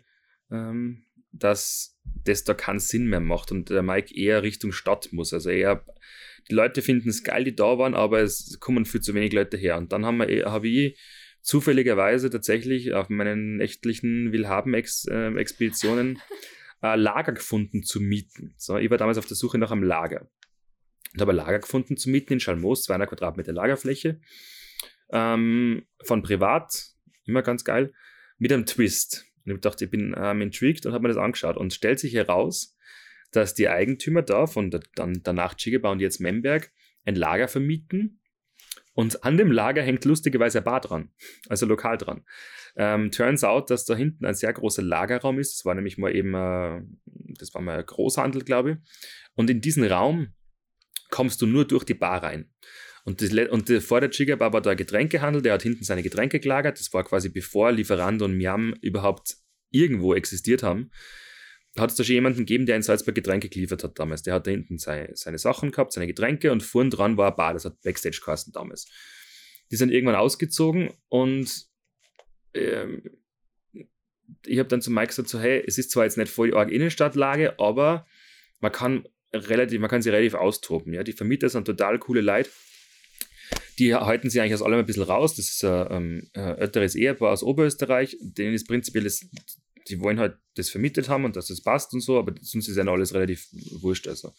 ähm, 0.50 1.04
dass 1.32 1.98
das 2.24 2.44
da 2.44 2.54
keinen 2.54 2.78
Sinn 2.78 3.08
mehr 3.08 3.20
macht 3.20 3.50
und 3.52 3.70
der 3.70 3.82
Mike 3.82 4.14
eher 4.16 4.42
Richtung 4.42 4.72
Stadt 4.72 5.08
muss. 5.12 5.34
Also 5.34 5.50
eher, 5.50 5.84
die 6.48 6.54
Leute 6.54 6.80
finden 6.80 7.08
es 7.08 7.24
geil, 7.24 7.44
die 7.44 7.54
da 7.54 7.78
waren, 7.78 7.94
aber 7.94 8.20
es 8.20 8.58
kommen 8.60 8.84
viel 8.84 9.00
zu 9.00 9.14
wenig 9.14 9.32
Leute 9.32 9.56
her. 9.56 9.76
Und 9.76 9.92
dann 9.92 10.06
haben 10.06 10.18
wir, 10.18 10.28
eh- 10.28 10.44
habe 10.44 10.68
ich 10.68 10.98
zufälligerweise 11.44 12.30
tatsächlich 12.30 12.94
auf 12.94 13.10
meinen 13.10 13.58
nächtlichen 13.58 14.32
Willhaben-Expeditionen 14.32 16.18
ein 16.80 17.00
Lager 17.00 17.32
gefunden 17.32 17.82
zu 17.82 18.00
mieten. 18.00 18.54
So, 18.56 18.78
ich 18.78 18.90
war 18.90 18.98
damals 18.98 19.18
auf 19.18 19.26
der 19.26 19.36
Suche 19.36 19.58
nach 19.58 19.70
einem 19.70 19.82
Lager. 19.82 20.28
Und 21.12 21.20
habe 21.20 21.32
ein 21.32 21.36
Lager 21.36 21.60
gefunden 21.60 21.96
zu 21.96 22.10
mieten 22.10 22.32
in 22.32 22.40
Schalmoos, 22.40 22.84
200 22.84 23.10
Quadratmeter 23.10 23.52
Lagerfläche. 23.52 24.20
Ähm, 25.12 25.86
von 26.02 26.22
privat, 26.22 26.88
immer 27.26 27.42
ganz 27.42 27.62
geil, 27.62 27.92
mit 28.38 28.50
einem 28.50 28.66
Twist. 28.66 29.26
Und 29.44 29.52
ich 29.52 29.60
dachte, 29.60 29.84
ich 29.84 29.90
bin 29.90 30.14
ähm, 30.16 30.40
intrigued 30.40 30.86
und 30.86 30.92
habe 30.92 31.02
mir 31.02 31.08
das 31.08 31.22
angeschaut. 31.22 31.58
Und 31.58 31.74
stellt 31.74 32.00
sich 32.00 32.14
heraus, 32.14 32.76
dass 33.32 33.54
die 33.54 33.68
Eigentümer 33.68 34.22
da 34.22 34.46
von 34.46 34.70
der, 34.70 34.80
dann 34.94 35.20
danach 35.22 35.54
Chigaba 35.56 35.92
und 35.92 36.00
jetzt 36.00 36.20
Memberg 36.20 36.72
ein 37.04 37.16
Lager 37.16 37.48
vermieten. 37.48 38.20
Und 38.94 39.24
an 39.24 39.36
dem 39.36 39.50
Lager 39.50 39.82
hängt 39.82 40.04
lustigerweise 40.04 40.58
ein 40.58 40.64
Bar 40.64 40.80
dran, 40.80 41.10
also 41.48 41.66
lokal 41.66 41.98
dran. 41.98 42.24
Ähm, 42.76 43.10
turns 43.10 43.44
out, 43.44 43.70
dass 43.70 43.84
da 43.84 43.94
hinten 43.94 44.24
ein 44.24 44.34
sehr 44.34 44.52
großer 44.52 44.82
Lagerraum 44.82 45.38
ist. 45.38 45.58
Das 45.58 45.64
war 45.64 45.74
nämlich 45.74 45.98
mal 45.98 46.14
eben, 46.14 46.34
äh, 46.34 46.82
das 47.38 47.54
war 47.54 47.60
mal 47.60 47.82
Großhandel, 47.82 48.42
glaube 48.42 48.70
ich. 48.70 48.76
Und 49.34 49.50
in 49.50 49.60
diesen 49.60 49.84
Raum 49.84 50.28
kommst 51.10 51.42
du 51.42 51.46
nur 51.46 51.66
durch 51.66 51.84
die 51.84 51.94
Bar 51.94 52.22
rein. 52.22 52.50
Und, 53.04 53.20
das, 53.20 53.30
und 53.50 53.68
vor 53.82 54.00
der 54.00 54.10
Chiga-Bar 54.10 54.52
war 54.52 54.62
da 54.62 54.70
ein 54.70 54.76
Getränkehandel, 54.76 55.42
der 55.42 55.52
hat 55.52 55.62
hinten 55.62 55.84
seine 55.84 56.02
Getränke 56.02 56.40
gelagert. 56.40 56.80
Das 56.80 56.92
war 56.92 57.04
quasi 57.04 57.28
bevor 57.28 57.70
Lieferant 57.70 58.22
und 58.22 58.36
Miam 58.36 58.74
überhaupt 58.80 59.36
irgendwo 59.70 60.14
existiert 60.14 60.62
haben. 60.62 60.90
Hat 61.76 61.90
es 61.90 61.96
da 61.96 62.04
schon 62.04 62.14
jemanden 62.14 62.38
gegeben, 62.38 62.66
der 62.66 62.76
in 62.76 62.82
Salzburg 62.82 63.14
Getränke 63.14 63.48
geliefert 63.48 63.82
hat 63.82 63.98
damals. 63.98 64.22
Der 64.22 64.34
hat 64.34 64.46
da 64.46 64.52
hinten 64.52 64.78
seine, 64.78 65.10
seine 65.14 65.38
Sachen 65.38 65.72
gehabt, 65.72 65.92
seine 65.92 66.06
Getränke 66.06 66.52
und 66.52 66.62
vorn 66.62 66.90
dran 66.90 67.16
war 67.16 67.28
eine 67.28 67.36
Bar, 67.36 67.52
das 67.54 67.64
hat 67.64 67.80
Backstage 67.82 68.20
kosten 68.22 68.52
damals. 68.52 68.86
Die 69.70 69.76
sind 69.76 69.90
irgendwann 69.90 70.14
ausgezogen 70.14 70.90
und 71.08 71.66
ähm, 72.54 73.02
ich 74.46 74.58
habe 74.58 74.68
dann 74.68 74.82
zu 74.82 74.90
Mike 74.90 75.08
gesagt, 75.08 75.28
so, 75.28 75.40
hey, 75.40 75.62
es 75.66 75.78
ist 75.78 75.90
zwar 75.90 76.04
jetzt 76.04 76.16
nicht 76.16 76.30
voll 76.30 76.48
die 76.48 76.54
arg 76.54 76.70
Innenstadtlage, 76.70 77.58
aber 77.58 78.06
man 78.60 78.72
kann 78.72 79.08
relativ, 79.32 79.80
man 79.80 79.90
kann 79.90 80.02
sie 80.02 80.10
relativ 80.10 80.34
austoben. 80.34 80.92
Ja? 80.92 81.02
Die 81.02 81.12
Vermieter 81.12 81.48
sind 81.48 81.64
total 81.64 81.98
coole 81.98 82.20
Leute. 82.20 82.50
Die 83.78 83.94
halten 83.94 84.30
sich 84.30 84.40
eigentlich 84.40 84.54
aus 84.54 84.62
allem 84.62 84.78
ein 84.78 84.86
bisschen 84.86 85.02
raus. 85.02 85.34
Das 85.34 85.46
ist 85.46 85.64
ein, 85.64 85.86
ähm, 85.90 86.30
ein 86.34 86.58
älteres 86.58 86.94
Ehepaar 86.94 87.32
aus 87.32 87.42
Oberösterreich. 87.42 88.16
Denen 88.20 88.54
ist 88.54 88.68
prinzipiell, 88.68 89.04
das, 89.04 89.26
die 89.88 90.00
wollen 90.00 90.18
halt 90.18 90.38
das 90.54 90.70
vermietet 90.70 91.08
haben 91.08 91.24
und 91.24 91.36
dass 91.36 91.48
das 91.48 91.62
passt 91.62 91.92
und 91.94 92.00
so, 92.00 92.18
aber 92.18 92.34
sonst 92.40 92.68
ist 92.68 92.76
ja 92.76 92.84
alles 92.84 93.14
relativ 93.14 93.48
wurscht. 93.80 94.08
Also. 94.08 94.32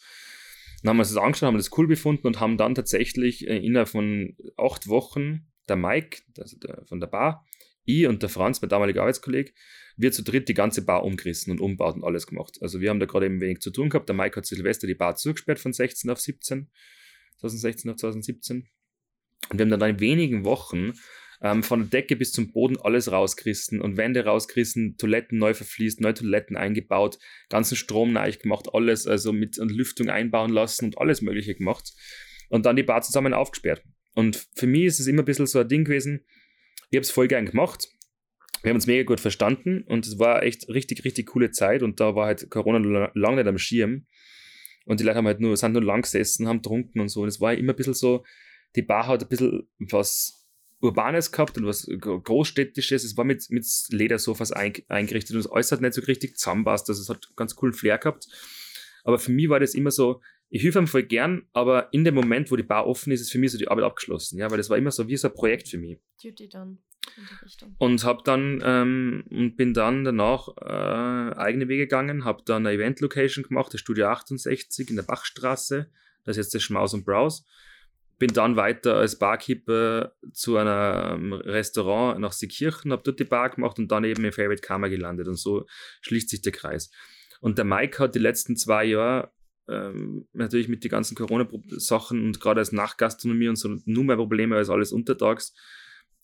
Dann 0.82 0.90
haben 0.90 0.96
wir 0.96 1.02
uns 1.02 1.14
das 1.14 1.22
angeschaut, 1.22 1.46
haben 1.46 1.56
das 1.56 1.76
cool 1.76 1.86
befunden 1.86 2.26
und 2.26 2.40
haben 2.40 2.56
dann 2.56 2.74
tatsächlich 2.74 3.46
äh, 3.46 3.58
innerhalb 3.58 3.88
von 3.88 4.36
acht 4.56 4.88
Wochen 4.88 5.46
der 5.68 5.76
Mike 5.76 6.22
also 6.38 6.58
der, 6.58 6.84
von 6.86 7.00
der 7.00 7.08
Bar 7.08 7.44
ich 7.86 8.06
und 8.06 8.22
der 8.22 8.28
Franz, 8.28 8.60
mein 8.60 8.68
damaliger 8.68 9.02
Arbeitskollege, 9.02 9.52
wir 9.96 10.12
zu 10.12 10.22
dritt 10.22 10.48
die 10.48 10.54
ganze 10.54 10.84
Bar 10.84 11.04
umgerissen 11.04 11.52
und 11.52 11.60
umbaut 11.60 11.94
und 11.94 12.04
alles 12.04 12.26
gemacht. 12.26 12.58
Also 12.60 12.80
wir 12.80 12.90
haben 12.90 13.00
da 13.00 13.06
gerade 13.06 13.26
eben 13.26 13.40
wenig 13.40 13.60
zu 13.60 13.70
tun 13.70 13.88
gehabt. 13.88 14.08
Der 14.08 14.16
Mike 14.16 14.36
hat 14.36 14.46
Silvester 14.46 14.86
die 14.86 14.94
Bar 14.94 15.16
zugesperrt 15.16 15.58
von 15.58 15.72
16 15.72 16.10
auf 16.10 16.20
17, 16.20 16.68
2016 17.38 17.90
auf 17.90 17.96
2017. 17.96 18.68
Und 19.48 19.58
wir 19.58 19.64
haben 19.64 19.70
dann 19.70 19.90
in 19.90 20.00
wenigen 20.00 20.44
Wochen 20.44 20.94
ähm, 21.42 21.62
von 21.62 21.80
der 21.80 21.88
Decke 21.88 22.16
bis 22.16 22.32
zum 22.32 22.52
Boden 22.52 22.76
alles 22.78 23.10
rausgerissen 23.10 23.80
und 23.80 23.96
Wände 23.96 24.24
rausgerissen, 24.24 24.96
Toiletten 24.96 25.38
neu 25.38 25.54
verfließt, 25.54 26.00
neue 26.00 26.14
Toiletten 26.14 26.56
eingebaut, 26.56 27.18
ganzen 27.48 27.76
Strom 27.76 28.12
neu 28.12 28.30
gemacht, 28.32 28.68
alles 28.72 29.06
also 29.06 29.32
mit 29.32 29.56
Lüftung 29.56 30.08
einbauen 30.08 30.52
lassen 30.52 30.86
und 30.86 30.98
alles 30.98 31.22
Mögliche 31.22 31.54
gemacht. 31.54 31.92
Und 32.48 32.66
dann 32.66 32.76
die 32.76 32.82
Bar 32.82 33.02
zusammen 33.02 33.34
aufgesperrt. 33.34 33.82
Und 34.14 34.46
für 34.54 34.66
mich 34.66 34.84
ist 34.84 35.00
es 35.00 35.06
immer 35.06 35.22
ein 35.22 35.26
bisschen 35.26 35.46
so 35.46 35.58
ein 35.58 35.68
Ding 35.68 35.84
gewesen, 35.84 36.24
ich 36.90 36.96
habe 36.96 37.02
es 37.02 37.10
voll 37.10 37.28
gern 37.28 37.46
gemacht. 37.46 37.88
Wir 38.62 38.70
haben 38.70 38.76
uns 38.76 38.86
mega 38.86 39.02
gut 39.02 39.20
verstanden 39.20 39.82
und 39.82 40.06
es 40.06 40.18
war 40.18 40.42
echt 40.42 40.68
richtig, 40.68 41.04
richtig 41.04 41.26
coole 41.26 41.50
Zeit 41.50 41.82
und 41.82 42.00
da 42.00 42.14
war 42.14 42.26
halt 42.26 42.48
Corona 42.50 43.10
lange 43.14 43.36
nicht 43.36 43.46
am 43.46 43.58
Schirm. 43.58 44.06
Und 44.86 45.00
die 45.00 45.04
Leute 45.04 45.18
haben 45.18 45.26
halt 45.26 45.40
nur, 45.40 45.56
sind 45.56 45.72
nur 45.72 45.82
lang 45.82 46.02
gesessen, 46.02 46.48
haben 46.48 46.62
trunken 46.62 47.00
und 47.00 47.08
so. 47.08 47.22
Und 47.22 47.28
es 47.28 47.40
war 47.40 47.52
immer 47.54 47.72
ein 47.72 47.76
bisschen 47.76 47.94
so, 47.94 48.24
die 48.76 48.82
Bar 48.82 49.08
hat 49.08 49.22
ein 49.22 49.28
bisschen 49.28 49.68
was 49.78 50.45
Urbanes 50.86 51.32
gehabt 51.32 51.56
und 51.58 51.66
was 51.66 51.86
Großstädtisches. 52.00 53.04
Es 53.04 53.16
war 53.16 53.24
mit, 53.24 53.50
mit 53.50 53.66
Ledersofas 53.90 54.52
eingerichtet 54.52 55.34
und 55.34 55.40
es 55.40 55.50
äußert 55.50 55.80
nicht 55.80 55.94
so 55.94 56.02
richtig 56.02 56.36
zusammenpasst. 56.36 56.88
Also 56.88 57.02
es 57.02 57.08
hat 57.08 57.28
ganz 57.36 57.54
coolen 57.54 57.74
Flair 57.74 57.98
gehabt. 57.98 58.26
Aber 59.04 59.18
für 59.18 59.30
mich 59.30 59.48
war 59.48 59.60
das 59.60 59.74
immer 59.74 59.90
so, 59.90 60.20
ich 60.48 60.62
helfe 60.62 60.78
ihm 60.78 60.86
voll 60.86 61.02
gern, 61.02 61.46
aber 61.52 61.92
in 61.92 62.04
dem 62.04 62.14
Moment, 62.14 62.50
wo 62.50 62.56
die 62.56 62.62
Bar 62.62 62.86
offen 62.86 63.12
ist, 63.12 63.20
ist 63.20 63.32
für 63.32 63.38
mich 63.38 63.52
so 63.52 63.58
die 63.58 63.68
Arbeit 63.68 63.84
abgeschlossen. 63.84 64.38
Ja, 64.38 64.50
weil 64.50 64.58
das 64.58 64.70
war 64.70 64.78
immer 64.78 64.90
so 64.90 65.08
wie 65.08 65.16
so 65.16 65.28
ein 65.28 65.34
Projekt 65.34 65.68
für 65.68 65.78
mich. 65.78 65.98
Duty 66.22 66.48
Richtung. 67.44 67.76
Und 67.78 68.04
hab 68.04 68.24
dann 68.24 68.60
ähm, 68.64 69.24
und 69.30 69.56
bin 69.56 69.74
dann 69.74 70.04
danach 70.04 70.48
äh, 70.60 71.36
eigene 71.36 71.68
Wege 71.68 71.84
gegangen, 71.84 72.24
habe 72.24 72.42
dann 72.44 72.66
eine 72.66 72.76
Event-Location 72.76 73.44
gemacht, 73.44 73.72
das 73.72 73.80
Studio 73.80 74.08
68 74.08 74.90
in 74.90 74.96
der 74.96 75.02
Bachstraße. 75.04 75.90
Das 76.24 76.36
ist 76.36 76.46
jetzt 76.46 76.54
der 76.54 76.60
Schmaus 76.60 76.94
und 76.94 77.04
Browse. 77.04 77.44
Bin 78.18 78.32
dann 78.32 78.56
weiter 78.56 78.96
als 78.96 79.18
Barkeeper 79.18 80.14
zu 80.32 80.56
einem 80.56 81.32
Restaurant 81.34 82.20
nach 82.20 82.32
Seekirchen, 82.32 82.92
habe 82.92 83.02
dort 83.04 83.20
die 83.20 83.24
Bar 83.24 83.50
gemacht 83.50 83.78
und 83.78 83.90
dann 83.92 84.04
eben 84.04 84.24
im 84.24 84.32
Favorite 84.32 84.62
Kammer 84.62 84.88
gelandet. 84.88 85.28
Und 85.28 85.38
so 85.38 85.66
schließt 86.00 86.30
sich 86.30 86.40
der 86.40 86.52
Kreis. 86.52 86.90
Und 87.40 87.58
der 87.58 87.66
Mike 87.66 87.98
hat 87.98 88.14
die 88.14 88.20
letzten 88.20 88.56
zwei 88.56 88.84
Jahre 88.84 89.32
ähm, 89.68 90.28
natürlich 90.32 90.68
mit 90.68 90.84
den 90.84 90.90
ganzen 90.90 91.14
Corona-Sachen 91.14 92.24
und 92.24 92.40
gerade 92.40 92.60
als 92.60 92.72
Nachgastronomie 92.72 93.48
und 93.48 93.56
so 93.56 93.76
nur 93.84 94.04
mehr 94.04 94.16
Probleme 94.16 94.56
als 94.56 94.70
alles 94.70 94.92
untertags. 94.92 95.54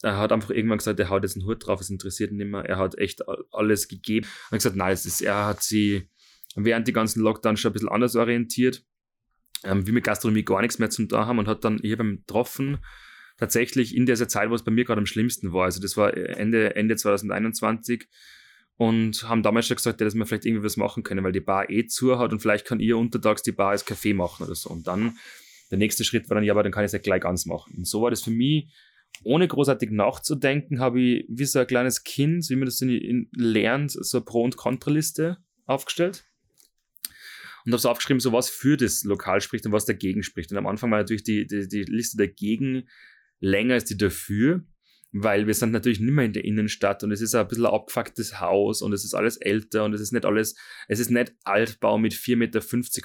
Er 0.03 0.19
hat 0.19 0.33
einfach 0.33 0.51
irgendwann 0.51 0.79
gesagt, 0.79 0.99
er 0.99 1.11
haut 1.11 1.23
jetzt 1.23 1.37
einen 1.37 1.47
Hut 1.47 1.67
drauf, 1.67 1.81
es 1.81 1.91
interessiert 1.91 2.33
ihn 2.33 2.39
nicht 2.39 2.51
mehr. 2.51 2.65
Er 2.65 2.79
hat 2.79 2.99
echt 2.99 3.23
alles 3.53 3.89
gegeben. 3.89 4.27
Er 4.27 4.53
hat 4.53 4.59
gesagt, 4.59 4.77
nein, 4.77 4.93
ist, 4.93 5.21
er 5.21 5.47
hat 5.47 5.63
sie 5.63 6.09
während 6.57 6.89
die 6.89 6.93
ganzen 6.93 7.23
Lockdowns 7.23 7.61
schon 7.61 7.71
ein 7.71 7.75
bisschen 7.75 7.89
anders 7.89 8.17
orientiert, 8.17 8.85
ähm, 9.65 9.87
wie 9.87 9.93
mit 9.93 10.05
Gastronomie 10.05 10.45
gar 10.45 10.61
nichts 10.61 10.79
mehr 10.79 10.91
zum 10.91 11.09
da 11.09 11.27
haben 11.27 11.39
und 11.39 11.49
hat 11.49 11.65
dann, 11.65 11.81
ich 11.83 11.93
habe 11.93 12.05
ihn 12.05 12.17
getroffen, 12.19 12.79
tatsächlich 13.39 13.97
in 13.97 14.07
dieser 14.07 14.29
Zeit, 14.29 14.51
wo 14.51 14.55
es 14.55 14.65
bei 14.65 14.71
mir 14.71 14.85
gerade 14.85 15.01
am 15.01 15.07
schlimmsten 15.07 15.53
war. 15.53 15.65
Also 15.65 15.81
das 15.81 15.97
war 15.97 16.17
Ende, 16.17 16.77
Ende 16.77 16.97
2021 16.97 18.09
und 18.77 19.29
haben 19.29 19.43
damals 19.43 19.67
schon 19.67 19.77
gesagt, 19.77 20.01
ja, 20.01 20.05
dass 20.05 20.15
wir 20.15 20.27
vielleicht 20.27 20.47
irgendwie 20.47 20.65
was 20.65 20.77
machen 20.77 21.03
können, 21.03 21.25
weil 21.25 21.33
die 21.33 21.41
Bar 21.41 21.71
eh 21.71 21.87
zu 21.87 22.19
hat 22.19 22.33
und 22.33 22.41
vielleicht 22.41 22.67
kann 22.67 22.81
ihr 22.81 22.97
untertags 22.99 23.43
die 23.43 23.53
Bar 23.53 23.71
als 23.71 23.87
Café 23.87 24.15
machen 24.15 24.45
oder 24.45 24.55
so. 24.55 24.71
Und 24.71 24.87
dann 24.87 25.17
der 25.71 25.79
nächste 25.79 26.05
Schritt 26.05 26.29
war 26.29 26.35
dann, 26.35 26.45
ja, 26.45 26.53
aber 26.53 26.63
dann 26.63 26.73
kann 26.73 26.85
ich 26.85 26.89
es 26.89 26.93
ja 26.93 26.99
gleich 26.99 27.23
ganz 27.23 27.47
machen. 27.47 27.75
Und 27.79 27.87
so 27.87 28.03
war 28.03 28.11
das 28.11 28.23
für 28.23 28.31
mich, 28.31 28.69
ohne 29.25 29.47
großartig 29.47 29.91
nachzudenken, 29.91 30.81
habe 30.81 31.01
ich 31.01 31.27
wie 31.29 31.45
so 31.45 31.59
ein 31.59 31.67
kleines 31.67 32.03
Kind, 32.05 32.49
wie 32.49 32.57
man 32.57 32.67
das 32.67 32.81
in, 32.81 32.91
in, 32.91 33.29
lernt, 33.33 33.93
so 33.93 34.19
eine 34.19 34.25
Pro- 34.25 34.43
und 34.43 34.57
Kontraliste 34.57 35.39
aufgestellt. 35.67 36.25
Und 37.65 37.73
habe 37.73 37.81
so 37.81 37.91
aufgeschrieben, 37.91 38.21
so 38.21 38.33
was 38.33 38.51
für 38.51 38.77
das 38.77 39.05
Lokal 39.05 39.41
spricht 39.41 39.67
und 39.67 39.73
was 39.73 39.85
dagegen 39.85 40.23
spricht. 40.23 40.51
Und 40.51 40.59
am 40.59 40.67
Anfang 40.67 40.91
war 40.91 40.99
natürlich 40.99 41.23
die, 41.23 41.47
die, 41.47 41.69
die 41.69 41.83
Liste 41.85 42.17
dagegen 42.17 42.89
länger 43.41 43.75
als 43.75 43.85
die 43.85 43.97
dafür 43.97 44.65
weil 45.13 45.47
wir 45.47 45.53
sind 45.53 45.73
natürlich 45.73 46.01
nicht 46.01 46.13
mehr 46.13 46.25
in 46.25 46.33
der 46.33 46.45
Innenstadt 46.45 47.05
und 47.05 47.13
es 47.13 47.21
ist 47.21 47.35
ein 47.35 47.47
bisschen 47.47 47.67
ein 47.67 47.73
abgefucktes 47.73 48.41
Haus 48.41 48.81
und 48.81 48.95
es 48.95 49.05
ist 49.05 49.13
alles 49.13 49.37
älter 49.37 49.85
und 49.85 49.93
es 49.93 50.01
ist 50.01 50.13
nicht 50.13 50.25
alles, 50.25 50.57
es 50.89 51.01
ist 51.01 51.11
nicht 51.11 51.35
Altbau 51.45 51.99
mit 51.99 52.15
4,50 52.15 52.37
Meter 52.37 52.61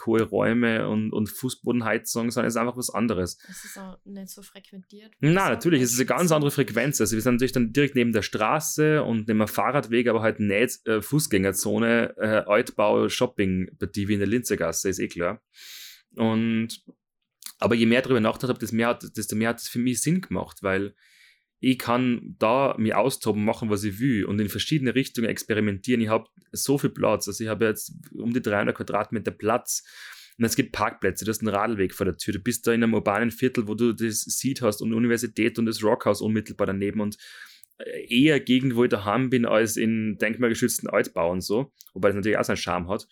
hohe 0.06 0.22
Räume 0.22 0.88
und, 0.88 1.12
und 1.12 1.28
Fußbodenheizung, 1.28 2.32
sondern 2.32 2.48
es 2.48 2.56
ist 2.56 2.60
einfach 2.60 2.78
was 2.78 2.90
anderes. 2.90 3.38
Es 3.50 3.66
ist 3.66 3.78
auch 3.78 3.98
nicht 4.06 4.30
so 4.30 4.42
frequentiert. 4.42 5.12
Nein, 5.20 5.34
natürlich, 5.34 5.82
es 5.82 5.92
ist 5.92 6.00
eine 6.00 6.06
ganz 6.06 6.32
andere 6.32 6.50
Frequenz. 6.50 7.02
Also 7.02 7.16
wir 7.16 7.22
sind 7.22 7.36
natürlich 7.36 7.52
dann 7.52 7.74
direkt 7.74 7.96
neben 7.96 8.14
der 8.14 8.22
Straße 8.22 9.04
und 9.04 9.28
neben 9.28 9.42
einem 9.42 9.50
Fahrradweg, 9.50 10.08
aber 10.08 10.22
halt 10.22 10.40
nicht 10.40 10.88
äh, 10.88 11.02
Fußgängerzone, 11.02 12.16
äh, 12.18 12.44
Altbau, 12.48 13.10
Shopping-Partie 13.10 14.08
wie 14.08 14.14
in 14.14 14.20
der 14.20 14.30
Linzergasse, 14.30 14.88
ist 14.88 15.00
eh 15.00 15.10
klar. 15.10 15.42
Und 16.16 16.84
aber 17.60 17.76
je 17.76 17.86
mehr 17.86 18.02
darüber 18.02 18.20
nachgedacht 18.20 18.50
habe, 18.50 18.60
desto 18.60 19.36
mehr 19.36 19.50
hat 19.50 19.60
es 19.60 19.68
für 19.68 19.80
mich 19.80 20.02
Sinn 20.02 20.22
gemacht, 20.22 20.60
weil 20.62 20.94
ich 21.60 21.80
kann 21.80 22.36
da 22.40 22.76
mir 22.78 23.00
austoben, 23.00 23.44
machen, 23.44 23.70
was 23.70 23.84
ich 23.84 24.00
will 24.00 24.26
und 24.26 24.40
in 24.40 24.50
verschiedene 24.50 24.94
Richtungen 24.94 25.30
experimentieren. 25.30 26.02
Ich 26.02 26.10
habe 26.10 26.30
so 26.52 26.78
viel 26.78 26.92
Platz. 26.92 27.28
Also 27.28 27.44
ich 27.44 27.50
habe 27.50 27.66
jetzt 27.66 27.94
um 28.14 28.34
die 28.34 28.42
300 28.42 28.76
Quadratmeter 28.76 29.32
Platz. 29.32 29.84
Und 30.38 30.46
es 30.46 30.56
gibt 30.56 30.72
Parkplätze, 30.72 31.26
du 31.26 31.30
hast 31.30 31.42
einen 31.42 31.54
Radweg 31.54 31.96
vor 31.96 32.06
der 32.06 32.16
Tür. 32.16 32.36
Du 32.36 32.40
bist 32.40 32.68
da 32.68 32.72
in 32.72 32.84
einem 32.84 32.94
urbanen 32.94 33.32
Viertel, 33.32 33.68
wo 33.68 33.74
du 33.74 33.94
das 33.94 34.22
Seed 34.22 34.62
hast 34.62 34.82
und 34.82 34.94
Universität 34.94 35.58
und 35.58 35.66
das 35.66 35.84
Rockhaus 35.84 36.22
unmittelbar 36.22 36.68
daneben 36.68 37.02
und 37.02 37.18
eher 38.08 38.40
Gegend, 38.40 38.76
wo 38.76 38.84
ich 38.84 38.90
daheim 38.90 39.30
bin, 39.30 39.46
als 39.46 39.78
in 39.78 40.18
denkmalgeschützten 40.18 40.90
Altbau 40.90 41.32
und 41.32 41.42
so. 41.42 41.72
Wobei 41.94 42.10
das 42.10 42.16
natürlich 42.16 42.38
auch 42.38 42.44
seinen 42.44 42.58
Charme 42.58 42.88
hat. 42.88 43.08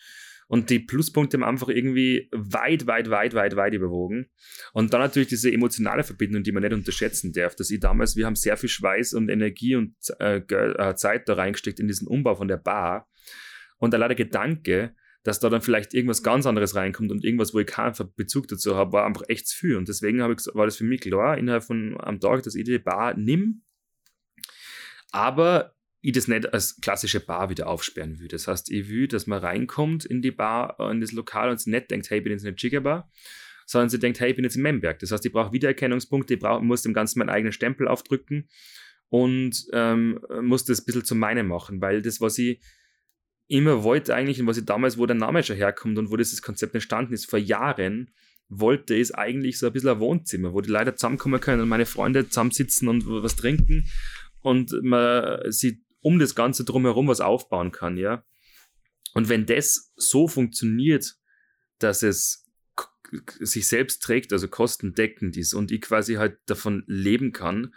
Und 0.47 0.69
die 0.69 0.79
Pluspunkte 0.79 1.37
haben 1.37 1.43
einfach 1.43 1.69
irgendwie 1.69 2.29
weit, 2.31 2.85
weit, 2.85 3.09
weit, 3.09 3.33
weit, 3.33 3.55
weit 3.55 3.73
überwogen. 3.73 4.27
Und 4.73 4.93
dann 4.93 5.01
natürlich 5.01 5.29
diese 5.29 5.51
emotionale 5.51 6.03
Verbindung, 6.03 6.43
die 6.43 6.51
man 6.51 6.61
nicht 6.61 6.73
unterschätzen 6.73 7.33
darf. 7.33 7.55
Dass 7.55 7.71
ich 7.71 7.79
damals, 7.79 8.15
wir 8.15 8.25
haben 8.25 8.35
sehr 8.35 8.57
viel 8.57 8.69
Schweiß 8.69 9.13
und 9.13 9.29
Energie 9.29 9.75
und 9.75 9.95
äh, 10.19 10.37
äh, 10.37 10.95
Zeit 10.95 11.27
da 11.27 11.33
reingesteckt 11.33 11.79
in 11.79 11.87
diesen 11.87 12.07
Umbau 12.07 12.35
von 12.35 12.47
der 12.47 12.57
Bar. 12.57 13.09
Und 13.77 13.91
der 13.91 14.15
Gedanke, 14.15 14.95
dass 15.23 15.39
da 15.39 15.49
dann 15.49 15.61
vielleicht 15.61 15.95
irgendwas 15.95 16.21
ganz 16.21 16.45
anderes 16.45 16.75
reinkommt 16.75 17.11
und 17.11 17.23
irgendwas, 17.23 17.53
wo 17.53 17.59
ich 17.59 17.67
keinen 17.67 17.95
Bezug 18.15 18.47
dazu 18.47 18.75
habe, 18.75 18.93
war 18.93 19.05
einfach 19.05 19.23
echt 19.27 19.47
zu 19.47 19.57
viel. 19.57 19.75
Und 19.75 19.89
deswegen 19.89 20.19
ich, 20.19 20.45
war 20.53 20.65
das 20.65 20.77
für 20.77 20.83
mich 20.83 21.01
klar, 21.01 21.37
innerhalb 21.37 21.63
von 21.63 21.99
einem 21.99 22.19
Tag, 22.19 22.43
dass 22.43 22.53
ich 22.53 22.63
die 22.63 22.77
Bar 22.77 23.15
nimm. 23.17 23.63
Aber 25.11 25.74
ich 26.05 26.11
das 26.11 26.27
nicht 26.27 26.53
als 26.53 26.79
klassische 26.81 27.19
Bar 27.19 27.49
wieder 27.49 27.65
aufsperren 27.67 28.19
will. 28.19 28.27
Das 28.27 28.47
heißt, 28.47 28.69
ich 28.71 28.89
will, 28.89 29.07
dass 29.07 29.25
man 29.25 29.39
reinkommt 29.39 30.05
in 30.05 30.21
die 30.21 30.29
Bar, 30.29 30.79
in 30.91 31.01
das 31.01 31.11
Lokal 31.11 31.49
und 31.49 31.59
sie 31.59 31.71
nicht 31.71 31.89
denkt, 31.89 32.11
hey, 32.11 32.19
ich 32.19 32.23
bin 32.23 32.31
jetzt 32.31 32.45
eine 32.45 32.55
Jiggerbar, 32.55 33.09
sondern 33.65 33.89
sie 33.89 33.97
denkt, 33.97 34.19
hey, 34.19 34.29
ich 34.29 34.35
bin 34.35 34.45
jetzt 34.45 34.55
im 34.55 34.61
Memberg. 34.61 34.99
Das 34.99 35.11
heißt, 35.11 35.25
ich 35.25 35.31
brauche 35.31 35.51
Wiedererkennungspunkte, 35.51 36.35
ich 36.35 36.39
brauch, 36.39 36.61
muss 36.61 36.83
dem 36.83 36.93
Ganzen 36.93 37.17
meinen 37.17 37.29
eigenen 37.29 37.53
Stempel 37.53 37.87
aufdrücken 37.87 38.47
und 39.09 39.65
ähm, 39.73 40.19
muss 40.41 40.63
das 40.65 40.81
ein 40.81 40.85
bisschen 40.85 41.05
zu 41.05 41.15
meinem 41.15 41.47
machen, 41.47 41.81
weil 41.81 42.03
das, 42.03 42.21
was 42.21 42.37
ich 42.37 42.61
immer 43.47 43.83
wollte 43.83 44.13
eigentlich 44.13 44.39
und 44.39 44.45
was 44.45 44.57
ich 44.57 44.65
damals, 44.65 44.99
wo 44.99 45.07
der 45.07 45.15
Name 45.15 45.41
schon 45.41 45.55
herkommt 45.55 45.97
und 45.97 46.11
wo 46.11 46.17
dieses 46.17 46.43
Konzept 46.43 46.75
entstanden 46.75 47.13
ist, 47.13 47.27
vor 47.27 47.39
Jahren, 47.39 48.11
wollte, 48.47 48.95
ist 48.95 49.11
eigentlich 49.13 49.57
so 49.57 49.65
ein 49.65 49.73
bisschen 49.73 49.89
ein 49.89 49.99
Wohnzimmer, 49.99 50.53
wo 50.53 50.61
die 50.61 50.69
Leute 50.69 50.93
zusammenkommen 50.93 51.39
können 51.39 51.63
und 51.63 51.69
meine 51.69 51.87
Freunde 51.87 52.29
zusammensitzen 52.29 52.87
und 52.87 53.07
was 53.07 53.35
trinken 53.35 53.85
und 54.41 54.71
man 54.83 55.51
sie 55.51 55.84
um 56.05 56.19
das 56.19 56.35
Ganze 56.35 56.63
drumherum 56.63 57.07
was 57.07 57.19
aufbauen 57.19 57.71
kann, 57.71 57.97
ja. 57.97 58.23
Und 59.15 59.27
wenn 59.27 59.47
das 59.47 59.91
so 59.95 60.27
funktioniert, 60.27 61.15
dass 61.79 62.03
es 62.03 62.45
sich 63.39 63.67
selbst 63.67 64.03
trägt, 64.03 64.31
also 64.31 64.47
kostendeckend 64.47 65.35
ist 65.35 65.55
und 65.55 65.71
ich 65.71 65.81
quasi 65.81 66.15
halt 66.15 66.37
davon 66.45 66.83
leben 66.85 67.31
kann 67.31 67.73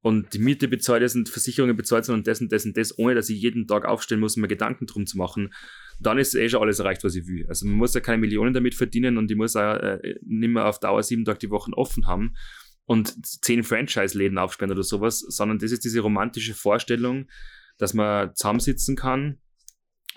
und 0.00 0.32
die 0.32 0.38
Miete 0.38 0.68
bezahlt 0.68 1.02
ist 1.02 1.16
und 1.16 1.28
Versicherungen 1.28 1.76
bezahlt 1.76 2.06
sind 2.06 2.14
und 2.14 2.26
das 2.26 2.40
und 2.40 2.50
das 2.50 2.64
und 2.64 2.78
das, 2.78 2.98
ohne 2.98 3.14
dass 3.14 3.28
ich 3.28 3.42
jeden 3.42 3.66
Tag 3.66 3.84
aufstehen 3.84 4.20
muss, 4.20 4.38
mir 4.38 4.48
Gedanken 4.48 4.86
drum 4.86 5.04
zu 5.04 5.18
machen, 5.18 5.52
dann 6.00 6.16
ist 6.16 6.34
eh 6.34 6.48
schon 6.48 6.62
alles 6.62 6.78
erreicht, 6.78 7.04
was 7.04 7.14
ich 7.14 7.26
will. 7.26 7.44
Also 7.46 7.66
man 7.66 7.76
muss 7.76 7.92
ja 7.92 8.00
keine 8.00 8.18
Millionen 8.18 8.54
damit 8.54 8.74
verdienen 8.74 9.18
und 9.18 9.30
ich 9.30 9.36
muss 9.36 9.54
auch 9.54 9.74
äh, 9.74 10.14
nicht 10.22 10.50
mehr 10.50 10.64
auf 10.64 10.80
Dauer 10.80 11.02
sieben 11.02 11.26
Tage 11.26 11.40
die 11.40 11.50
Woche 11.50 11.72
offen 11.74 12.06
haben 12.06 12.36
und 12.86 13.26
zehn 13.44 13.64
Franchise-Läden 13.64 14.38
aufsperren 14.38 14.72
oder 14.72 14.82
sowas, 14.82 15.18
sondern 15.18 15.58
das 15.58 15.72
ist 15.72 15.84
diese 15.84 16.00
romantische 16.00 16.54
Vorstellung, 16.54 17.28
dass 17.78 17.94
man 17.94 18.34
zusammensitzen 18.34 18.96
kann 18.96 19.38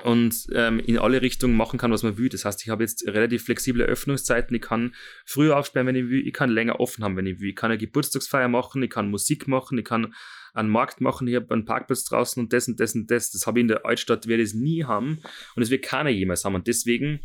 und 0.03 0.47
ähm, 0.53 0.79
in 0.79 0.97
alle 0.97 1.21
Richtungen 1.21 1.55
machen 1.55 1.77
kann, 1.77 1.91
was 1.91 2.03
man 2.03 2.17
will. 2.17 2.29
Das 2.29 2.45
heißt, 2.45 2.61
ich 2.63 2.69
habe 2.69 2.83
jetzt 2.83 3.05
relativ 3.05 3.43
flexible 3.43 3.83
Öffnungszeiten. 3.83 4.55
Ich 4.55 4.61
kann 4.61 4.95
früher 5.25 5.57
aufsperren, 5.57 5.87
wenn 5.87 5.95
ich 5.95 6.09
will. 6.09 6.25
Ich 6.25 6.33
kann 6.33 6.49
länger 6.49 6.79
offen 6.79 7.03
haben, 7.03 7.17
wenn 7.17 7.25
ich 7.25 7.39
will. 7.39 7.49
Ich 7.49 7.55
kann 7.55 7.71
eine 7.71 7.77
Geburtstagsfeier 7.77 8.47
machen, 8.47 8.81
ich 8.81 8.89
kann 8.89 9.09
Musik 9.09 9.47
machen, 9.47 9.77
ich 9.77 9.85
kann 9.85 10.13
einen 10.53 10.69
Markt 10.69 11.01
machen. 11.01 11.27
Ich 11.27 11.35
habe 11.35 11.53
einen 11.53 11.65
Parkplatz 11.65 12.05
draußen 12.05 12.41
und 12.41 12.53
das 12.53 12.67
und 12.67 12.79
das 12.79 12.95
und 12.95 13.11
das. 13.11 13.31
Das 13.31 13.45
habe 13.45 13.59
ich 13.59 13.61
in 13.61 13.67
der 13.67 13.85
Altstadt, 13.85 14.27
werde 14.27 14.43
ich 14.43 14.53
nie 14.53 14.85
haben. 14.85 15.21
Und 15.55 15.63
es 15.63 15.69
wird 15.69 15.83
keiner 15.83 16.09
jemals 16.09 16.45
haben. 16.45 16.55
Und 16.55 16.67
deswegen 16.67 17.19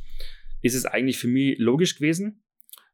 ist 0.63 0.75
es 0.75 0.85
eigentlich 0.85 1.19
für 1.19 1.29
mich 1.29 1.59
logisch 1.59 1.97
gewesen. 1.97 2.43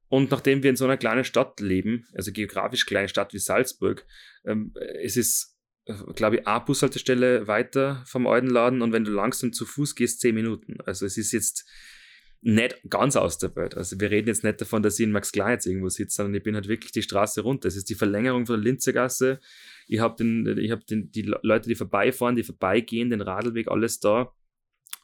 Und 0.09 0.31
nachdem 0.31 0.62
wir 0.62 0.70
in 0.70 0.76
so 0.76 0.85
einer 0.85 0.96
kleinen 0.96 1.24
Stadt 1.24 1.61
leben, 1.61 2.05
also 2.14 2.33
geografisch 2.33 2.85
kleine 2.85 3.09
Stadt 3.09 3.33
wie 3.33 3.38
Salzburg, 3.38 4.05
ähm, 4.44 4.74
es 5.03 5.16
ist 5.16 5.57
glaube 6.14 6.37
ich, 6.37 6.47
eine 6.47 6.64
Bushaltestelle 6.64 7.47
weiter 7.47 8.03
vom 8.07 8.27
alten 8.27 8.49
Laden 8.49 8.83
und 8.83 8.93
wenn 8.93 9.05
du 9.05 9.11
langsam 9.11 9.53
zu 9.53 9.64
Fuß 9.64 9.95
gehst, 9.95 10.21
zehn 10.21 10.35
Minuten. 10.35 10.81
Also 10.83 11.07
es 11.07 11.16
ist 11.16 11.33
jetzt 11.33 11.69
nicht 12.43 12.81
ganz 12.88 13.16
aus 13.16 13.38
der 13.38 13.55
Welt. 13.57 13.77
Also 13.77 14.01
wir 14.01 14.11
reden 14.11 14.29
jetzt 14.29 14.45
nicht 14.45 14.61
davon, 14.61 14.83
dass 14.83 14.99
ich 14.99 15.05
in 15.05 15.12
Max 15.12 15.31
Klar 15.33 15.53
jetzt 15.53 15.66
irgendwo 15.66 15.88
sitze, 15.88 16.16
sondern 16.16 16.35
ich 16.35 16.43
bin 16.43 16.55
halt 16.55 16.69
wirklich 16.69 16.93
die 16.93 17.03
Straße 17.03 17.43
runter. 17.43 17.69
Es 17.69 17.77
ist 17.77 17.90
die 17.90 17.95
Verlängerung 17.95 18.47
von 18.47 18.57
der 18.57 18.64
Linzergasse. 18.64 19.40
Ich 19.87 20.01
habe 20.01 20.16
den, 20.16 20.59
ich 20.59 20.73
den, 20.87 21.11
die 21.11 21.23
Leute, 21.23 21.69
die 21.69 21.75
vorbeifahren, 21.75 22.37
die 22.37 22.43
vorbeigehen, 22.43 23.11
den 23.11 23.21
Radlweg, 23.21 23.69
alles 23.69 24.01
da. 24.01 24.33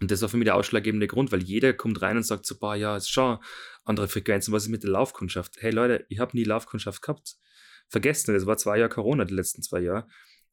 Und 0.01 0.11
das 0.11 0.23
war 0.23 0.29
für 0.29 0.37
mich 0.37 0.47
der 0.47 0.57
ausschlaggebende 0.57 1.07
Grund, 1.07 1.33
weil 1.33 1.43
jeder 1.43 1.73
kommt 1.73 2.01
rein 2.03 2.17
und 2.17 2.23
sagt 2.23 2.47
so, 2.47 2.59
boah, 2.59 2.75
ja, 2.75 2.97
ist 2.97 3.11
schon 3.11 3.39
andere 3.85 4.09
Frequenzen. 4.09 4.53
Was 4.53 4.65
ist 4.65 4.69
mit 4.69 4.83
der 4.83 4.91
Laufkundschaft? 4.91 5.57
Hey 5.59 5.71
Leute, 5.71 6.07
ich 6.09 6.19
habe 6.19 6.37
nie 6.37 6.45
Laufkundschaft 6.45 7.03
gehabt. 7.03 7.37
Vergessen, 7.89 8.35
das 8.35 8.47
war 8.47 8.57
zwei 8.57 8.79
Jahre 8.79 8.91
Corona, 8.91 9.25
die 9.25 9.35
letzten 9.35 9.63
zwei 9.63 9.81
Jahre. 9.81 10.07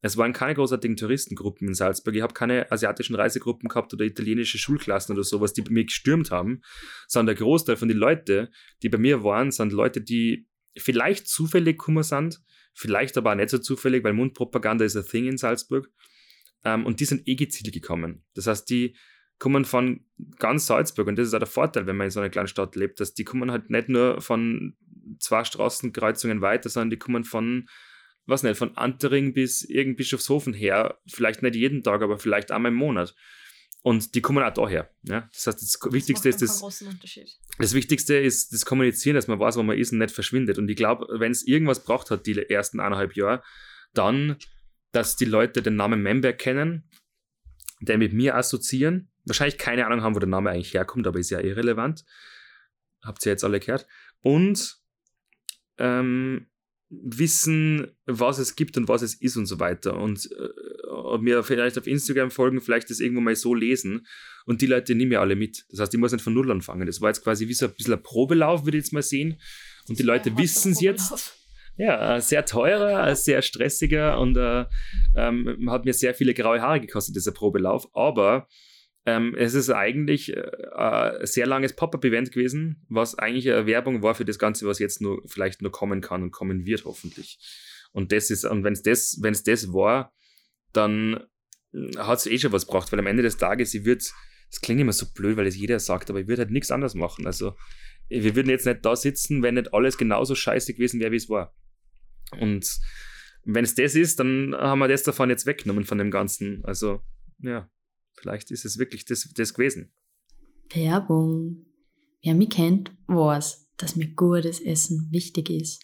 Es 0.04 0.18
waren 0.18 0.34
keine 0.34 0.52
großartigen 0.52 0.98
Touristengruppen 0.98 1.66
in 1.66 1.72
Salzburg. 1.72 2.14
Ich 2.14 2.20
habe 2.20 2.34
keine 2.34 2.70
asiatischen 2.70 3.16
Reisegruppen 3.16 3.70
gehabt 3.70 3.94
oder 3.94 4.04
italienische 4.04 4.58
Schulklassen 4.58 5.14
oder 5.14 5.24
sowas, 5.24 5.54
die 5.54 5.62
bei 5.62 5.70
mir 5.70 5.86
gestürmt 5.86 6.30
haben, 6.30 6.60
sondern 7.08 7.34
der 7.34 7.42
Großteil 7.42 7.76
von 7.76 7.88
den 7.88 7.96
Leuten, 7.96 8.48
die 8.82 8.90
bei 8.90 8.98
mir 8.98 9.24
waren, 9.24 9.50
sind 9.50 9.72
Leute, 9.72 10.02
die 10.02 10.46
vielleicht 10.76 11.26
zufällig 11.26 11.78
gekommen 11.78 12.02
sind, 12.02 12.42
vielleicht 12.74 13.16
aber 13.16 13.32
auch 13.32 13.34
nicht 13.34 13.48
so 13.48 13.56
zufällig, 13.56 14.04
weil 14.04 14.12
Mundpropaganda 14.12 14.84
ist 14.84 14.94
ein 14.94 15.06
Thing 15.06 15.26
in 15.26 15.38
Salzburg. 15.38 15.88
Ähm, 16.64 16.84
und 16.84 17.00
die 17.00 17.06
sind 17.06 17.26
eh 17.26 17.34
gezielt 17.34 17.72
gekommen. 17.72 18.26
Das 18.34 18.46
heißt, 18.46 18.68
die 18.68 18.98
kommen 19.38 19.64
von 19.64 20.04
ganz 20.38 20.66
Salzburg 20.66 21.08
und 21.08 21.16
das 21.16 21.28
ist 21.28 21.34
auch 21.34 21.38
der 21.38 21.46
Vorteil, 21.46 21.86
wenn 21.86 21.96
man 21.96 22.08
in 22.08 22.10
so 22.10 22.20
einer 22.20 22.28
kleinen 22.28 22.48
Stadt 22.48 22.76
lebt, 22.76 23.00
dass 23.00 23.14
die 23.14 23.24
kommen 23.24 23.50
halt 23.50 23.70
nicht 23.70 23.88
nur 23.88 24.20
von 24.20 24.76
zwei 25.18 25.44
Straßenkreuzungen 25.44 26.42
weiter, 26.42 26.68
sondern 26.68 26.90
die 26.90 26.98
kommen 26.98 27.24
von 27.24 27.66
was 28.26 28.42
nicht, 28.42 28.56
von 28.56 28.76
Antering 28.76 29.34
bis 29.34 29.62
irgend 29.62 29.96
Bischofshofen 29.96 30.54
her, 30.54 30.98
vielleicht 31.06 31.42
nicht 31.42 31.56
jeden 31.56 31.82
Tag, 31.82 32.02
aber 32.02 32.18
vielleicht 32.18 32.50
einmal 32.50 32.72
im 32.72 32.78
Monat. 32.78 33.14
Und 33.82 34.14
die 34.14 34.22
kommen 34.22 34.42
auch 34.42 34.54
daher. 34.54 34.90
Ja? 35.02 35.28
Das 35.32 35.46
heißt, 35.46 35.60
das, 35.60 35.78
das 35.78 35.92
Wichtigste 35.92 36.30
ist 36.30 36.40
das. 36.40 36.60
Das 37.58 37.74
Wichtigste 37.74 38.16
ist 38.16 38.52
das 38.54 38.64
Kommunizieren, 38.64 39.14
dass 39.14 39.28
man 39.28 39.38
weiß, 39.38 39.56
wo 39.56 39.62
man 39.62 39.76
ist 39.76 39.92
und 39.92 39.98
nicht 39.98 40.14
verschwindet. 40.14 40.56
Und 40.56 40.70
ich 40.70 40.76
glaube, 40.76 41.06
wenn 41.20 41.30
es 41.30 41.46
irgendwas 41.46 41.84
braucht 41.84 42.10
hat, 42.10 42.24
die 42.24 42.34
ersten 42.48 42.80
eineinhalb 42.80 43.14
Jahre, 43.14 43.42
dann, 43.92 44.36
dass 44.92 45.16
die 45.16 45.26
Leute 45.26 45.60
den 45.60 45.76
Namen 45.76 46.02
Memberg 46.02 46.38
kennen, 46.38 46.88
der 47.80 47.98
mit 47.98 48.14
mir 48.14 48.36
assoziieren, 48.36 49.12
wahrscheinlich 49.26 49.58
keine 49.58 49.84
Ahnung 49.84 50.02
haben, 50.02 50.14
wo 50.14 50.18
der 50.18 50.30
Name 50.30 50.48
eigentlich 50.48 50.72
herkommt, 50.72 51.06
aber 51.06 51.18
ist 51.18 51.30
ja 51.30 51.40
irrelevant. 51.40 52.06
Habt 53.02 53.24
ihr 53.26 53.32
jetzt 53.32 53.44
alle 53.44 53.60
gehört. 53.60 53.86
Und 54.22 54.78
ähm, 55.76 56.46
wissen, 56.90 57.88
was 58.06 58.38
es 58.38 58.56
gibt 58.56 58.76
und 58.76 58.88
was 58.88 59.02
es 59.02 59.14
ist 59.14 59.36
und 59.36 59.46
so 59.46 59.58
weiter. 59.60 59.96
Und 59.98 60.28
äh, 60.32 61.18
mir 61.18 61.42
vielleicht 61.42 61.78
auf 61.78 61.86
Instagram 61.86 62.30
folgen, 62.30 62.60
vielleicht 62.60 62.90
das 62.90 63.00
irgendwo 63.00 63.20
mal 63.20 63.36
so 63.36 63.54
lesen. 63.54 64.06
Und 64.46 64.60
die 64.60 64.66
Leute 64.66 64.94
nehmen 64.94 65.12
ja 65.12 65.20
alle 65.20 65.36
mit. 65.36 65.64
Das 65.70 65.80
heißt, 65.80 65.94
ich 65.94 66.00
muss 66.00 66.12
nicht 66.12 66.22
von 66.22 66.34
Null 66.34 66.50
anfangen. 66.50 66.86
Das 66.86 67.00
war 67.00 67.10
jetzt 67.10 67.22
quasi 67.22 67.48
wie 67.48 67.54
so 67.54 67.66
ein 67.66 67.74
bisschen 67.74 67.94
ein 67.94 68.02
Probelauf, 68.02 68.64
würde 68.64 68.78
ich 68.78 68.84
jetzt 68.84 68.92
mal 68.92 69.02
sehen. 69.02 69.40
Und 69.88 69.98
die 69.98 70.02
Leute 70.02 70.36
wissen 70.36 70.72
es 70.72 70.80
jetzt. 70.80 71.36
Ja, 71.76 72.20
sehr 72.20 72.44
teurer, 72.44 73.16
sehr 73.16 73.42
stressiger 73.42 74.20
und 74.20 74.36
äh, 74.36 74.64
ähm, 75.16 75.68
hat 75.70 75.84
mir 75.84 75.92
sehr 75.92 76.14
viele 76.14 76.32
graue 76.32 76.62
Haare 76.62 76.80
gekostet, 76.80 77.16
dieser 77.16 77.32
Probelauf. 77.32 77.88
Aber 77.94 78.46
ähm, 79.06 79.34
es 79.36 79.54
ist 79.54 79.70
eigentlich 79.70 80.34
äh, 80.34 80.40
ein 80.40 81.26
sehr 81.26 81.46
langes 81.46 81.74
Pop-up-Event 81.74 82.32
gewesen, 82.32 82.84
was 82.88 83.18
eigentlich 83.18 83.50
eine 83.50 83.66
Werbung 83.66 84.02
war 84.02 84.14
für 84.14 84.24
das 84.24 84.38
Ganze, 84.38 84.66
was 84.66 84.78
jetzt 84.78 85.02
nur 85.02 85.22
vielleicht 85.26 85.60
nur 85.60 85.72
kommen 85.72 86.00
kann 86.00 86.22
und 86.22 86.30
kommen 86.30 86.64
wird, 86.64 86.84
hoffentlich. 86.84 87.38
Und 87.92 88.12
das 88.12 88.30
ist, 88.30 88.44
und 88.44 88.64
wenn 88.64 88.72
es 88.72 88.82
das, 88.82 89.18
wenn 89.20 89.32
es 89.32 89.42
das 89.42 89.72
war, 89.72 90.12
dann 90.72 91.24
äh, 91.72 91.96
hat 91.98 92.18
es 92.18 92.26
eh 92.26 92.38
schon 92.38 92.52
was 92.52 92.66
gebracht, 92.66 92.90
weil 92.92 92.98
am 92.98 93.06
Ende 93.06 93.22
des 93.22 93.36
Tages, 93.36 93.74
ich 93.74 93.84
würde, 93.84 94.04
das 94.50 94.60
klingt 94.62 94.80
immer 94.80 94.92
so 94.92 95.06
blöd, 95.12 95.36
weil 95.36 95.46
es 95.46 95.56
jeder 95.56 95.78
sagt, 95.80 96.08
aber 96.08 96.20
ich 96.20 96.28
würde 96.28 96.42
halt 96.42 96.50
nichts 96.50 96.70
anderes 96.70 96.94
machen. 96.94 97.26
Also, 97.26 97.56
wir 98.08 98.36
würden 98.36 98.50
jetzt 98.50 98.66
nicht 98.66 98.84
da 98.84 98.96
sitzen, 98.96 99.42
wenn 99.42 99.54
nicht 99.54 99.72
alles 99.72 99.98
genauso 99.98 100.34
scheiße 100.34 100.74
gewesen 100.74 101.00
wäre, 101.00 101.12
wie 101.12 101.16
es 101.16 101.28
war. 101.28 101.54
Und 102.38 102.78
wenn 103.44 103.64
es 103.64 103.74
das 103.74 103.94
ist, 103.94 104.20
dann 104.20 104.54
haben 104.54 104.78
wir 104.78 104.88
das 104.88 105.02
davon 105.02 105.30
jetzt 105.30 105.46
weggenommen 105.46 105.84
von 105.84 105.98
dem 105.98 106.10
Ganzen. 106.10 106.64
Also, 106.64 107.02
ja. 107.38 107.68
Vielleicht 108.14 108.50
ist 108.50 108.64
es 108.64 108.78
wirklich 108.78 109.04
das, 109.04 109.28
das 109.34 109.54
gewesen. 109.54 109.92
Werbung. 110.70 111.66
Wer 112.22 112.34
mich 112.34 112.50
kennt, 112.50 112.92
weiß, 113.06 113.68
dass 113.76 113.96
mir 113.96 114.08
gutes 114.14 114.60
Essen 114.60 115.08
wichtig 115.10 115.50
ist. 115.50 115.82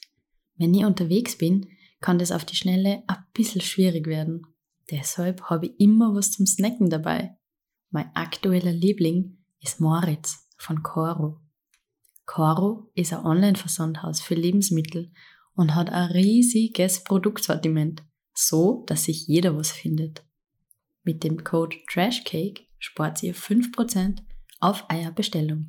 Wenn 0.56 0.74
ich 0.74 0.84
unterwegs 0.84 1.36
bin, 1.36 1.66
kann 2.00 2.18
das 2.18 2.32
auf 2.32 2.44
die 2.44 2.56
Schnelle 2.56 3.02
ein 3.06 3.24
bisschen 3.34 3.60
schwierig 3.60 4.06
werden. 4.06 4.46
Deshalb 4.90 5.42
habe 5.44 5.66
ich 5.66 5.80
immer 5.80 6.14
was 6.14 6.32
zum 6.32 6.46
Snacken 6.46 6.90
dabei. 6.90 7.36
Mein 7.90 8.10
aktueller 8.14 8.72
Liebling 8.72 9.38
ist 9.60 9.80
Moritz 9.80 10.48
von 10.56 10.82
Coro. 10.82 11.40
Coro 12.26 12.90
ist 12.94 13.12
ein 13.12 13.24
Online-Versandhaus 13.24 14.20
für 14.20 14.34
Lebensmittel 14.34 15.12
und 15.54 15.74
hat 15.74 15.90
ein 15.90 16.10
riesiges 16.12 17.02
Produktsortiment, 17.04 18.02
so 18.34 18.84
dass 18.86 19.04
sich 19.04 19.26
jeder 19.26 19.56
was 19.56 19.70
findet. 19.70 20.24
Mit 21.02 21.24
dem 21.24 21.44
Code 21.44 21.76
TRASHCAKE 21.88 22.66
spart 22.78 23.22
ihr 23.22 23.34
5% 23.34 24.18
auf 24.60 24.84
Eierbestellung. 24.88 25.68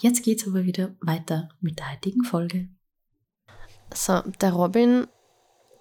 Jetzt 0.00 0.22
geht's 0.24 0.46
aber 0.46 0.64
wieder 0.64 0.94
weiter 1.00 1.48
mit 1.60 1.78
der 1.78 1.92
heutigen 1.92 2.24
Folge. 2.24 2.68
So, 3.94 4.20
der 4.40 4.52
Robin 4.52 5.06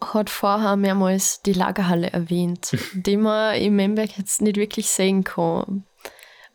hat 0.01 0.29
vorher 0.29 0.75
mehrmals 0.75 1.41
die 1.41 1.53
Lagerhalle 1.53 2.11
erwähnt, 2.11 2.77
die 2.93 3.17
man 3.17 3.55
im 3.55 3.75
Memberg 3.75 4.17
jetzt 4.17 4.41
nicht 4.41 4.57
wirklich 4.57 4.89
sehen 4.89 5.23
kann. 5.23 5.85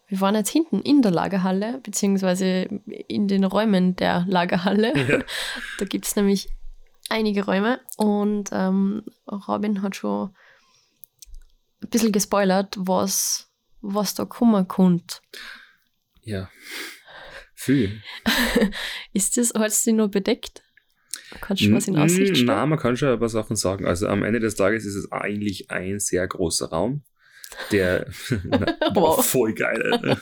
Wir 0.08 0.20
waren 0.20 0.36
jetzt 0.36 0.50
hinten 0.50 0.80
in 0.80 1.02
der 1.02 1.10
Lagerhalle, 1.10 1.80
beziehungsweise 1.82 2.68
in 3.08 3.28
den 3.28 3.44
Räumen 3.44 3.96
der 3.96 4.24
Lagerhalle. 4.28 4.92
Ja. 4.96 5.18
Da 5.78 5.84
gibt 5.84 6.06
es 6.06 6.16
nämlich 6.16 6.48
einige 7.08 7.44
Räume 7.44 7.80
und 7.96 8.50
ähm, 8.52 9.02
Robin 9.26 9.82
hat 9.82 9.96
schon 9.96 10.30
ein 11.82 11.88
bisschen 11.90 12.12
gespoilert, 12.12 12.76
was, 12.78 13.50
was 13.80 14.14
da 14.14 14.24
kommen 14.24 14.66
kommt. 14.68 15.22
Ja, 16.22 16.50
viel. 17.54 18.02
ist 19.12 19.36
das, 19.36 19.52
hat 19.54 19.86
dich 19.86 19.94
noch 19.94 20.08
bedeckt? 20.08 20.62
Kannst 21.40 21.62
du 21.62 21.72
was 21.72 21.88
in 21.88 21.96
Aussicht 21.96 22.36
stellen? 22.36 22.46
Nein, 22.46 22.68
man 22.68 22.78
kann 22.78 22.96
schon 22.96 23.08
ein 23.08 23.18
paar 23.18 23.28
Sachen 23.28 23.56
sagen. 23.56 23.86
Also 23.86 24.06
am 24.06 24.22
Ende 24.22 24.40
des 24.40 24.54
Tages 24.54 24.84
ist 24.84 24.94
es 24.94 25.10
eigentlich 25.10 25.70
ein 25.70 25.98
sehr 25.98 26.26
großer 26.26 26.70
Raum. 26.70 27.02
Der 27.72 28.06
wow. 28.94 29.24
voll 29.24 29.54
geil. 29.54 30.18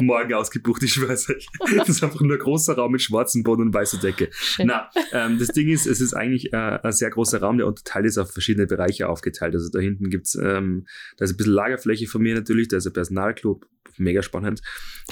Morgen 0.00 0.34
ausgebucht, 0.34 0.82
ich 0.82 1.00
weiß 1.00 1.28
nicht. 1.28 1.48
Das 1.76 1.88
ist 1.88 2.02
einfach 2.02 2.20
nur 2.20 2.36
ein 2.36 2.38
großer 2.38 2.74
Raum 2.74 2.92
mit 2.92 3.02
schwarzem 3.02 3.42
Boden 3.42 3.62
und 3.62 3.74
weißer 3.74 3.98
Decke. 3.98 4.30
Na, 4.58 4.90
ähm, 5.12 5.38
das 5.38 5.48
Ding 5.48 5.68
ist, 5.68 5.86
es 5.86 6.00
ist 6.00 6.14
eigentlich 6.14 6.52
äh, 6.52 6.56
ein 6.56 6.92
sehr 6.92 7.10
großer 7.10 7.40
Raum, 7.40 7.58
der 7.58 7.66
unterteilt 7.66 8.06
ist 8.06 8.18
auf 8.18 8.32
verschiedene 8.32 8.66
Bereiche 8.66 9.08
aufgeteilt. 9.08 9.54
Also 9.54 9.70
da 9.70 9.78
hinten 9.78 10.10
gibt's, 10.10 10.34
ähm, 10.34 10.86
da 11.16 11.24
ist 11.24 11.32
ein 11.32 11.36
bisschen 11.36 11.52
Lagerfläche 11.52 12.06
von 12.06 12.22
mir 12.22 12.34
natürlich, 12.34 12.68
da 12.68 12.76
ist 12.78 12.86
ein 12.86 12.92
Personalclub, 12.92 13.66
mega 13.96 14.22
spannend. 14.22 14.62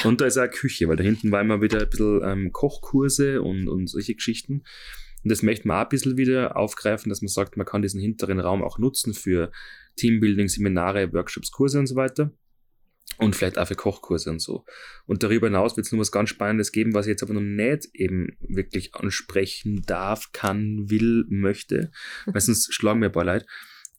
Und 0.04 0.20
da 0.20 0.26
ist 0.26 0.38
auch 0.38 0.42
eine 0.42 0.50
Küche, 0.50 0.88
weil 0.88 0.96
da 0.96 1.04
hinten 1.04 1.30
war 1.30 1.40
immer 1.40 1.60
wieder 1.60 1.80
ein 1.80 1.88
bisschen 1.88 2.20
ähm, 2.24 2.52
Kochkurse 2.52 3.42
und, 3.42 3.68
und 3.68 3.88
solche 3.88 4.14
Geschichten. 4.14 4.62
Und 5.24 5.30
das 5.30 5.42
möchte 5.42 5.66
man 5.66 5.78
auch 5.78 5.82
ein 5.82 5.88
bisschen 5.88 6.16
wieder 6.16 6.56
aufgreifen, 6.56 7.08
dass 7.08 7.20
man 7.20 7.28
sagt, 7.28 7.56
man 7.56 7.66
kann 7.66 7.82
diesen 7.82 8.00
hinteren 8.00 8.38
Raum 8.38 8.62
auch 8.62 8.78
nutzen 8.78 9.12
für 9.12 9.50
Teambuilding, 9.97 10.49
Seminare, 10.49 11.12
Workshops, 11.12 11.51
Kurse 11.51 11.78
und 11.78 11.86
so 11.86 11.97
weiter. 11.97 12.32
Und 13.18 13.34
vielleicht 13.34 13.57
auch 13.57 13.66
für 13.66 13.76
Kochkurse 13.76 14.30
und 14.30 14.40
so. 14.40 14.64
Und 15.07 15.22
darüber 15.22 15.47
hinaus 15.47 15.76
wird 15.76 15.86
es 15.86 15.92
nur 15.92 16.01
was 16.01 16.12
ganz 16.12 16.28
Spannendes 16.28 16.70
geben, 16.70 16.92
was 16.92 17.07
ich 17.07 17.11
jetzt 17.11 17.22
aber 17.22 17.32
noch 17.32 17.40
nicht 17.40 17.88
eben 17.94 18.36
wirklich 18.40 18.94
ansprechen 18.94 19.82
darf, 19.86 20.32
kann, 20.32 20.90
will, 20.90 21.24
möchte. 21.28 21.90
Weil 22.26 22.40
sonst 22.40 22.74
schlagen 22.74 23.01
mir 23.01 23.07
ein 23.07 23.12
paar 23.12 23.24
Leute. 23.24 23.47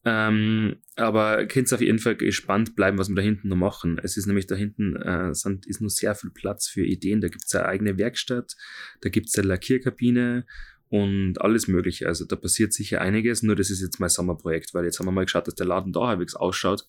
Ähm, 0.05 0.77
aber 0.95 1.45
könnt 1.47 1.73
auf 1.73 1.81
jeden 1.81 1.99
Fall 1.99 2.15
gespannt 2.15 2.75
bleiben, 2.75 2.97
was 2.97 3.09
wir 3.09 3.15
da 3.15 3.21
hinten 3.21 3.49
noch 3.49 3.57
machen. 3.57 3.99
Es 4.01 4.15
ist 4.15 4.27
nämlich 4.27 4.45
da 4.45 4.55
hinten 4.55 4.95
äh, 4.95 5.33
sind, 5.33 5.65
ist 5.65 5.81
nur 5.81 5.89
sehr 5.89 6.15
viel 6.15 6.29
Platz 6.29 6.67
für 6.67 6.85
Ideen. 6.85 7.19
Da 7.19 7.27
gibt 7.27 7.43
es 7.45 7.55
eine 7.55 7.65
eigene 7.65 7.97
Werkstatt, 7.97 8.55
da 9.01 9.09
gibt 9.09 9.27
es 9.27 9.37
eine 9.37 9.47
Lackierkabine 9.47 10.45
und 10.89 11.41
alles 11.41 11.67
Mögliche. 11.67 12.07
Also 12.07 12.25
da 12.25 12.35
passiert 12.35 12.73
sicher 12.73 13.01
einiges, 13.01 13.43
nur 13.43 13.55
das 13.55 13.69
ist 13.69 13.81
jetzt 13.81 13.99
mein 13.99 14.09
Sommerprojekt, 14.09 14.73
weil 14.73 14.85
jetzt 14.85 14.99
haben 14.99 15.07
wir 15.07 15.11
mal 15.11 15.25
geschaut, 15.25 15.47
dass 15.47 15.55
der 15.55 15.65
Laden 15.65 15.93
da 15.93 16.07
halbwegs 16.07 16.35
ausschaut, 16.35 16.87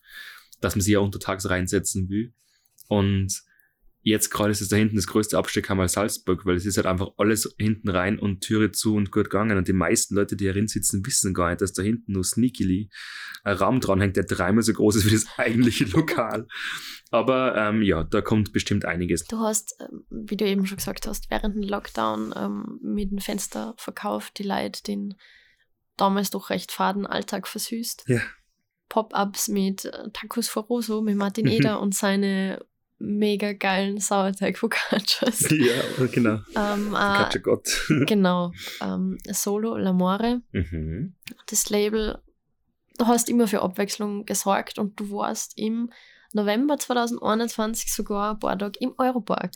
dass 0.60 0.76
man 0.76 0.82
sich 0.82 0.92
ja 0.92 1.00
untertags 1.00 1.48
reinsetzen 1.48 2.08
will. 2.08 2.32
Und 2.88 3.42
jetzt 4.02 4.30
gerade 4.30 4.50
ist 4.50 4.60
es 4.60 4.68
da 4.68 4.76
hinten 4.76 4.96
das 4.96 5.06
größte 5.06 5.36
Absteckkammer 5.36 5.88
Salzburg, 5.88 6.46
weil 6.46 6.56
es 6.56 6.66
ist 6.66 6.76
halt 6.76 6.86
einfach 6.86 7.08
alles 7.16 7.54
hinten 7.58 7.88
rein 7.88 8.18
und 8.18 8.40
Türe 8.40 8.72
zu 8.72 8.94
und 8.94 9.10
gut 9.10 9.24
gegangen. 9.24 9.58
Und 9.58 9.68
die 9.68 9.72
meisten 9.72 10.14
Leute, 10.14 10.36
die 10.36 10.50
hier 10.50 10.68
sitzen, 10.68 11.04
wissen 11.04 11.34
gar 11.34 11.50
nicht, 11.50 11.60
dass 11.60 11.72
da 11.72 11.82
hinten 11.82 12.12
nur 12.12 12.24
sneakily 12.24 12.90
ein 13.44 13.56
Raum 13.56 13.80
dran 13.80 14.00
hängt, 14.00 14.16
der 14.16 14.24
dreimal 14.24 14.62
so 14.62 14.72
groß 14.72 14.96
ist 14.96 15.06
wie 15.06 15.10
das 15.10 15.26
eigentliche 15.36 15.84
Lokal. 15.84 16.46
Aber 17.10 17.56
ähm, 17.56 17.82
ja, 17.82 18.04
da 18.04 18.20
kommt 18.20 18.52
bestimmt 18.52 18.84
einiges. 18.84 19.24
Du 19.24 19.38
hast, 19.38 19.76
ähm, 19.80 20.04
wie 20.10 20.36
du 20.36 20.46
eben 20.46 20.66
schon 20.66 20.76
gesagt 20.76 21.06
hast, 21.06 21.30
während 21.30 21.54
dem 21.54 21.62
Lockdown 21.62 22.34
ähm, 22.36 22.78
mit 22.82 23.10
dem 23.10 23.18
Fensterverkauf 23.18 24.30
die 24.30 24.42
Leute 24.42 24.82
den 24.82 25.14
damals 25.96 26.30
doch 26.30 26.50
recht 26.50 26.70
faden 26.70 27.06
Alltag 27.06 27.48
versüßt. 27.48 28.04
Ja. 28.08 28.20
Pop-ups 28.88 29.48
mit 29.48 29.84
äh, 29.84 30.10
Tacos 30.12 30.48
Foroso, 30.48 31.02
mit 31.02 31.16
Martin 31.16 31.46
Eder 31.46 31.80
und 31.80 31.94
seine 31.94 32.64
mega 32.98 33.52
geilen 33.52 33.98
Sauerteig-Focaccias. 33.98 35.48
Ja, 35.50 36.06
genau. 36.06 36.40
Ähm, 36.56 36.90
Focaccia 36.90 37.38
äh, 37.38 37.42
Gott. 37.42 37.86
genau. 38.06 38.52
Ähm, 38.80 39.18
Solo 39.30 39.76
L'Amore. 39.76 40.40
Mhm. 40.52 41.14
Das 41.46 41.70
Label, 41.70 42.18
du 42.98 43.06
hast 43.06 43.28
immer 43.28 43.46
für 43.46 43.62
Abwechslung 43.62 44.24
gesorgt 44.26 44.78
und 44.78 44.98
du 44.98 45.10
warst 45.10 45.58
im 45.58 45.90
November 46.32 46.78
2021 46.78 47.92
sogar 47.92 48.34
ein 48.34 48.38
paar 48.38 48.58
Tage 48.58 48.78
im 48.80 48.94
Europark. 48.98 49.54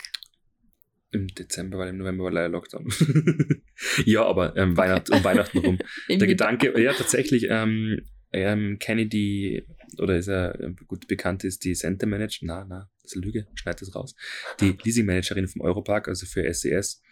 Im 1.10 1.28
Dezember, 1.28 1.78
weil 1.78 1.90
im 1.90 1.98
November 1.98 2.24
war 2.24 2.30
leider 2.30 2.48
Lockdown. 2.48 2.90
ja, 4.06 4.24
aber 4.24 4.56
ähm, 4.56 4.76
Weihnacht, 4.78 5.10
um 5.10 5.22
Weihnachten 5.22 5.58
rum. 5.58 5.78
Der 6.08 6.26
Gedanke, 6.26 6.80
ja, 6.80 6.94
tatsächlich, 6.94 7.48
ähm, 7.50 8.00
ähm, 8.32 8.78
kenne 8.78 9.06
die, 9.06 9.66
oder 9.98 10.16
ist 10.16 10.28
er 10.28 10.58
äh, 10.60 10.72
gut 10.86 11.06
bekannt 11.06 11.44
ist, 11.44 11.64
die 11.64 11.74
Center 11.74 12.06
Manager, 12.06 12.46
na, 12.46 12.64
na, 12.64 12.90
das 13.02 13.12
ist 13.12 13.16
eine 13.16 13.26
Lüge, 13.26 13.46
schneid 13.54 13.80
das 13.80 13.94
raus, 13.94 14.14
die 14.60 14.76
Leasing 14.82 15.06
Managerin 15.06 15.48
vom 15.48 15.60
Europark, 15.60 16.08
also 16.08 16.26
für 16.26 16.52
SES. 16.52 17.02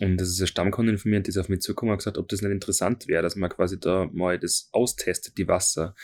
Und 0.00 0.16
das 0.18 0.28
ist 0.30 0.40
eine 0.40 0.46
Stammkundin 0.46 0.96
von 0.96 1.10
mir, 1.10 1.20
die 1.20 1.28
ist 1.28 1.36
auf 1.36 1.50
mich 1.50 1.60
zugekommen 1.60 1.92
und 1.92 1.98
gesagt, 1.98 2.16
ob 2.16 2.26
das 2.28 2.40
nicht 2.40 2.50
interessant 2.50 3.06
wäre, 3.08 3.22
dass 3.22 3.36
man 3.36 3.50
quasi 3.50 3.78
da 3.78 4.08
mal 4.10 4.38
das 4.38 4.70
austestet, 4.72 5.36
die 5.36 5.46
Wasser. 5.46 5.94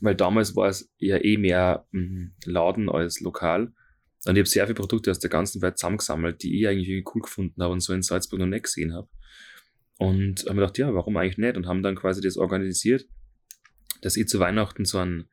Weil 0.00 0.14
damals 0.14 0.54
war 0.54 0.68
es 0.68 0.92
ja 0.98 1.16
eh 1.16 1.38
mehr 1.38 1.86
mh, 1.92 2.32
Laden 2.44 2.90
als 2.90 3.20
lokal. 3.20 3.72
Und 4.26 4.36
ich 4.36 4.40
habe 4.40 4.48
sehr 4.48 4.66
viele 4.66 4.74
Produkte 4.74 5.10
aus 5.10 5.18
der 5.18 5.30
ganzen 5.30 5.62
Welt 5.62 5.78
zusammengesammelt, 5.78 6.42
die 6.42 6.60
ich 6.60 6.68
eigentlich 6.68 7.04
cool 7.14 7.22
gefunden 7.22 7.62
habe 7.62 7.72
und 7.72 7.80
so 7.80 7.94
in 7.94 8.02
Salzburg 8.02 8.40
noch 8.40 8.46
nicht 8.46 8.64
gesehen 8.64 8.92
habe. 8.92 9.08
Und 9.96 10.44
haben 10.46 10.56
mir 10.56 10.62
gedacht, 10.62 10.78
ja, 10.78 10.92
warum 10.92 11.16
eigentlich 11.16 11.38
nicht? 11.38 11.56
Und 11.56 11.66
haben 11.66 11.82
dann 11.82 11.96
quasi 11.96 12.20
das 12.20 12.36
organisiert 12.36 13.06
dass 14.02 14.16
ich 14.16 14.28
zu 14.28 14.38
Weihnachten 14.38 14.84
so 14.84 14.98
einen 14.98 15.28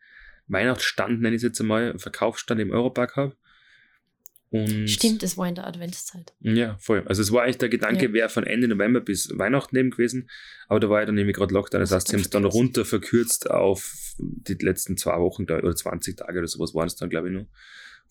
Weihnachtsstand, 0.48 1.22
nenne 1.22 1.36
ich 1.36 1.40
es 1.40 1.44
jetzt 1.44 1.62
einmal, 1.62 1.98
Verkaufsstand 1.98 2.62
im 2.62 2.72
Europark 2.72 3.16
habe. 3.16 3.36
Und 4.52 4.90
Stimmt, 4.90 5.24
es 5.24 5.38
war 5.38 5.50
in 5.50 5.56
der 5.56 5.68
Adventszeit. 5.68 6.34
Ja, 6.40 6.78
voll. 6.78 7.04
Also 7.08 7.22
es 7.22 7.32
war 7.32 7.44
eigentlich 7.44 7.58
der 7.58 7.70
Gedanke, 7.70 8.06
ja. 8.08 8.14
wäre 8.14 8.30
von 8.30 8.46
Ende 8.46 8.68
November 8.68 9.02
bis 9.02 9.38
Weihnachten 9.38 9.76
eben 9.76 9.90
gewesen, 9.90 10.30
aber 10.68 10.80
da 10.80 10.90
war 10.90 11.02
ja 11.02 11.06
dann 11.06 11.16
nämlich 11.16 11.36
gerade 11.36 11.54
Lockdown, 11.54 11.82
das, 11.82 11.90
das 11.90 11.96
heißt, 11.96 12.08
sie 12.10 12.14
haben 12.14 12.22
es 12.22 12.30
dann 12.30 12.46
runter 12.46 12.86
verkürzt 12.86 13.50
auf 13.50 14.16
die 14.18 14.54
letzten 14.54 14.98
zwei 14.98 15.20
Wochen 15.20 15.44
oder 15.44 15.76
20 15.76 16.18
Tage 16.18 16.40
oder 16.40 16.48
sowas 16.48 16.74
waren 16.74 16.88
es 16.88 16.96
dann, 16.96 17.10
glaube 17.10 17.28
ich, 17.28 17.34
nur 17.34 17.48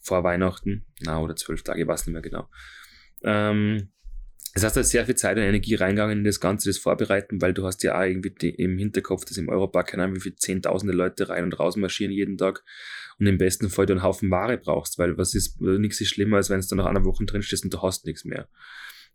vor 0.03 0.23
Weihnachten. 0.23 0.85
Na, 1.01 1.21
oder 1.21 1.35
zwölf 1.37 1.63
Tage, 1.63 1.83
ich 1.83 1.89
weiß 1.89 2.07
nicht 2.07 2.13
mehr 2.13 2.23
genau. 2.23 2.49
Ähm, 3.23 3.89
das 4.55 4.63
heißt, 4.63 4.77
da 4.77 4.81
ist 4.83 4.91
sehr 4.91 5.05
viel 5.05 5.17
Zeit 5.17 5.37
und 5.37 5.43
Energie 5.43 5.75
reingegangen 5.75 6.19
in 6.19 6.25
das 6.25 6.39
Ganze, 6.39 6.69
das 6.69 6.79
Vorbereiten, 6.79 7.43
weil 7.43 7.53
du 7.53 7.67
hast 7.67 7.83
ja 7.83 7.99
auch 7.99 8.05
irgendwie 8.05 8.31
die, 8.31 8.51
im 8.51 8.79
Hinterkopf, 8.79 9.25
dass 9.25 9.37
im 9.37 9.49
Europark, 9.49 9.89
keine 9.89 10.05
Ahnung, 10.05 10.17
wie 10.17 10.21
viele 10.21 10.37
Zehntausende 10.37 10.95
Leute 10.95 11.29
rein 11.29 11.45
und 11.45 11.59
raus 11.59 11.75
marschieren 11.77 12.13
jeden 12.13 12.39
Tag 12.39 12.63
und 13.19 13.27
im 13.27 13.37
besten 13.37 13.69
Fall 13.69 13.87
du 13.87 13.95
einen 13.95 14.05
Haufen 14.05 14.31
Ware 14.31 14.57
brauchst, 14.57 14.99
weil 14.99 15.19
was 15.19 15.35
ist, 15.35 15.61
nichts 15.61 16.01
ist 16.01 16.09
schlimmer, 16.09 16.37
als 16.37 16.51
wenn 16.51 16.61
es 16.61 16.69
dann 16.69 16.79
nach 16.79 16.87
einer 16.87 17.05
Woche 17.05 17.25
drin 17.25 17.43
stehst 17.43 17.65
und 17.65 17.75
du 17.75 17.83
hast 17.83 18.07
nichts 18.07 18.25
mehr. 18.25 18.49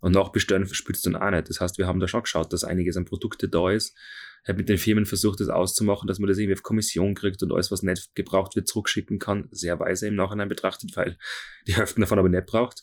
Und 0.01 0.13
nachbestellen 0.13 0.65
verspürst 0.65 1.05
du 1.05 1.11
dann 1.11 1.21
auch 1.21 1.31
nicht. 1.31 1.49
Das 1.49 1.59
heißt, 1.59 1.77
wir 1.77 1.87
haben 1.87 1.99
da 1.99 2.07
schon 2.07 2.23
geschaut, 2.23 2.53
dass 2.53 2.63
einiges 2.63 2.95
an 2.95 3.05
Produkte 3.05 3.49
da 3.49 3.69
ist. 3.69 3.97
Ich 4.43 4.49
habe 4.49 4.59
mit 4.59 4.69
den 4.69 4.77
Firmen 4.77 5.05
versucht, 5.05 5.41
das 5.41 5.49
auszumachen, 5.49 6.07
dass 6.07 6.19
man 6.19 6.29
das 6.29 6.37
irgendwie 6.37 6.53
auf 6.53 6.63
Kommission 6.63 7.13
kriegt 7.13 7.43
und 7.43 7.51
alles, 7.51 7.71
was 7.71 7.83
nicht 7.83 8.15
gebraucht 8.15 8.55
wird, 8.55 8.67
zurückschicken 8.67 9.19
kann. 9.19 9.49
Sehr 9.51 9.79
weise 9.79 10.07
im 10.07 10.15
Nachhinein 10.15 10.47
betrachtet, 10.47 10.95
weil 10.95 11.17
die 11.67 11.75
Hälfte 11.75 11.99
davon 11.99 12.19
aber 12.19 12.29
nicht 12.29 12.45
braucht. 12.45 12.81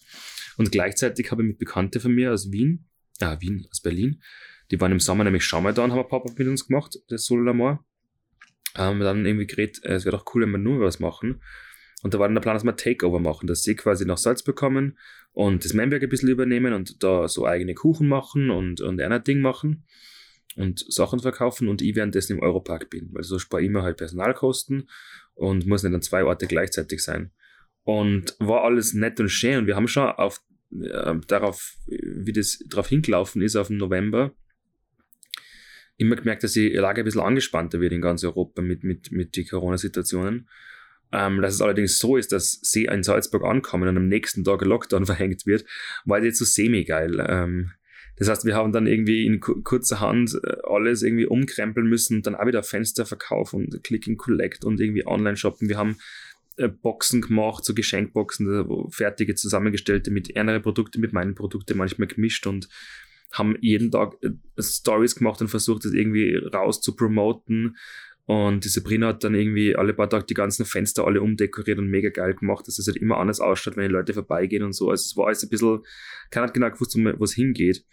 Und 0.59 0.71
gleichzeitig 0.71 1.31
habe 1.31 1.43
ich 1.43 1.49
mit 1.49 1.59
Bekannte 1.59 2.01
von 2.01 2.13
mir 2.13 2.33
aus 2.33 2.51
Wien, 2.51 2.87
ah, 3.21 3.41
Wien, 3.41 3.67
aus 3.71 3.81
Berlin, 3.81 4.23
die 4.71 4.81
waren 4.81 4.93
im 4.93 5.01
Sommer 5.01 5.25
nämlich 5.25 5.45
schon 5.45 5.63
mal 5.63 5.73
da 5.73 5.85
und 5.85 5.93
haben 5.93 6.01
ein 6.01 6.09
Pop-Up 6.09 6.39
mit 6.39 6.49
uns 6.49 6.67
gemacht, 6.67 6.99
das 7.09 7.25
Solo 7.25 7.79
Haben 8.75 9.01
dann 9.01 9.25
irgendwie 9.25 9.47
geredet, 9.47 9.85
äh, 9.85 9.95
es 9.95 10.05
wäre 10.05 10.17
doch 10.17 10.27
cool, 10.35 10.43
wenn 10.43 10.51
wir 10.51 10.59
nur 10.59 10.81
was 10.81 10.99
machen. 10.99 11.41
Und 12.07 12.15
da 12.15 12.21
war 12.21 12.29
dann 12.29 12.37
der 12.37 12.41
Plan, 12.41 12.55
dass 12.55 12.63
wir 12.63 12.77
Takeover 12.77 13.19
machen, 13.19 13.49
dass 13.49 13.65
sie 13.65 13.75
quasi 13.75 14.05
nach 14.05 14.17
Salz 14.17 14.45
bekommen 14.45 14.97
und 15.33 15.65
das 15.65 15.73
Memberg 15.73 16.05
ein 16.05 16.09
bisschen 16.09 16.29
übernehmen 16.29 16.73
und 16.73 17.03
da 17.03 17.27
so 17.27 17.45
eigene 17.45 17.75
Kuchen 17.75 18.07
machen 18.07 18.49
und, 18.49 18.81
und 18.81 19.01
ein 19.01 19.25
Ding 19.25 19.41
machen 19.41 19.83
und 20.55 20.87
Sachen 20.89 21.19
verkaufen 21.19 21.67
und 21.67 21.83
ich 21.83 21.97
währenddessen 21.97 22.37
im 22.37 22.45
Europark 22.45 22.91
bin, 22.91 23.09
weil 23.11 23.25
so 23.25 23.41
spare 23.41 23.63
ich 23.63 23.67
immer 23.67 23.83
halt 23.83 23.97
Personalkosten 23.97 24.89
und 25.35 25.67
muss 25.67 25.83
nicht 25.83 25.95
an 25.95 26.01
zwei 26.01 26.23
Orte 26.23 26.47
gleichzeitig 26.47 27.03
sein. 27.03 27.33
Und 27.83 28.37
war 28.39 28.63
alles 28.63 28.95
nett 28.95 29.19
und 29.19 29.29
schön. 29.29 29.59
Und 29.59 29.67
wir 29.67 29.75
haben 29.75 29.89
schon 29.89 30.09
auf, 30.09 30.41
äh, 30.81 31.15
darauf, 31.27 31.75
wie 31.89 32.33
das 32.33 32.61
drauf 32.69 32.87
hingelaufen 32.87 33.43
ist, 33.43 33.57
auf 33.57 33.67
den 33.67 33.79
November, 33.79 34.33
immer 35.97 36.15
gemerkt, 36.15 36.45
dass 36.45 36.53
die 36.53 36.69
Lage 36.69 37.01
ein 37.01 37.05
bisschen 37.05 37.21
angespannter 37.23 37.81
wird 37.81 37.93
in 37.93 38.01
ganz 38.01 38.23
Europa 38.23 38.63
mit, 38.63 38.85
mit, 38.85 39.11
mit 39.11 39.37
den 39.37 39.49
Corona-Situationen. 39.49 40.49
Ähm, 41.13 41.41
dass 41.41 41.55
es 41.55 41.61
allerdings 41.61 41.99
so 41.99 42.17
ist, 42.17 42.33
dass 42.33 42.59
sie 42.63 42.87
in 42.87 43.03
Salzburg 43.03 43.45
ankommen 43.45 43.89
und 43.89 43.97
am 43.97 44.09
nächsten 44.09 44.45
Tag 44.45 44.63
Lockdown 44.63 45.07
verhängt 45.07 45.47
wird, 45.47 45.65
war 46.05 46.23
jetzt 46.23 46.39
so 46.39 46.45
semi-geil. 46.45 47.25
Ähm, 47.29 47.71
das 48.17 48.29
heißt, 48.29 48.45
wir 48.47 48.55
haben 48.55 48.73
dann 48.73 48.87
irgendwie 48.87 49.27
in 49.27 49.41
kurzer 49.41 50.01
Hand 50.01 50.39
äh, 50.43 50.57
alles 50.65 51.03
irgendwie 51.03 51.27
umkrempeln 51.27 51.87
müssen 51.87 52.17
und 52.17 52.27
dann 52.27 52.35
auch 52.35 52.47
wieder 52.47 52.63
Fensterverkauf 52.63 53.53
und 53.53 53.85
Click 53.85 54.09
and 54.09 54.19
Collect 54.19 54.65
und 54.65 54.81
irgendwie 54.81 55.07
Online-Shoppen. 55.07 55.69
Wir 55.69 55.77
haben 55.77 55.99
äh, 56.57 56.69
Boxen 56.69 57.21
gemacht, 57.21 57.65
so 57.65 57.75
Geschenkboxen, 57.75 58.91
fertige 58.91 59.35
zusammengestellte 59.35 60.11
mit 60.11 60.35
andere 60.37 60.61
Produkte, 60.61 60.99
mit 60.99 61.13
meinen 61.13 61.35
Produkten 61.35 61.77
manchmal 61.77 62.09
gemischt 62.09 62.47
und 62.47 62.69
haben 63.33 63.57
jeden 63.61 63.91
Tag 63.91 64.15
äh, 64.23 64.31
Stories 64.59 65.17
gemacht 65.17 65.41
und 65.43 65.49
versucht, 65.49 65.85
das 65.85 65.93
irgendwie 65.93 66.37
raus 66.37 66.81
zu 66.81 66.97
promoten. 66.97 67.77
Und 68.27 68.65
die 68.65 68.69
Sabrina 68.69 69.09
hat 69.09 69.23
dann 69.23 69.37
irgendwie 69.37 69.77
alle 69.77 69.95
paar 69.95 70.11
Tage 70.11 70.27
die 70.27 70.35
ganzen 70.35 70.65
Fenster 70.65 71.07
alle 71.07 71.23
umdekoriert 71.23 71.79
und 71.79 71.87
mega 71.87 72.09
geil 72.09 72.35
gemacht, 72.35 72.67
dass 72.67 72.79
es 72.79 72.89
halt 72.89 72.97
immer 72.97 73.19
anders 73.19 73.39
ausschaut, 73.39 73.77
wenn 73.77 73.87
die 73.87 73.93
Leute 73.93 74.15
vorbeigehen 74.15 74.65
und 74.65 74.73
so. 74.73 74.91
Also 74.91 75.03
es 75.03 75.17
war 75.17 75.29
alles 75.29 75.45
ein 75.45 75.49
bisschen, 75.49 75.85
keiner 76.31 76.49
hat 76.49 76.55
genau 76.55 76.69
gewusst, 76.69 76.97
wo 76.97 77.25
es 77.25 77.35
hingeht. 77.35 77.85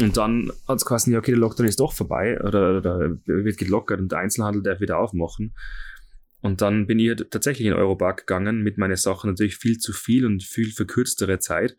Und 0.00 0.16
dann 0.16 0.50
hat 0.66 0.78
es 0.78 0.84
geheißen, 0.84 1.12
ja, 1.12 1.20
okay, 1.20 1.30
der 1.30 1.38
Lockdown 1.38 1.66
ist 1.66 1.78
doch 1.78 1.92
vorbei 1.92 2.40
oder, 2.40 2.78
oder 2.78 3.18
wird 3.26 3.58
gelockert 3.58 4.00
und 4.00 4.10
der 4.10 4.18
Einzelhandel 4.18 4.62
darf 4.62 4.80
wieder 4.80 4.98
aufmachen. 4.98 5.54
Und 6.40 6.62
dann 6.62 6.88
bin 6.88 6.98
ich 6.98 7.08
halt 7.08 7.30
tatsächlich 7.30 7.68
in 7.68 7.72
Europark 7.72 8.26
gegangen 8.26 8.62
mit 8.62 8.78
meinen 8.78 8.96
Sachen 8.96 9.30
natürlich 9.30 9.56
viel 9.56 9.78
zu 9.78 9.92
viel 9.92 10.26
und 10.26 10.42
viel 10.42 10.72
verkürztere 10.72 11.38
Zeit. 11.38 11.76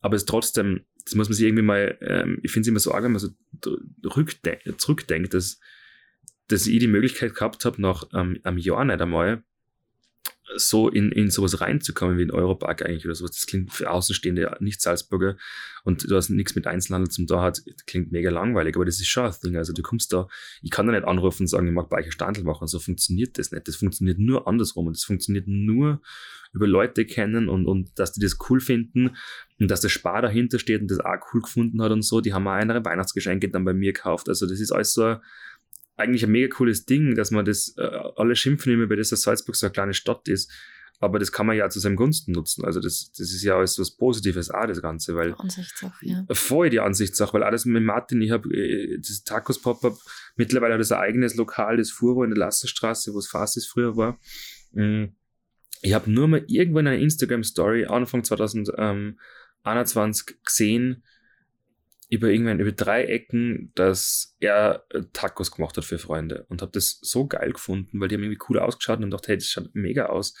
Aber 0.00 0.16
es 0.16 0.24
trotzdem 0.24 0.80
das 1.08 1.14
muss 1.14 1.28
man 1.28 1.36
sich 1.36 1.46
irgendwie 1.46 1.62
mal, 1.62 1.96
ähm, 2.02 2.38
ich 2.42 2.52
finde 2.52 2.66
es 2.66 2.68
immer 2.68 2.80
so 2.80 2.92
arg, 2.92 3.02
wenn 3.02 3.12
man 3.12 3.20
so 3.20 3.30
zurückdenkt, 4.02 5.32
dass, 5.32 5.58
dass 6.48 6.66
ich 6.66 6.80
die 6.80 6.88
Möglichkeit 6.88 7.34
gehabt 7.34 7.64
habe, 7.64 7.80
nach 7.80 8.04
ähm, 8.12 8.40
einem 8.42 8.58
Jahr 8.58 8.84
nicht 8.84 9.00
einmal 9.00 9.42
so 10.56 10.88
in, 10.88 11.12
in 11.12 11.30
sowas 11.30 11.60
reinzukommen 11.60 12.18
wie 12.18 12.22
in 12.22 12.30
Europark 12.30 12.82
eigentlich 12.82 13.04
oder 13.04 13.14
sowas. 13.14 13.32
Das 13.32 13.46
klingt 13.46 13.72
für 13.72 13.90
Außenstehende 13.90 14.56
nicht 14.60 14.80
Salzburger 14.80 15.36
und 15.84 16.10
du 16.10 16.16
hast 16.16 16.30
nichts 16.30 16.54
mit 16.54 16.66
Einzelhandel 16.66 17.10
zum 17.10 17.26
da 17.26 17.42
hat, 17.42 17.62
klingt 17.86 18.12
mega 18.12 18.30
langweilig, 18.30 18.76
aber 18.76 18.84
das 18.84 19.00
ist 19.00 19.08
schon 19.08 19.26
ein 19.26 19.34
Ding. 19.44 19.56
Also 19.56 19.72
du 19.72 19.82
kommst 19.82 20.12
da, 20.12 20.28
ich 20.62 20.70
kann 20.70 20.86
da 20.86 20.92
nicht 20.92 21.04
anrufen 21.04 21.42
und 21.42 21.46
sagen, 21.48 21.66
ich 21.66 21.72
mag 21.72 21.88
bei 21.88 21.98
euch 21.98 22.06
ein 22.06 22.12
Standel 22.12 22.44
machen. 22.44 22.66
So 22.66 22.78
funktioniert 22.78 23.38
das 23.38 23.52
nicht. 23.52 23.68
Das 23.68 23.76
funktioniert 23.76 24.18
nur 24.18 24.48
andersrum 24.48 24.86
und 24.86 24.96
das 24.96 25.04
funktioniert 25.04 25.46
nur 25.46 26.00
über 26.54 26.66
Leute 26.66 27.04
kennen 27.04 27.48
und, 27.48 27.66
und 27.66 27.98
dass 27.98 28.12
die 28.12 28.20
das 28.20 28.38
cool 28.48 28.60
finden 28.60 29.16
und 29.60 29.70
dass 29.70 29.82
der 29.82 29.90
Spar 29.90 30.22
dahinter 30.22 30.58
steht 30.58 30.80
und 30.80 30.90
das 30.90 31.00
auch 31.00 31.16
cool 31.32 31.42
gefunden 31.42 31.82
hat 31.82 31.92
und 31.92 32.02
so. 32.02 32.22
Die 32.22 32.32
haben 32.32 32.48
auch 32.48 32.52
andere 32.52 32.84
Weihnachtsgeschenke 32.84 33.50
dann 33.50 33.64
bei 33.64 33.74
mir 33.74 33.92
gekauft. 33.92 34.28
Also 34.28 34.46
das 34.46 34.60
ist 34.60 34.72
alles 34.72 34.94
so 34.94 35.16
eigentlich 35.98 36.24
ein 36.24 36.30
mega 36.30 36.54
cooles 36.54 36.86
Ding, 36.86 37.14
dass 37.14 37.30
man 37.30 37.44
das, 37.44 37.74
äh, 37.76 37.82
alle 38.16 38.36
schimpfen 38.36 38.72
immer, 38.72 38.88
weil 38.88 38.96
das 38.96 39.10
Salzburg 39.10 39.56
so 39.56 39.66
eine 39.66 39.72
kleine 39.72 39.92
Stadt 39.94 40.28
ist. 40.28 40.50
Aber 41.00 41.20
das 41.20 41.30
kann 41.30 41.46
man 41.46 41.56
ja 41.56 41.70
zu 41.70 41.78
seinem 41.78 41.94
Gunsten 41.96 42.32
nutzen. 42.32 42.64
Also 42.64 42.80
das, 42.80 43.12
das 43.12 43.30
ist 43.30 43.44
ja 43.44 43.56
alles 43.56 43.78
was 43.78 43.92
Positives 43.92 44.50
auch, 44.50 44.66
das 44.66 44.82
Ganze, 44.82 45.14
weil. 45.14 45.32
Ansichtssache, 45.34 46.04
ja. 46.04 46.26
Voll 46.32 46.70
die 46.70 46.80
Ansichtssache, 46.80 47.34
weil 47.34 47.44
alles 47.44 47.66
mit 47.66 47.84
Martin, 47.84 48.20
ich 48.20 48.32
habe 48.32 48.52
äh, 48.52 48.98
das 48.98 49.22
Tacos 49.22 49.60
Pop-Up, 49.60 49.96
mittlerweile 50.36 50.74
hat 50.74 50.80
es 50.80 50.90
ein 50.90 50.98
eigenes 50.98 51.36
Lokal, 51.36 51.76
das 51.76 51.90
Furo 51.90 52.24
in 52.24 52.30
der 52.30 52.38
Lasserstraße, 52.38 53.14
wo 53.14 53.18
es 53.18 53.28
Fast 53.28 53.64
früher 53.68 53.96
war. 53.96 54.18
Mhm. 54.72 55.14
Ich 55.82 55.94
habe 55.94 56.10
nur 56.10 56.26
mal 56.26 56.44
irgendwo 56.48 56.80
in 56.80 56.88
einer 56.88 56.98
Instagram-Story 56.98 57.86
Anfang 57.86 58.24
2021 58.24 60.36
gesehen, 60.44 61.04
über 62.08 62.28
irgendwann 62.28 62.60
über 62.60 62.72
drei 62.72 63.04
Ecken, 63.04 63.70
dass 63.74 64.36
er 64.40 64.84
äh, 64.90 65.02
Tacos 65.12 65.50
gemacht 65.50 65.76
hat 65.76 65.84
für 65.84 65.98
Freunde 65.98 66.46
und 66.48 66.62
habe 66.62 66.72
das 66.72 66.98
so 67.02 67.26
geil 67.26 67.52
gefunden, 67.52 68.00
weil 68.00 68.08
die 68.08 68.14
haben 68.14 68.22
irgendwie 68.22 68.42
cool 68.48 68.58
ausgeschaut 68.58 69.00
und 69.00 69.10
dachte, 69.10 69.28
hey, 69.28 69.36
das 69.36 69.46
schaut 69.46 69.74
mega 69.74 70.06
aus. 70.06 70.34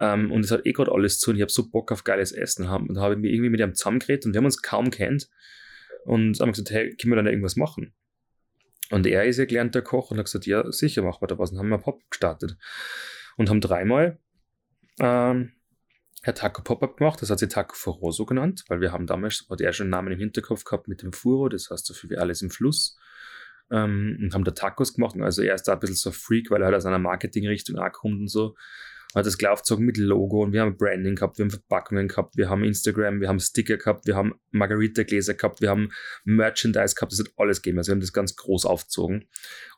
Um, 0.00 0.06
ähm, 0.06 0.32
und 0.32 0.44
es 0.44 0.52
hat 0.52 0.64
eh 0.64 0.72
gerade 0.72 0.92
alles 0.92 1.18
zu 1.18 1.30
und 1.30 1.36
ich 1.36 1.42
habe 1.42 1.50
so 1.50 1.70
Bock 1.70 1.90
auf 1.90 2.04
geiles 2.04 2.30
Essen 2.30 2.68
haben 2.68 2.88
und 2.88 2.94
da 2.94 3.00
habe 3.00 3.14
ich 3.14 3.20
mich 3.20 3.32
irgendwie 3.32 3.50
mit 3.50 3.60
ihm 3.60 3.74
zusammengeredet 3.74 4.26
und 4.26 4.32
wir 4.32 4.38
haben 4.38 4.44
uns 4.44 4.62
kaum 4.62 4.90
kennt 4.92 5.28
und 6.04 6.38
haben 6.38 6.52
gesagt, 6.52 6.70
hey, 6.70 6.94
können 6.94 7.10
wir 7.10 7.16
dann 7.16 7.24
da 7.24 7.32
irgendwas 7.32 7.56
machen? 7.56 7.94
Und 8.90 9.06
er 9.06 9.24
ist 9.24 9.38
ja 9.38 9.44
gelernter 9.44 9.82
Koch 9.82 10.10
und 10.10 10.18
hat 10.18 10.26
gesagt, 10.26 10.46
ja, 10.46 10.70
sicher, 10.70 11.02
machen 11.02 11.20
wir 11.20 11.26
da 11.26 11.38
was. 11.38 11.50
Und 11.50 11.58
haben 11.58 11.68
wir 11.68 11.78
Pop 11.78 12.00
gestartet 12.10 12.56
und 13.36 13.50
haben 13.50 13.60
dreimal 13.60 14.18
ähm, 15.00 15.52
Herr 16.22 16.34
Taco 16.34 16.62
Pop-Up 16.62 16.96
gemacht, 16.96 17.22
das 17.22 17.30
hat 17.30 17.38
sie 17.38 17.48
Taco 17.48 17.74
Foroso 17.74 18.26
genannt, 18.26 18.64
weil 18.68 18.80
wir 18.80 18.92
haben 18.92 19.06
damals, 19.06 19.46
hat 19.48 19.60
er 19.60 19.72
schon 19.72 19.84
einen 19.84 19.90
Namen 19.90 20.12
im 20.12 20.18
Hinterkopf 20.18 20.64
gehabt 20.64 20.88
mit 20.88 21.02
dem 21.02 21.12
Furo, 21.12 21.48
das 21.48 21.70
heißt 21.70 21.86
so 21.86 21.94
viel 21.94 22.10
wie 22.10 22.18
alles 22.18 22.42
im 22.42 22.50
Fluss. 22.50 22.98
Ähm, 23.70 24.18
und 24.20 24.34
haben 24.34 24.44
da 24.44 24.52
Tacos 24.52 24.94
gemacht. 24.94 25.14
Also 25.20 25.42
er 25.42 25.54
ist 25.54 25.64
da 25.64 25.74
ein 25.74 25.80
bisschen 25.80 25.96
so 25.96 26.10
Freak, 26.10 26.50
weil 26.50 26.62
er 26.62 26.66
halt 26.66 26.76
aus 26.76 26.86
einer 26.86 26.98
Marketingrichtung 26.98 27.78
ankommt 27.78 28.20
und 28.20 28.28
so 28.28 28.56
hat 29.14 29.24
das 29.24 29.42
aufgezogen 29.42 29.86
mit 29.86 29.96
Logo 29.96 30.42
und 30.42 30.52
wir 30.52 30.60
haben 30.60 30.76
Branding 30.76 31.14
gehabt, 31.14 31.38
wir 31.38 31.44
haben 31.44 31.50
Verpackungen 31.50 32.08
gehabt, 32.08 32.36
wir 32.36 32.50
haben 32.50 32.62
Instagram, 32.62 33.20
wir 33.20 33.28
haben 33.28 33.40
Sticker 33.40 33.78
gehabt, 33.78 34.06
wir 34.06 34.14
haben 34.14 34.34
Margarita-Gläser 34.50 35.34
gehabt, 35.34 35.62
wir 35.62 35.70
haben 35.70 35.90
Merchandise 36.24 36.94
gehabt, 36.94 37.12
das 37.12 37.20
hat 37.20 37.28
alles 37.36 37.62
gegeben. 37.62 37.78
Also 37.78 37.90
wir 37.90 37.94
haben 37.94 38.00
das 38.00 38.12
ganz 38.12 38.36
groß 38.36 38.66
aufgezogen. 38.66 39.26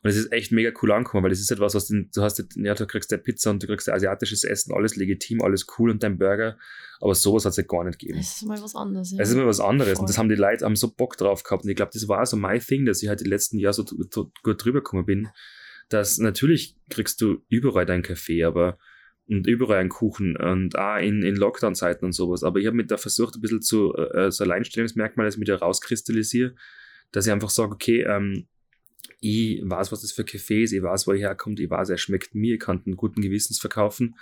Und 0.03 0.09
es 0.09 0.17
ist 0.17 0.33
echt 0.33 0.51
mega 0.51 0.71
cool 0.81 0.91
angekommen, 0.91 1.23
weil 1.23 1.29
das 1.29 1.39
ist 1.39 1.49
etwas, 1.49 1.75
was 1.75 1.87
du 1.87 2.21
hast, 2.21 2.43
ja, 2.55 2.73
du 2.73 2.85
kriegst 2.85 3.09
der 3.11 3.17
Pizza 3.17 3.51
und 3.51 3.63
du 3.63 3.67
kriegst 3.67 3.89
asiatisches 3.89 4.43
Essen, 4.43 4.73
alles 4.73 4.97
legitim, 4.97 5.41
alles 5.41 5.65
cool 5.77 5.91
und 5.91 6.03
dein 6.03 6.17
Burger. 6.17 6.57
Aber 6.99 7.15
sowas 7.15 7.45
hat 7.45 7.51
es 7.51 7.57
ja 7.57 7.63
gar 7.63 7.85
nicht 7.85 7.99
gegeben. 7.99 8.19
Es 8.19 8.35
ist 8.35 8.45
mal 8.45 8.61
was 8.61 8.75
anderes. 8.75 9.11
Ja. 9.11 9.19
Es 9.21 9.29
ist 9.29 9.35
mal 9.35 9.47
was 9.47 9.59
anderes. 9.61 9.93
Voll. 9.93 10.01
Und 10.01 10.09
das 10.09 10.17
haben 10.17 10.29
die 10.29 10.35
Leute 10.35 10.65
haben 10.65 10.75
so 10.75 10.91
Bock 10.91 11.17
drauf 11.17 11.43
gehabt. 11.43 11.63
Und 11.63 11.69
ich 11.69 11.75
glaube, 11.75 11.91
das 11.93 12.07
war 12.07 12.25
so 12.25 12.35
mein 12.35 12.59
Thing, 12.59 12.85
dass 12.85 13.01
ich 13.01 13.07
halt 13.07 13.21
die 13.21 13.29
letzten 13.29 13.57
Jahre 13.57 13.73
so, 13.73 13.85
so 13.85 14.31
gut 14.43 14.63
drüber 14.63 14.79
gekommen 14.79 15.05
bin, 15.05 15.29
dass 15.89 16.17
natürlich 16.17 16.75
kriegst 16.89 17.21
du 17.21 17.43
überall 17.49 17.85
deinen 17.85 18.03
Kaffee, 18.03 18.43
aber 18.43 18.77
und 19.31 19.47
überall 19.47 19.79
einen 19.79 19.89
Kuchen 19.89 20.35
und 20.35 20.77
auch 20.77 20.97
in, 20.97 21.23
in 21.23 21.35
Lockdown-Zeiten 21.35 22.03
und 22.03 22.11
sowas. 22.11 22.43
Aber 22.43 22.59
ich 22.59 22.67
habe 22.67 22.75
mir 22.75 22.85
da 22.85 22.97
versucht, 22.97 23.35
ein 23.35 23.41
bisschen 23.41 23.61
zu, 23.61 23.95
äh, 23.95 24.29
so 24.29 24.43
Alleinstellungsmerkmal, 24.43 25.25
dass 25.25 25.35
ich 25.35 25.39
mich 25.39 25.47
da 25.47 25.55
rauskristallisiere, 25.55 26.53
dass 27.11 27.27
ich 27.27 27.31
einfach 27.31 27.49
sage, 27.49 27.71
okay, 27.71 28.01
ähm, 28.01 28.47
ich 29.21 29.61
weiß, 29.63 29.91
was 29.91 30.01
das 30.01 30.11
für 30.11 30.25
Kaffee 30.25 30.63
ist, 30.63 30.73
ich 30.73 30.83
weiß, 30.83 31.07
wo 31.07 31.11
er 31.11 31.19
herkommt, 31.19 31.59
ich 31.59 31.69
weiß, 31.69 31.89
er 31.89 31.97
schmeckt 31.97 32.35
mir, 32.35 32.55
ich 32.55 32.59
kann 32.59 32.81
einen 32.85 32.97
guten 32.97 33.21
Gewissens 33.21 33.59
verkaufen 33.59 34.15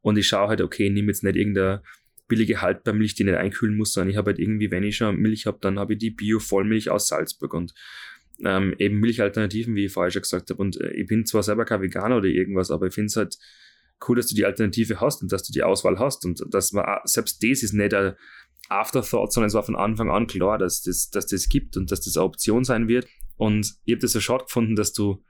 und 0.00 0.16
ich 0.16 0.28
schaue 0.28 0.48
halt, 0.48 0.60
okay, 0.60 0.86
ich 0.86 0.92
nehme 0.92 1.08
jetzt 1.08 1.24
nicht 1.24 1.36
irgendeine 1.36 1.82
billige 2.28 2.62
Haltbarmilch, 2.62 3.14
die 3.14 3.24
ich 3.24 3.26
nicht 3.26 3.38
einkühlen 3.38 3.76
muss, 3.76 3.92
sondern 3.92 4.10
ich 4.10 4.16
habe 4.16 4.30
halt 4.30 4.38
irgendwie, 4.38 4.70
wenn 4.70 4.84
ich 4.84 4.96
schon 4.96 5.16
Milch 5.16 5.46
habe, 5.46 5.58
dann 5.60 5.78
habe 5.78 5.94
ich 5.94 5.98
die 5.98 6.10
Bio-Vollmilch 6.10 6.88
aus 6.88 7.08
Salzburg 7.08 7.52
und 7.54 7.74
ähm, 8.44 8.74
eben 8.78 9.00
Milchalternativen, 9.00 9.74
wie 9.74 9.86
ich 9.86 9.92
vorher 9.92 10.10
schon 10.10 10.22
gesagt 10.22 10.50
habe. 10.50 10.60
Und 10.60 10.80
äh, 10.80 10.92
ich 10.92 11.06
bin 11.06 11.26
zwar 11.26 11.42
selber 11.42 11.64
kein 11.64 11.82
Veganer 11.82 12.18
oder 12.18 12.28
irgendwas, 12.28 12.70
aber 12.70 12.86
ich 12.86 12.94
finde 12.94 13.06
es 13.06 13.16
halt 13.16 13.38
cool, 14.08 14.16
dass 14.16 14.26
du 14.26 14.34
die 14.34 14.44
Alternative 14.44 15.00
hast 15.00 15.22
und 15.22 15.32
dass 15.32 15.42
du 15.42 15.52
die 15.52 15.62
Auswahl 15.62 15.98
hast. 15.98 16.24
Und 16.24 16.42
das 16.50 16.72
war, 16.72 17.02
selbst 17.04 17.42
das 17.42 17.62
ist 17.62 17.72
nicht 17.72 17.94
ein 17.94 18.14
Afterthought, 18.68 19.32
sondern 19.32 19.48
es 19.48 19.54
war 19.54 19.62
von 19.62 19.76
Anfang 19.76 20.10
an 20.10 20.26
klar, 20.26 20.58
dass 20.58 20.82
das, 20.82 21.10
dass 21.10 21.26
das 21.26 21.48
gibt 21.48 21.76
und 21.76 21.90
dass 21.90 22.00
das 22.00 22.16
eine 22.16 22.24
Option 22.24 22.64
sein 22.64 22.88
wird. 22.88 23.06
Und 23.36 23.74
ich 23.84 23.94
habe 23.94 24.00
das 24.00 24.12
so 24.12 24.20
schade 24.20 24.44
gefunden, 24.44 24.76
dass 24.76 24.92
du, 24.92 25.22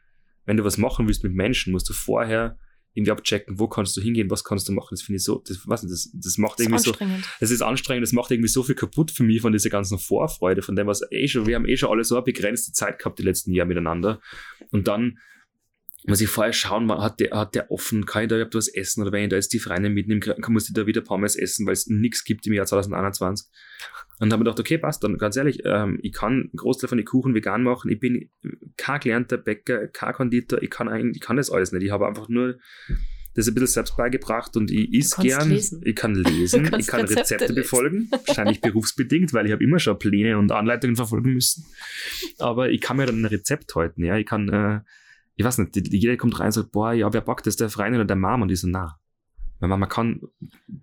wenn 0.44 0.56
du 0.56 0.64
was 0.64 0.78
machen 0.78 1.06
willst 1.06 1.24
mit 1.24 1.34
Menschen, 1.34 1.72
musst 1.72 1.88
du 1.88 1.92
vorher 1.92 2.58
irgendwie 2.94 3.12
abchecken, 3.12 3.58
wo 3.58 3.68
kannst 3.68 3.96
du 3.96 4.02
hingehen, 4.02 4.30
was 4.30 4.44
kannst 4.44 4.68
du 4.68 4.72
machen. 4.72 4.88
Das 4.90 5.02
finde 5.02 5.16
ich 5.16 5.24
so, 5.24 5.42
das, 5.46 5.66
was 5.66 5.82
nicht, 5.82 5.92
das, 5.92 6.10
das 6.12 6.36
macht 6.36 6.58
das 6.58 6.66
irgendwie 6.66 6.82
so, 6.82 6.92
das 7.40 7.50
ist 7.50 7.62
anstrengend, 7.62 8.02
das 8.02 8.12
macht 8.12 8.30
irgendwie 8.30 8.48
so 8.48 8.62
viel 8.62 8.74
kaputt 8.74 9.10
für 9.10 9.22
mich 9.22 9.40
von 9.40 9.52
dieser 9.52 9.70
ganzen 9.70 9.98
Vorfreude, 9.98 10.60
von 10.60 10.76
dem, 10.76 10.86
was 10.86 11.00
eh 11.10 11.26
schon, 11.26 11.46
wir 11.46 11.54
haben 11.54 11.66
eh 11.66 11.76
schon 11.76 11.88
alle 11.88 12.04
so 12.04 12.16
eine 12.16 12.24
begrenzte 12.24 12.72
Zeit 12.72 12.98
gehabt 12.98 13.18
die 13.18 13.22
letzten 13.22 13.52
Jahre 13.52 13.68
miteinander. 13.68 14.20
Und 14.70 14.88
dann 14.88 15.18
muss 16.05 16.20
ich 16.20 16.28
vorher 16.28 16.53
schauen, 16.53 16.90
hat 16.90 17.20
der, 17.20 17.30
hat 17.30 17.55
der 17.55 17.70
offen, 17.70 18.07
kann 18.07 18.24
ich 18.24 18.28
da 18.28 18.34
überhaupt 18.36 18.55
was 18.55 18.68
essen? 18.68 19.03
Oder 19.03 19.12
wenn 19.12 19.24
ich 19.24 19.30
da 19.30 19.36
jetzt 19.36 19.53
die 19.53 19.61
Freunde 19.61 19.88
mitnehme, 19.88 20.20
kann, 20.20 20.53
muss 20.53 20.68
ich 20.68 20.74
da 20.74 20.86
wieder 20.86 21.00
Pommes 21.00 21.36
essen, 21.36 21.66
weil 21.66 21.74
es 21.74 21.86
nichts 21.86 22.24
gibt 22.24 22.46
im 22.46 22.55
Jahr 22.55 22.66
2021. 22.66 23.48
Und 24.18 24.30
dann 24.30 24.38
habe 24.38 24.42
ich 24.42 24.55
gedacht, 24.55 24.61
okay, 24.61 24.78
passt 24.78 25.03
dann, 25.03 25.18
ganz 25.18 25.36
ehrlich, 25.36 25.62
ähm, 25.64 25.98
ich 26.03 26.12
kann 26.12 26.32
einen 26.32 26.50
Großteil 26.57 26.88
von 26.88 26.98
den 26.98 27.05
Kuchen 27.05 27.34
vegan 27.34 27.62
machen, 27.62 27.90
ich 27.90 27.98
bin 27.98 28.30
kein 28.76 29.00
gelernter 29.00 29.36
Bäcker, 29.36 29.88
kein 29.88 30.12
Konditor, 30.12 30.62
ich 30.62 30.70
kann 30.70 30.88
eigentlich, 30.88 31.16
ich 31.16 31.22
kann 31.22 31.36
das 31.36 31.50
alles 31.50 31.72
nicht, 31.72 31.82
ich 31.82 31.90
habe 31.90 32.07
einfach 32.07 32.28
nur 32.28 32.59
das 33.34 33.48
ein 33.48 33.55
bisschen 33.55 33.68
selbst 33.68 33.96
beigebracht 33.96 34.57
und 34.57 34.70
ich 34.70 34.92
is 34.92 35.16
gern, 35.16 35.48
lesen. 35.48 35.82
ich 35.84 35.96
kann 35.96 36.14
lesen, 36.14 36.70
ich 36.78 36.86
kann 36.86 37.00
Rezepte, 37.00 37.20
Rezepte 37.20 37.53
befolgen, 37.53 38.11
wahrscheinlich 38.26 38.61
berufsbedingt, 38.61 39.32
weil 39.32 39.46
ich 39.46 39.53
habe 39.53 39.64
immer 39.64 39.80
schon 39.80 39.98
Pläne 39.98 40.38
und 40.38 40.53
Anleitungen 40.53 40.94
verfolgen 40.94 41.32
müssen, 41.32 41.64
aber 42.38 42.70
ich 42.70 42.80
kann 42.80 42.98
mir 42.98 43.07
dann 43.07 43.22
ein 43.22 43.26
Rezept 43.26 43.74
halten, 43.74 44.05
ja, 44.05 44.16
ich 44.18 44.26
kann 44.26 44.48
äh, 44.50 44.80
ich 45.37 45.45
weiß 45.45 45.59
nicht, 45.59 45.93
jeder 45.93 46.16
kommt 46.16 46.39
rein 46.39 46.47
und 46.47 46.53
sagt, 46.53 46.72
boah, 46.72 46.93
ja, 46.93 47.12
wer 47.12 47.20
backt 47.20 47.47
das, 47.47 47.57
der 47.57 47.70
Freund 47.70 47.95
oder 47.95 48.05
der 48.05 48.16
Mom? 48.16 48.43
Und 48.43 48.51
ich 48.51 48.61
so, 48.61 48.68
na. 48.68 48.99
Meine 49.61 49.70
Mama 49.74 49.87
kann 49.87 50.20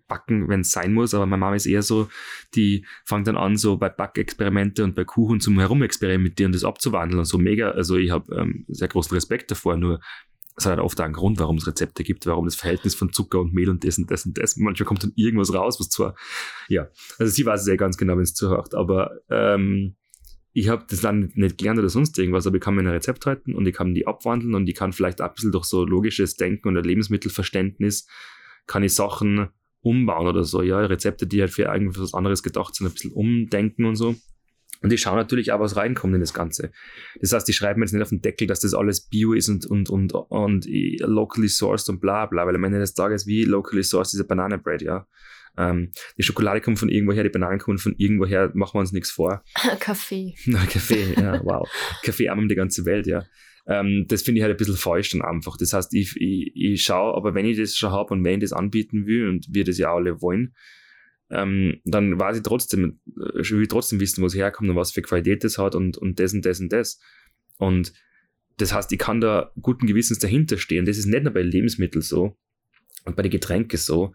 backen, 0.08 0.48
wenn 0.48 0.62
es 0.62 0.72
sein 0.72 0.94
muss, 0.94 1.14
aber 1.14 1.26
meine 1.26 1.42
Mama 1.42 1.56
ist 1.58 1.66
eher 1.66 1.82
so, 1.82 2.08
die 2.56 2.86
fängt 3.04 3.28
dann 3.28 3.36
an, 3.36 3.58
so 3.58 3.76
bei 3.76 3.90
Backexperimente 3.90 4.86
und 4.86 4.96
bei 4.96 5.04
Kuchen 5.04 5.42
zum 5.42 5.60
Herumexperimentieren, 5.60 6.54
das 6.54 6.64
abzuwandeln 6.64 7.20
und 7.20 7.26
so 7.26 7.38
mega. 7.38 7.72
Also 7.72 7.98
ich 7.98 8.10
habe 8.10 8.34
ähm, 8.34 8.64
sehr 8.70 8.88
großen 8.88 9.14
Respekt 9.14 9.52
davor, 9.52 9.76
nur 9.76 10.00
es 10.56 10.66
hat 10.66 10.72
halt 10.72 10.82
oft 10.82 11.00
einen 11.02 11.14
Grund, 11.14 11.40
warum 11.40 11.58
es 11.58 11.68
Rezepte 11.68 12.04
gibt, 12.04 12.26
warum 12.26 12.46
das 12.46 12.56
Verhältnis 12.56 12.96
von 12.96 13.12
Zucker 13.12 13.40
und 13.40 13.54
Mehl 13.54 13.70
und 13.70 13.84
das 13.84 13.98
und 13.98 14.10
das 14.12 14.26
und 14.26 14.38
das. 14.38 14.56
Manchmal 14.58 14.88
kommt 14.88 15.04
dann 15.04 15.14
irgendwas 15.16 15.54
raus, 15.54 15.80
was 15.80 15.90
zwar, 15.90 16.16
ja, 16.68 16.88
also 17.18 17.32
sie 17.32 17.46
weiß 17.46 17.62
es 17.62 17.68
ja 17.68 17.76
ganz 17.76 17.98
genau, 17.98 18.16
wenn 18.16 18.24
es 18.24 18.34
zuhört, 18.34 18.76
aber 18.76 19.12
ähm, 19.30 19.96
ich 20.54 20.70
habe 20.70 20.86
das 20.90 21.02
dann 21.02 21.32
nicht 21.36 21.58
gelernt 21.58 21.80
oder 21.80 21.90
sonst 21.90 22.18
irgendwas, 22.18 22.48
aber 22.48 22.56
ich 22.58 22.62
kann 22.62 22.76
mir 22.76 22.82
ein 22.82 22.88
Rezept 22.88 23.26
halten 23.26 23.54
und 23.54 23.68
ich 23.68 23.76
kann 23.76 23.94
die 23.94 24.08
abwandeln 24.08 24.56
und 24.56 24.68
ich 24.68 24.76
kann 24.76 24.94
vielleicht 24.94 25.22
ein 25.22 25.34
bisschen 25.34 25.52
durch 25.52 25.66
so 25.66 25.86
logisches 25.86 26.36
Denken 26.36 26.70
oder 26.70 26.82
Lebensmittelverständnis 26.82 28.08
kann 28.66 28.84
ich 28.84 28.94
Sachen 28.94 29.50
umbauen 29.82 30.28
oder 30.28 30.44
so, 30.44 30.62
ja, 30.62 30.80
Rezepte, 30.80 31.28
die 31.28 31.42
halt 31.42 31.52
für 31.52 31.64
irgendwas 31.64 32.14
anderes 32.14 32.44
gedacht 32.44 32.76
sind, 32.76 32.88
ein 32.88 32.94
bisschen 32.94 33.12
umdenken 33.12 33.86
und 33.86 33.96
so. 33.96 34.16
Und 34.82 34.94
ich 34.94 35.02
schaue 35.02 35.18
natürlich 35.18 35.52
auch, 35.52 35.60
was 35.60 35.76
reinkommt 35.76 36.16
in 36.16 36.22
das 36.22 36.34
Ganze. 36.34 36.72
Das 37.20 37.34
heißt, 37.34 37.50
ich 37.50 37.56
schreibe 37.56 37.80
mir 37.80 37.86
jetzt 37.86 37.94
nicht 37.94 38.02
auf 38.02 38.10
den 38.10 38.22
Deckel, 38.22 38.48
dass 38.48 38.62
das 38.62 38.74
alles 38.74 39.02
Bio 39.02 39.34
ist 39.34 39.50
und, 39.50 39.66
und, 39.66 39.90
und, 39.90 40.14
und 40.14 40.66
locally 41.02 41.50
sourced 41.50 41.90
und 41.90 42.00
bla 42.00 42.28
bla, 42.28 42.46
weil 42.46 42.56
am 42.56 42.64
Ende 42.64 42.80
des 42.80 42.94
Tages, 42.94 43.28
wie 43.28 43.44
locally 43.44 43.84
sourced 43.84 44.14
diese 44.14 44.24
Bananenbread, 44.26 44.82
ja. 44.82 45.06
Ähm, 45.58 45.92
die 46.18 46.24
Schokolade 46.24 46.62
kommt 46.62 46.80
von 46.80 46.90
irgendwoher, 46.90 47.24
die 47.24 47.30
Bananen 47.30 47.60
kommen 47.60 47.78
von 47.78 47.96
irgendwoher, 47.98 48.52
machen 48.54 48.76
wir 48.76 48.80
uns 48.80 48.92
nichts 48.92 49.12
vor. 49.12 49.44
Kaffee. 49.80 50.36
Na, 50.46 50.66
Kaffee, 50.66 51.14
ja, 51.16 51.42
wow. 51.44 51.68
Kaffee 52.04 52.30
um 52.30 52.48
die 52.48 52.56
ganze 52.56 52.86
Welt, 52.86 53.08
ja. 53.08 53.24
Ähm, 53.68 54.06
das 54.08 54.24
finde 54.24 54.40
ich 54.40 54.44
halt 54.44 54.54
ein 54.54 54.58
bisschen 54.58 54.78
falsch 54.78 55.10
dann 55.12 55.22
einfach. 55.22 55.58
Das 55.58 55.74
heißt, 55.74 55.94
ich, 55.94 56.16
ich, 56.18 56.52
ich 56.56 56.84
schaue, 56.84 57.16
aber 57.16 57.36
wenn 57.36 57.46
ich 57.46 57.58
das 57.58 57.76
schon 57.76 57.92
habe 57.92 58.14
und 58.14 58.24
wenn 58.24 58.36
ich 58.36 58.50
das 58.50 58.54
anbieten 58.54 59.06
will 59.06 59.30
und 59.30 59.48
wir 59.52 59.64
das 59.64 59.78
ja 59.78 59.94
alle 59.94 60.22
wollen, 60.22 60.56
ähm, 61.30 61.80
dann 61.86 62.20
weiß 62.20 62.38
ich 62.38 62.44
trotzdem, 62.44 63.00
äh, 63.08 63.50
will 63.52 63.62
ich 63.62 63.68
trotzdem 63.68 64.00
wissen, 64.00 64.22
wo 64.22 64.26
es 64.26 64.36
herkommt 64.36 64.70
und 64.70 64.76
was 64.76 64.92
für 64.92 65.02
Qualität 65.02 65.44
das 65.44 65.58
hat 65.58 65.76
und, 65.76 65.98
und 65.98 66.20
das 66.20 66.34
und 66.34 66.46
das 66.46 66.60
und 66.60 66.74
das. 66.74 67.00
Und 67.58 67.94
das 68.58 68.74
heißt, 68.74 68.92
ich 68.92 69.00
kann 69.00 69.22
da 69.22 69.52
guten 69.62 69.86
Gewissens 69.88 70.20
dahinter 70.20 70.58
stehen. 70.58 70.86
Das 70.86 70.98
ist 70.98 71.06
nicht 71.06 71.24
nur 71.24 71.34
bei 71.34 71.42
Lebensmitteln 71.42 72.02
so 72.02 72.38
und 73.06 73.16
bei 73.16 73.22
den 73.22 73.32
Getränken 73.32 73.78
so, 73.78 74.14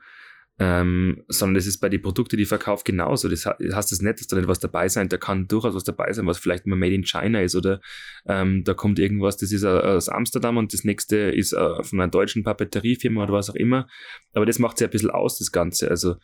ähm, 0.59 1.25
sondern 1.27 1.57
das 1.57 1.67
ist 1.67 1.81
bei 1.81 1.89
den 1.89 2.01
Produkten, 2.01 2.37
die 2.37 2.45
verkauft, 2.45 2.85
genauso. 2.85 3.29
Das 3.29 3.45
heißt 3.45 3.91
das 3.91 4.01
nicht, 4.01 4.21
dass 4.21 4.27
da 4.29 4.37
nicht 4.37 4.47
was 4.47 4.61
dabei 4.61 4.89
sein, 4.89 5.09
da 5.09 5.17
kann 5.17 5.49
durchaus 5.49 5.75
was 5.75 5.83
dabei 5.83 6.13
sein, 6.13 6.27
was 6.27 6.39
vielleicht 6.39 6.67
mal 6.67 6.77
made 6.77 6.95
in 6.95 7.05
China 7.05 7.41
ist 7.41 7.57
oder 7.57 7.81
ähm, 8.27 8.63
da 8.63 8.73
kommt 8.73 9.01
irgendwas, 9.01 9.37
das 9.37 9.51
ist 9.51 9.65
aus 9.65 10.09
Amsterdam 10.09 10.57
und 10.57 10.73
das 10.73 10.85
nächste 10.85 11.17
ist 11.17 11.53
äh, 11.55 11.83
von 11.83 12.01
einer 12.01 12.11
deutschen 12.11 12.45
Papeteriefirma 12.45 13.25
oder 13.25 13.33
was 13.33 13.51
auch 13.51 13.57
immer. 13.57 13.89
Aber 14.33 14.47
das 14.47 14.61
macht 14.61 14.81
ja 14.81 14.87
ein 14.87 14.91
bisschen 14.91 15.11
aus, 15.11 15.39
das 15.39 15.51
Ganze. 15.51 15.91
Also 15.91 16.17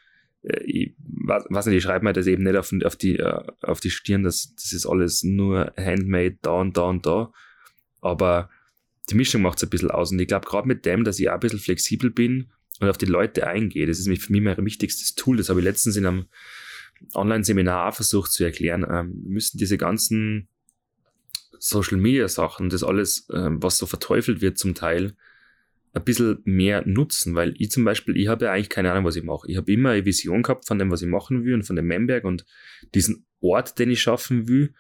äh, 0.42 0.62
ich 0.62 0.94
weiß 0.98 1.66
nicht, 1.66 1.78
ich 1.78 1.82
schreibe 1.82 2.04
mir 2.04 2.12
das 2.12 2.28
eben 2.28 2.44
nicht 2.44 2.56
auf, 2.56 2.72
auf, 2.84 2.94
die, 2.94 3.18
äh, 3.18 3.42
auf 3.62 3.80
die 3.80 3.90
Stirn, 3.90 4.22
das, 4.22 4.54
das 4.54 4.72
ist 4.72 4.86
alles 4.86 5.24
nur 5.24 5.72
handmade, 5.76 6.38
da 6.40 6.52
und 6.52 6.76
da 6.76 6.82
und 6.82 7.04
da. 7.04 7.32
Aber 8.00 8.48
die 9.10 9.16
Mischung 9.16 9.42
macht 9.42 9.58
es 9.58 9.64
ein 9.64 9.70
bisschen 9.70 9.90
aus. 9.90 10.12
Und 10.12 10.20
ich 10.20 10.28
glaube, 10.28 10.46
gerade 10.46 10.68
mit 10.68 10.86
dem, 10.86 11.02
dass 11.02 11.18
ich 11.18 11.28
auch 11.28 11.34
ein 11.34 11.40
bisschen 11.40 11.58
flexibel 11.58 12.10
bin 12.10 12.52
und 12.80 12.88
auf 12.88 12.98
die 12.98 13.06
Leute 13.06 13.46
eingehe, 13.46 13.86
das 13.86 13.98
ist 13.98 14.06
für 14.06 14.32
mich 14.32 14.42
mein 14.42 14.64
wichtigstes 14.64 15.14
Tool. 15.14 15.36
Das 15.36 15.48
habe 15.48 15.60
ich 15.60 15.64
letztens 15.64 15.96
in 15.96 16.06
einem 16.06 16.26
Online-Seminar 17.14 17.92
versucht 17.92 18.32
zu 18.32 18.44
erklären. 18.44 18.84
Ähm, 18.90 19.20
wir 19.22 19.32
müssen 19.32 19.58
diese 19.58 19.78
ganzen 19.78 20.48
Social-Media-Sachen, 21.58 22.70
das 22.70 22.82
alles, 22.82 23.28
ähm, 23.32 23.62
was 23.62 23.78
so 23.78 23.86
verteufelt 23.86 24.40
wird 24.40 24.58
zum 24.58 24.74
Teil, 24.74 25.14
ein 25.92 26.04
bisschen 26.04 26.38
mehr 26.44 26.86
nutzen, 26.86 27.34
weil 27.34 27.54
ich 27.58 27.70
zum 27.70 27.84
Beispiel, 27.84 28.16
ich 28.16 28.28
habe 28.28 28.46
ja 28.46 28.52
eigentlich 28.52 28.68
keine 28.68 28.92
Ahnung, 28.92 29.04
was 29.04 29.16
ich 29.16 29.24
mache. 29.24 29.48
Ich 29.48 29.56
habe 29.56 29.72
immer 29.72 29.90
eine 29.90 30.04
Vision 30.04 30.42
gehabt 30.42 30.66
von 30.66 30.78
dem, 30.78 30.90
was 30.90 31.02
ich 31.02 31.08
machen 31.08 31.44
will 31.44 31.54
und 31.54 31.64
von 31.64 31.76
dem 31.76 31.86
Memberg 31.86 32.24
und 32.24 32.46
diesen 32.94 33.26
Ort, 33.40 33.78
den 33.78 33.90
ich 33.90 34.00
schaffen 34.00 34.48
will. 34.48 34.72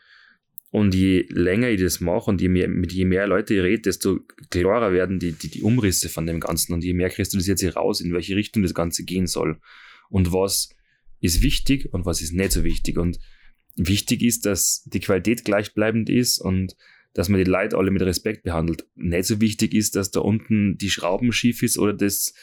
Und 0.72 0.94
je 0.94 1.26
länger 1.28 1.68
ich 1.68 1.80
das 1.80 2.00
mache 2.00 2.30
und 2.30 2.40
je 2.40 2.48
mehr, 2.48 2.68
mit 2.68 2.92
je 2.92 3.04
mehr 3.04 3.26
Leute 3.26 3.54
ich 3.54 3.62
rede, 3.62 3.82
desto 3.82 4.20
klarer 4.50 4.92
werden 4.92 5.18
die, 5.18 5.32
die, 5.32 5.48
die 5.48 5.62
Umrisse 5.62 6.08
von 6.08 6.26
dem 6.26 6.38
Ganzen 6.38 6.72
und 6.72 6.84
je 6.84 6.94
mehr 6.94 7.10
kristallisiert 7.10 7.58
sich 7.58 7.74
raus, 7.74 8.00
in 8.00 8.12
welche 8.12 8.36
Richtung 8.36 8.62
das 8.62 8.74
Ganze 8.74 9.04
gehen 9.04 9.26
soll. 9.26 9.58
Und 10.10 10.32
was 10.32 10.70
ist 11.20 11.42
wichtig 11.42 11.92
und 11.92 12.06
was 12.06 12.22
ist 12.22 12.32
nicht 12.32 12.52
so 12.52 12.62
wichtig. 12.64 12.98
Und 12.98 13.18
wichtig 13.76 14.22
ist, 14.22 14.46
dass 14.46 14.84
die 14.84 15.00
Qualität 15.00 15.44
gleichbleibend 15.44 16.08
ist 16.08 16.38
und 16.38 16.76
dass 17.14 17.28
man 17.28 17.42
die 17.42 17.50
Leute 17.50 17.76
alle 17.76 17.90
mit 17.90 18.02
Respekt 18.02 18.44
behandelt. 18.44 18.86
Nicht 18.94 19.24
so 19.24 19.40
wichtig 19.40 19.74
ist, 19.74 19.96
dass 19.96 20.10
da 20.10 20.20
unten 20.20 20.78
die 20.78 20.90
Schrauben 20.90 21.32
schief 21.32 21.62
ist 21.62 21.78
oder 21.78 21.92
das 21.92 22.34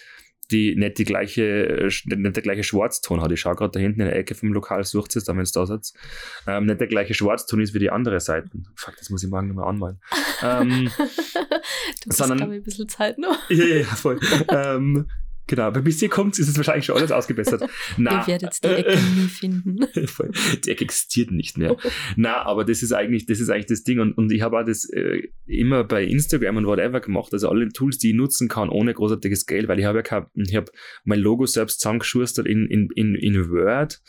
die 0.52 0.76
nicht 0.76 0.98
die 0.98 1.06
gleiche, 1.06 1.90
nicht 2.06 2.36
der 2.36 2.44
gleiche 2.44 2.64
Schwarzton 2.64 3.22
hat. 3.22 3.32
Ich 3.32 3.40
schaue 3.40 3.56
gerade 3.56 3.72
da 3.72 3.80
hinten 3.80 4.02
in 4.02 4.08
der 4.08 4.16
Ecke 4.16 4.36
vom 4.36 4.54
Lokal, 4.54 4.84
sucht 4.84 5.16
es 5.16 5.26
da, 5.26 5.34
wenn 5.34 5.42
es 5.42 5.52
da 5.52 5.66
sitzt. 5.66 5.98
Ähm, 6.46 6.66
nicht 6.66 6.80
der 6.80 6.88
gleiche 6.88 7.14
Schwarzton 7.14 7.62
ist 7.62 7.74
wie 7.74 7.80
die 7.80 7.90
andere 7.90 8.20
Seiten. 8.20 8.66
Fuck, 8.76 8.96
das 8.98 9.10
muss 9.10 9.24
ich 9.24 9.30
morgen 9.30 9.50
nochmal 9.50 9.70
anmalen. 9.70 10.00
ähm, 10.44 10.90
du 10.98 12.10
hast, 12.10 12.18
sondern, 12.18 12.52
ein 12.52 12.64
bisschen 12.64 12.88
Zeit 12.88 13.18
noch. 13.18 13.50
ja, 13.50 13.66
ja, 13.66 13.76
ja, 13.78 13.86
voll. 13.86 14.20
ähm, 14.50 15.08
Genau, 15.48 15.64
aber 15.64 15.82
bis 15.82 16.02
ihr 16.02 16.10
kommt, 16.10 16.38
ist 16.38 16.50
es 16.50 16.58
wahrscheinlich 16.58 16.86
schon 16.86 16.98
alles 16.98 17.12
ausgebessert. 17.12 17.64
Na, 17.98 18.22
Ihr 18.22 18.28
werdet 18.28 18.64
die 18.64 18.68
Ecke 18.68 18.98
nie 19.16 19.28
finden. 19.30 19.80
die 19.96 20.70
Ecke 20.70 20.84
existiert 20.84 21.32
nicht 21.32 21.58
mehr. 21.58 21.78
Na, 22.18 22.46
aber 22.46 22.66
das 22.66 22.84
ist 22.84 22.92
eigentlich, 22.92 23.26
das 23.26 23.40
ist 23.40 23.50
eigentlich 23.50 23.68
das 23.68 23.84
Ding. 23.84 24.00
Und, 24.00 24.14
und 24.14 24.32
ich 24.32 24.42
habe 24.42 24.60
auch 24.60 24.66
das 24.66 24.90
äh, 24.90 25.24
immer 25.46 25.86
bei 25.86 26.04
Instagram 26.04 26.58
und 26.58 26.66
whatever 26.66 27.00
gemacht, 27.00 27.32
also 27.34 27.50
alle 27.50 27.70
Tools, 27.70 27.98
die 27.98 28.10
ich 28.10 28.16
nutzen 28.16 28.50
kann, 28.50 28.70
ohne 28.70 28.94
großartiges 28.94 29.46
Geld, 29.46 29.70
weil 29.70 29.80
ich 29.80 29.86
habe 29.86 30.00
ja 30.00 30.04
kein, 30.04 30.26
ich 30.36 30.56
habe 30.56 30.72
mein 31.06 31.20
Logo 31.20 31.46
selbst 31.46 31.80
zusammengeschustert 31.80 32.46
in, 32.46 32.68
in, 32.68 32.90
in, 32.96 33.16
in 33.16 33.50
Word. 33.50 34.02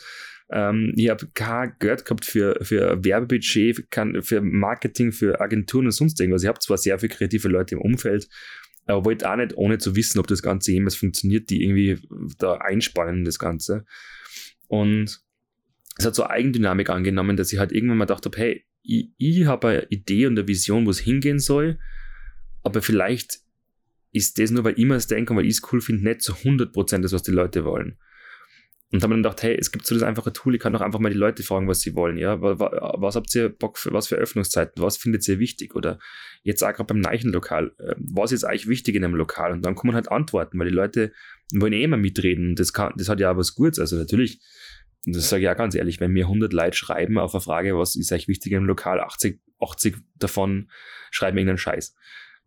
Ähm, 0.51 0.93
ich 0.95 1.09
habe 1.09 1.27
kein 1.33 1.73
Geld 1.79 2.05
gehabt 2.05 2.25
für, 2.25 2.57
für 2.61 3.03
Werbebudget, 3.03 3.85
für 4.21 4.41
Marketing, 4.41 5.11
für 5.11 5.39
Agenturen 5.39 5.85
und 5.85 5.91
sonst 5.91 6.19
irgendwas. 6.19 6.43
Ich 6.43 6.47
habe 6.49 6.59
zwar 6.59 6.77
sehr 6.77 6.97
viele 6.99 7.13
kreative 7.13 7.47
Leute 7.47 7.75
im 7.75 7.81
Umfeld, 7.81 8.27
aber 8.89 9.05
wollte 9.05 9.29
auch 9.29 9.35
nicht, 9.35 9.55
ohne 9.55 9.77
zu 9.77 9.95
wissen, 9.95 10.19
ob 10.19 10.27
das 10.27 10.41
Ganze 10.41 10.71
jemals 10.71 10.95
funktioniert, 10.95 11.49
die 11.49 11.63
irgendwie 11.63 11.99
da 12.37 12.55
einspannen 12.55 13.19
in 13.19 13.25
das 13.25 13.39
Ganze. 13.39 13.85
Und 14.67 15.21
es 15.97 16.05
hat 16.05 16.15
so 16.15 16.25
Eigendynamik 16.25 16.89
angenommen, 16.89 17.37
dass 17.37 17.51
ich 17.51 17.59
halt 17.59 17.71
irgendwann 17.71 17.97
mal 17.97 18.05
gedacht 18.05 18.25
habe, 18.25 18.37
hey, 18.37 18.65
ich, 18.83 19.11
ich 19.17 19.45
habe 19.45 19.67
eine 19.67 19.83
Idee 19.89 20.27
und 20.27 20.37
eine 20.37 20.47
Vision, 20.47 20.85
wo 20.85 20.89
es 20.89 20.99
hingehen 20.99 21.39
soll, 21.39 21.79
aber 22.63 22.81
vielleicht 22.81 23.39
ist 24.11 24.39
das 24.39 24.51
nur, 24.51 24.63
weil 24.63 24.77
ich 24.77 24.85
mir 24.85 24.95
das 24.95 25.07
denke 25.07 25.35
weil 25.35 25.45
ich 25.45 25.57
es 25.57 25.71
cool 25.71 25.81
finde, 25.81 26.03
nicht 26.03 26.21
zu 26.21 26.33
100% 26.33 26.99
das, 26.99 27.13
was 27.13 27.23
die 27.23 27.31
Leute 27.31 27.65
wollen. 27.65 27.97
Und 28.91 29.03
haben 29.03 29.11
dann 29.11 29.21
gedacht, 29.21 29.43
hey, 29.43 29.55
es 29.55 29.71
gibt 29.71 29.85
so 29.85 29.93
das 29.93 30.03
einfache 30.03 30.33
Tool, 30.33 30.55
ich 30.55 30.61
kann 30.61 30.73
doch 30.73 30.81
einfach 30.81 30.99
mal 30.99 31.11
die 31.11 31.17
Leute 31.17 31.43
fragen, 31.43 31.67
was 31.67 31.81
sie 31.81 31.93
wollen, 31.93 32.17
ja. 32.17 32.41
Was 32.41 33.15
habt 33.15 33.33
ihr 33.35 33.49
Bock 33.49 33.77
für, 33.77 33.93
was 33.93 34.07
für 34.07 34.15
Öffnungszeiten? 34.15 34.81
Was 34.81 34.97
findet 34.97 35.27
ihr 35.27 35.37
wichtig? 35.37 35.75
Oder 35.75 35.99
jetzt 36.41 36.63
auch 36.63 36.73
gerade 36.73 36.85
beim 36.85 36.99
Neichenlokal, 36.99 37.71
ähm, 37.79 38.07
was 38.13 38.31
ist 38.31 38.45
eigentlich 38.45 38.67
wichtig 38.67 38.95
in 38.95 39.03
einem 39.03 39.13
Lokal? 39.13 39.51
Und 39.51 39.63
dann 39.63 39.75
kommen 39.75 39.93
halt 39.93 40.11
Antworten, 40.11 40.57
weil 40.57 40.69
die 40.69 40.75
Leute 40.75 41.13
wollen 41.53 41.73
eh 41.73 41.83
immer 41.83 41.97
mitreden. 41.97 42.55
Das 42.55 42.73
kann, 42.73 42.93
das 42.97 43.09
hat 43.09 43.19
ja 43.19 43.31
auch 43.31 43.37
was 43.37 43.53
Gutes. 43.53 43.79
Also 43.79 43.95
natürlich, 43.95 44.41
das 45.05 45.29
sage 45.29 45.43
ich 45.43 45.49
auch 45.49 45.57
ganz 45.57 45.75
ehrlich, 45.75 45.99
wenn 45.99 46.11
mir 46.11 46.25
100 46.25 46.51
Leute 46.51 46.75
schreiben 46.75 47.19
auf 47.19 47.35
eine 47.35 47.41
Frage, 47.41 47.77
was 47.77 47.95
ist 47.95 48.11
eigentlich 48.11 48.27
wichtig 48.27 48.53
im 48.53 48.65
Lokal, 48.65 48.99
80, 49.01 49.39
80 49.59 49.97
davon 50.15 50.71
schreiben 51.11 51.37
irgendeinen 51.37 51.59
Scheiß. 51.59 51.95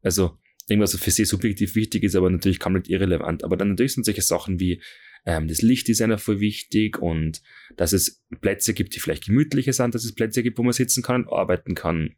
Also, 0.03 0.39
irgendwas 0.69 0.97
für 0.97 1.11
sie 1.11 1.25
subjektiv 1.25 1.75
wichtig 1.75 2.03
ist, 2.03 2.17
aber 2.17 2.31
natürlich 2.31 2.59
komplett 2.61 2.89
irrelevant. 2.89 3.45
Aber 3.45 3.57
dann 3.57 3.71
natürlich 3.71 3.95
sind 3.95 4.05
solche 4.05 4.23
Sachen 4.23 4.61
wie, 4.61 4.83
ähm, 5.25 5.49
das 5.49 5.63
Licht 5.63 5.89
ist 5.89 6.03
einer 6.03 6.19
voll 6.19 6.41
wichtig 6.41 6.99
und 6.99 7.43
dass 7.77 7.93
es 7.93 8.23
Plätze 8.41 8.75
gibt, 8.75 8.95
die 8.95 9.01
vielleicht 9.01 9.27
gemütlicher 9.27 9.73
sind, 9.73 9.95
dass 9.95 10.05
es 10.05 10.15
Plätze 10.15 10.43
gibt, 10.43 10.59
wo 10.59 10.63
man 10.63 10.73
sitzen 10.73 11.03
kann 11.03 11.25
und 11.25 11.33
arbeiten 11.33 11.75
kann. 11.75 12.17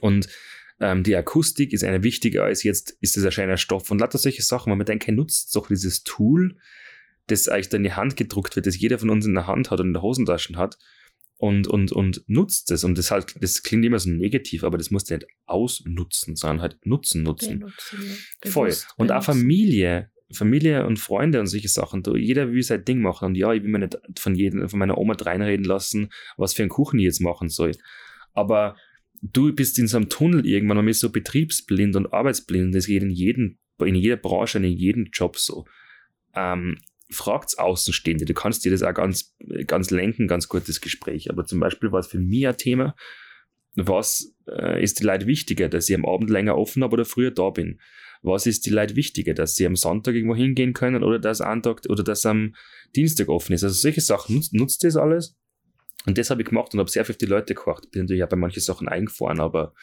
Und 0.00 0.28
ähm, 0.80 1.02
die 1.04 1.14
Akustik 1.14 1.72
ist 1.72 1.84
eine 1.84 2.02
wichtiger 2.02 2.44
als 2.44 2.62
jetzt 2.64 2.96
ist 3.00 3.16
es 3.16 3.24
ein 3.24 3.32
schöner 3.32 3.56
Stoff 3.56 3.90
und 3.90 4.00
lauter 4.00 4.18
solche 4.18 4.42
Sachen, 4.42 4.70
wenn 4.70 4.78
man 4.78 4.86
denkt, 4.86 5.06
hey, 5.06 5.14
nutzt 5.14 5.54
doch 5.54 5.68
dieses 5.68 6.02
Tool, 6.02 6.56
das 7.28 7.48
eigentlich 7.48 7.68
da 7.68 7.76
in 7.76 7.84
die 7.84 7.92
Hand 7.92 8.16
gedruckt 8.16 8.56
wird, 8.56 8.66
das 8.66 8.78
jeder 8.78 8.98
von 8.98 9.10
uns 9.10 9.24
in 9.26 9.34
der 9.34 9.46
Hand 9.46 9.70
hat 9.70 9.80
und 9.80 9.88
in 9.88 9.92
der 9.92 10.02
Hosentaschen 10.02 10.56
hat 10.56 10.78
und, 11.36 11.66
und, 11.66 11.92
und 11.92 12.22
nutzt 12.28 12.70
es. 12.70 12.84
Und 12.84 12.98
das 12.98 13.10
halt, 13.10 13.34
das 13.40 13.62
klingt 13.64 13.84
immer 13.84 13.98
so 13.98 14.10
negativ, 14.10 14.64
aber 14.64 14.78
das 14.78 14.90
musst 14.90 15.10
du 15.10 15.14
nicht 15.14 15.26
ausnutzen, 15.46 16.36
sondern 16.36 16.62
halt 16.62 16.86
nutzen, 16.86 17.22
nutzen. 17.22 17.60
Benutzen, 17.60 18.18
ja. 18.44 18.50
Voll. 18.50 18.74
Und 18.96 19.12
auch 19.12 19.24
Familie 19.24 20.11
Familie 20.32 20.86
und 20.86 20.98
Freunde 20.98 21.40
und 21.40 21.46
solche 21.46 21.68
Sachen. 21.68 22.02
Du, 22.02 22.16
jeder 22.16 22.52
will 22.52 22.62
sein 22.62 22.84
Ding 22.84 23.00
machen. 23.00 23.26
Und 23.26 23.34
ja, 23.34 23.52
ich 23.52 23.62
will 23.62 23.70
mir 23.70 23.80
nicht 23.80 23.98
von, 24.18 24.34
jedem, 24.34 24.68
von 24.68 24.78
meiner 24.78 24.98
Oma 24.98 25.14
reinreden 25.14 25.64
lassen, 25.64 26.10
was 26.36 26.54
für 26.54 26.62
einen 26.62 26.70
Kuchen 26.70 26.98
ich 26.98 27.04
jetzt 27.04 27.20
machen 27.20 27.48
soll. 27.48 27.72
Aber 28.32 28.76
du 29.22 29.52
bist 29.54 29.78
in 29.78 29.86
so 29.86 29.96
einem 29.96 30.08
Tunnel 30.08 30.46
irgendwann 30.46 30.78
und 30.78 30.86
bist 30.86 31.00
so 31.00 31.10
betriebsblind 31.10 31.96
und 31.96 32.12
arbeitsblind. 32.12 32.74
Das 32.74 32.86
geht 32.86 33.02
in, 33.02 33.10
jedem, 33.10 33.58
in 33.78 33.94
jeder 33.94 34.16
Branche 34.16 34.58
in 34.58 34.64
jedem 34.64 35.08
Job 35.12 35.36
so. 35.38 35.66
Ähm, 36.34 36.78
fragt's 37.10 37.58
Außenstehende. 37.58 38.24
Du 38.24 38.34
kannst 38.34 38.64
dir 38.64 38.72
das 38.72 38.82
auch 38.82 38.94
ganz, 38.94 39.36
ganz 39.66 39.90
lenken, 39.90 40.28
ganz 40.28 40.48
gutes 40.48 40.80
Gespräch. 40.80 41.30
Aber 41.30 41.44
zum 41.44 41.60
Beispiel 41.60 41.92
war 41.92 42.00
es 42.00 42.06
für 42.06 42.18
mich 42.18 42.46
ein 42.46 42.56
Thema, 42.56 42.94
was 43.74 44.34
äh, 44.48 44.82
ist 44.82 45.00
die 45.00 45.04
Leute 45.04 45.26
wichtiger, 45.26 45.68
dass 45.68 45.88
ich 45.88 45.94
am 45.94 46.04
Abend 46.04 46.30
länger 46.30 46.56
offen 46.56 46.82
habe 46.82 46.94
oder 46.94 47.04
früher 47.04 47.30
da 47.30 47.50
bin? 47.50 47.80
Was 48.22 48.46
ist 48.46 48.66
die 48.66 48.70
Leute 48.70 48.96
wichtiger, 48.96 49.34
dass 49.34 49.56
sie 49.56 49.66
am 49.66 49.76
Sonntag 49.76 50.14
irgendwo 50.14 50.36
hingehen 50.36 50.72
können 50.72 51.02
oder 51.02 51.18
dass 51.18 51.40
am 51.40 51.62
Tag 51.62 51.82
oder 51.88 52.04
dass 52.04 52.24
am 52.24 52.54
Dienstag 52.94 53.28
offen 53.28 53.52
ist. 53.52 53.64
Also 53.64 53.74
solche 53.74 54.00
Sachen 54.00 54.36
nutzt, 54.36 54.54
nutzt 54.54 54.84
das 54.84 54.96
alles. 54.96 55.36
Und 56.06 56.18
das 56.18 56.30
habe 56.30 56.42
ich 56.42 56.48
gemacht 56.48 56.72
und 56.72 56.80
habe 56.80 56.90
sehr 56.90 57.04
viel 57.04 57.14
auf 57.14 57.18
die 57.18 57.26
Leute 57.26 57.54
gekocht. 57.54 57.90
Bin 57.90 58.02
natürlich 58.02 58.24
auch 58.24 58.28
bei 58.28 58.36
manchen 58.36 58.60
Sachen 58.60 58.88
eingefahren, 58.88 59.40
aber 59.40 59.74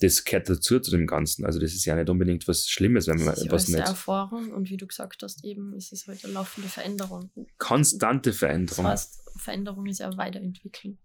das 0.00 0.24
gehört 0.24 0.48
dazu 0.48 0.80
zu 0.80 0.90
dem 0.90 1.06
Ganzen. 1.06 1.44
Also 1.44 1.58
das 1.60 1.72
ist 1.72 1.84
ja 1.84 1.94
nicht 1.94 2.08
unbedingt 2.08 2.48
was 2.48 2.68
Schlimmes, 2.68 3.06
wenn 3.06 3.18
man 3.18 3.26
das 3.26 3.42
ist 3.42 3.50
was 3.50 3.68
nicht. 3.68 3.80
Erfahrung 3.80 4.50
und 4.52 4.70
wie 4.70 4.76
du 4.76 4.86
gesagt 4.86 5.22
hast, 5.22 5.44
eben 5.44 5.74
ist 5.74 5.92
es 5.92 6.06
halt 6.06 6.24
eine 6.24 6.34
laufende 6.34 6.68
Veränderung. 6.68 7.30
Konstante 7.58 8.32
Veränderung. 8.32 8.84
Das 8.84 8.92
heißt, 8.92 9.22
Veränderung 9.36 9.86
ist 9.86 10.00
ja 10.00 10.16
weiterentwickeln. 10.16 10.98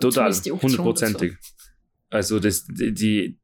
Total, 0.00 0.32
hundertprozentig. 0.32 1.36
Also 2.10 2.40
das, 2.40 2.66
die, 2.66 3.39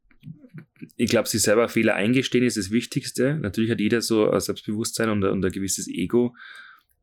ich 0.96 1.10
glaube, 1.10 1.28
sich 1.28 1.42
selber 1.42 1.68
Fehler 1.68 1.94
eingestehen 1.94 2.44
ist 2.44 2.56
das 2.56 2.70
Wichtigste. 2.70 3.36
Natürlich 3.36 3.70
hat 3.70 3.80
jeder 3.80 4.00
so 4.00 4.30
ein 4.30 4.40
Selbstbewusstsein 4.40 5.10
und, 5.10 5.24
und 5.24 5.44
ein 5.44 5.52
gewisses 5.52 5.88
Ego. 5.88 6.34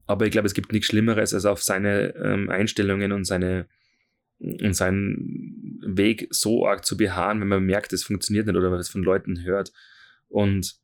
Aber 0.06 0.26
ich 0.26 0.32
glaube, 0.32 0.48
es 0.48 0.54
gibt 0.54 0.72
nichts 0.72 0.88
Schlimmeres, 0.88 1.34
als 1.34 1.46
auf 1.46 1.62
seine 1.64 2.16
ähm, 2.16 2.50
Einstellungen 2.50 3.12
und 3.12 3.26
seine 3.26 3.68
und 4.40 4.74
seinen 4.74 5.80
Weg 5.86 6.28
so 6.32 6.68
arg 6.68 6.86
zu 6.86 6.98
beharren, 6.98 7.40
wenn 7.40 7.48
man 7.48 7.64
merkt, 7.64 7.94
es 7.94 8.04
funktioniert 8.04 8.46
nicht 8.46 8.56
oder 8.56 8.72
es 8.74 8.90
von 8.90 9.04
Leuten 9.04 9.44
hört. 9.44 9.72
Und 10.28 10.76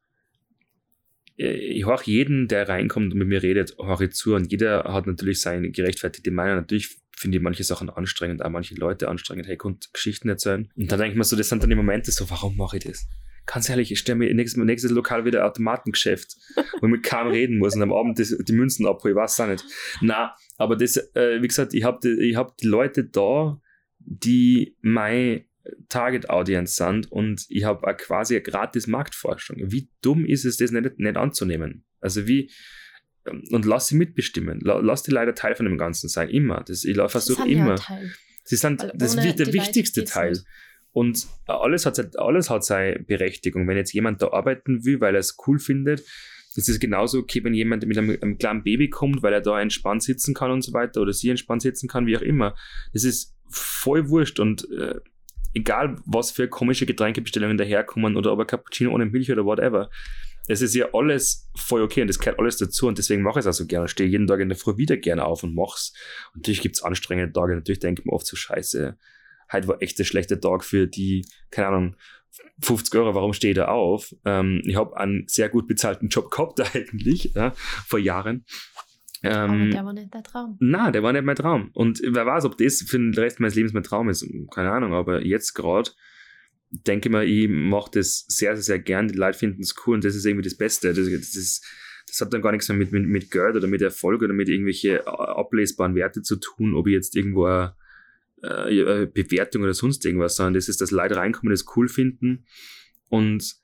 äh, 1.37 1.51
ich 1.53 1.85
höre 1.85 2.01
jeden, 2.03 2.47
der 2.47 2.69
reinkommt 2.69 3.13
und 3.13 3.19
mit 3.19 3.27
mir 3.27 3.43
redet, 3.43 3.75
höre 3.77 4.09
zu. 4.11 4.35
Und 4.35 4.51
jeder 4.51 4.83
hat 4.85 5.07
natürlich 5.07 5.41
seine 5.41 5.71
gerechtfertigte 5.71 6.31
Meinung. 6.31 6.57
Natürlich 6.57 6.97
finde 7.19 7.37
ich 7.37 7.43
manche 7.43 7.63
Sachen 7.65 7.89
anstrengend, 7.89 8.43
auch 8.43 8.49
manche 8.49 8.75
Leute 8.75 9.09
anstrengend. 9.09 9.45
Hey, 9.47 9.57
kommt 9.57 9.89
Geschichten 9.93 10.29
erzählen. 10.29 10.71
Und 10.75 10.89
dann 10.89 10.99
denke 10.99 11.11
ich 11.11 11.17
mir 11.17 11.25
so, 11.25 11.35
das 11.35 11.49
sind 11.49 11.61
dann 11.61 11.69
die 11.69 11.75
Momente 11.75 12.11
so, 12.11 12.29
warum 12.29 12.55
mache 12.55 12.77
ich 12.77 12.85
das? 12.85 13.07
Ganz 13.45 13.67
ehrlich, 13.67 13.91
ich 13.91 13.99
stelle 13.99 14.19
mir 14.19 14.33
nächstes, 14.33 14.63
nächstes 14.63 14.91
Lokal 14.91 15.25
wieder 15.25 15.41
ein 15.41 15.49
Automatengeschäft, 15.49 16.37
wo 16.55 16.85
ich 16.85 16.91
mit 16.91 17.03
kaum 17.03 17.27
reden 17.31 17.57
muss 17.57 17.75
und 17.75 17.81
am 17.81 17.91
Abend 17.91 18.19
das, 18.19 18.33
die 18.37 18.53
Münzen 18.53 18.87
abhole, 18.87 19.13
ich 19.13 19.17
weiß 19.17 19.39
auch 19.41 19.47
nicht. 19.47 19.65
Na, 20.01 20.33
aber 20.57 20.77
das, 20.77 20.95
äh, 21.13 21.41
wie 21.41 21.47
gesagt, 21.47 21.73
ich 21.73 21.83
habe 21.83 21.99
die, 22.01 22.29
ich 22.29 22.35
hab 22.37 22.57
die 22.57 22.67
Leute 22.67 23.03
da, 23.03 23.59
die 23.99 24.77
mein 24.81 25.45
Target 25.89 26.29
Audience 26.29 26.75
sind 26.75 27.11
und 27.11 27.45
ich 27.49 27.65
habe 27.65 27.93
quasi 27.95 28.35
eine 28.35 28.43
gratis 28.43 28.87
Marktforschung. 28.87 29.57
Wie 29.59 29.89
dumm 30.01 30.25
ist 30.25 30.45
es, 30.45 30.57
das 30.57 30.71
nicht, 30.71 30.99
nicht 30.99 31.17
anzunehmen? 31.17 31.83
Also 31.99 32.27
wie, 32.27 32.49
und 33.25 33.65
lass 33.65 33.87
sie 33.87 33.95
mitbestimmen. 33.95 34.59
Lass 34.61 35.03
die 35.03 35.11
Leute 35.11 35.33
Teil 35.33 35.55
von 35.55 35.65
dem 35.65 35.77
Ganzen 35.77 36.09
sein. 36.09 36.29
Immer. 36.29 36.63
Das, 36.65 36.83
ich 36.83 36.95
versuche 36.95 37.47
immer. 37.47 37.75
Ja 37.75 37.99
sie 38.49 38.55
sind 38.55 38.91
das 38.95 39.15
ist 39.15 39.39
der 39.39 39.53
wichtigste 39.53 40.03
Teil. 40.03 40.31
Nicht. 40.31 40.45
Und 40.91 41.27
alles 41.45 41.85
hat, 41.85 42.17
alles 42.17 42.49
hat 42.49 42.65
seine 42.65 42.99
Berechtigung. 42.99 43.67
Wenn 43.67 43.77
jetzt 43.77 43.93
jemand 43.93 44.21
da 44.21 44.31
arbeiten 44.31 44.83
will, 44.85 44.99
weil 44.99 45.13
er 45.13 45.19
es 45.19 45.37
cool 45.45 45.59
findet, 45.59 46.03
das 46.55 46.67
ist 46.67 46.79
genauso 46.79 47.19
okay, 47.19 47.43
wenn 47.43 47.53
jemand 47.53 47.85
mit 47.85 47.97
einem, 47.97 48.17
einem, 48.19 48.37
kleinen 48.39 48.63
Baby 48.63 48.89
kommt, 48.89 49.21
weil 49.21 49.33
er 49.33 49.41
da 49.41 49.61
entspannt 49.61 50.01
sitzen 50.01 50.33
kann 50.33 50.49
und 50.49 50.63
so 50.63 50.73
weiter 50.73 50.99
oder 51.01 51.13
sie 51.13 51.29
entspannt 51.29 51.61
sitzen 51.61 51.87
kann, 51.87 52.07
wie 52.07 52.17
auch 52.17 52.21
immer. 52.21 52.55
Das 52.91 53.03
ist 53.03 53.35
voll 53.49 54.09
wurscht 54.09 54.39
und 54.39 54.67
äh, 54.71 54.95
egal, 55.53 55.97
was 56.05 56.31
für 56.31 56.47
komische 56.47 56.87
Getränkebestellungen 56.87 57.57
daherkommen 57.57 58.17
oder 58.17 58.33
ob 58.33 58.39
ein 58.39 58.47
Cappuccino 58.47 58.91
ohne 58.91 59.05
Milch 59.05 59.31
oder 59.31 59.45
whatever. 59.45 59.91
Es 60.49 60.61
ist 60.61 60.73
ja 60.73 60.87
alles 60.93 61.47
voll 61.55 61.83
okay 61.83 62.01
und 62.01 62.07
das 62.07 62.17
gehört 62.17 62.39
alles 62.39 62.57
dazu 62.57 62.87
und 62.87 62.97
deswegen 62.97 63.21
mache 63.21 63.39
ich 63.39 63.45
es 63.45 63.47
auch 63.47 63.57
so 63.57 63.67
gerne. 63.67 63.85
Ich 63.85 63.91
stehe 63.91 64.09
jeden 64.09 64.25
Tag 64.25 64.39
in 64.39 64.49
der 64.49 64.57
Früh 64.57 64.77
wieder 64.77 64.97
gerne 64.97 65.23
auf 65.23 65.43
und 65.43 65.53
mach's. 65.53 65.93
Und 66.33 66.37
natürlich 66.37 66.61
gibt 66.61 66.75
es 66.75 66.83
anstrengende 66.83 67.31
Tage. 67.31 67.55
Natürlich 67.55 67.79
denke 67.79 68.01
ich 68.01 68.05
mir 68.05 68.13
oft 68.13 68.25
so 68.25 68.35
scheiße. 68.35 68.97
Heute 69.51 69.67
war 69.67 69.81
echt 69.81 69.99
ein 69.99 70.05
schlechter 70.05 70.41
Tag 70.41 70.63
für 70.63 70.87
die, 70.87 71.25
keine 71.51 71.67
Ahnung, 71.67 71.95
50 72.61 72.95
Euro, 72.99 73.13
warum 73.13 73.33
stehe 73.33 73.51
ich 73.51 73.57
da 73.57 73.67
auf? 73.67 74.15
Ähm, 74.25 74.61
ich 74.65 74.75
habe 74.75 74.97
einen 74.97 75.25
sehr 75.27 75.49
gut 75.49 75.67
bezahlten 75.67 76.09
Job 76.09 76.31
gehabt 76.31 76.59
eigentlich, 76.75 77.33
ja, 77.35 77.53
vor 77.85 77.99
Jahren. 77.99 78.45
Ähm, 79.21 79.31
Aber 79.33 79.69
der 79.69 79.85
war 79.85 79.93
nicht 79.93 80.15
dein 80.15 80.23
Traum. 80.23 80.57
Nein, 80.59 80.93
der 80.93 81.03
war 81.03 81.13
nicht 81.13 81.25
mein 81.25 81.35
Traum. 81.35 81.69
Und 81.73 82.01
wer 82.03 82.25
weiß, 82.25 82.45
ob 82.45 82.57
das 82.57 82.81
für 82.87 82.97
den 82.97 83.13
Rest 83.13 83.39
meines 83.39 83.55
Lebens 83.55 83.73
mein 83.73 83.83
Traum 83.83 84.09
ist. 84.09 84.25
Keine 84.53 84.71
Ahnung, 84.71 84.93
aber 84.93 85.23
jetzt 85.23 85.53
gerade 85.53 85.91
denke 86.71 87.09
mal, 87.09 87.27
ich 87.27 87.49
mache 87.49 87.91
das 87.93 88.25
sehr, 88.27 88.55
sehr, 88.55 88.63
sehr 88.63 88.79
gern. 88.79 89.07
Die 89.07 89.17
Leute 89.17 89.37
finden 89.37 89.61
es 89.61 89.75
cool 89.85 89.95
und 89.95 90.03
das 90.03 90.15
ist 90.15 90.25
irgendwie 90.25 90.47
das 90.47 90.55
Beste. 90.55 90.93
Das, 90.93 91.09
das, 91.09 91.35
ist, 91.35 91.65
das 92.07 92.21
hat 92.21 92.33
dann 92.33 92.41
gar 92.41 92.51
nichts 92.51 92.69
mehr 92.69 92.77
mit, 92.77 92.91
mit, 92.91 93.07
mit 93.07 93.31
Geld 93.31 93.55
oder 93.55 93.67
mit 93.67 93.81
Erfolg 93.81 94.21
oder 94.21 94.33
mit 94.33 94.49
irgendwelchen 94.49 94.99
ablesbaren 95.05 95.95
Werte 95.95 96.21
zu 96.21 96.35
tun, 96.35 96.75
ob 96.75 96.87
ich 96.87 96.93
jetzt 96.93 97.15
irgendwo 97.15 97.45
eine, 97.45 97.75
eine 98.41 99.07
Bewertung 99.07 99.63
oder 99.63 99.73
sonst 99.73 100.05
irgendwas, 100.05 100.35
sondern 100.35 100.53
das 100.53 100.69
ist, 100.69 100.81
dass 100.81 100.91
Leute 100.91 101.15
reinkommen, 101.15 101.51
das 101.51 101.65
cool 101.75 101.87
finden 101.87 102.45
und 103.07 103.55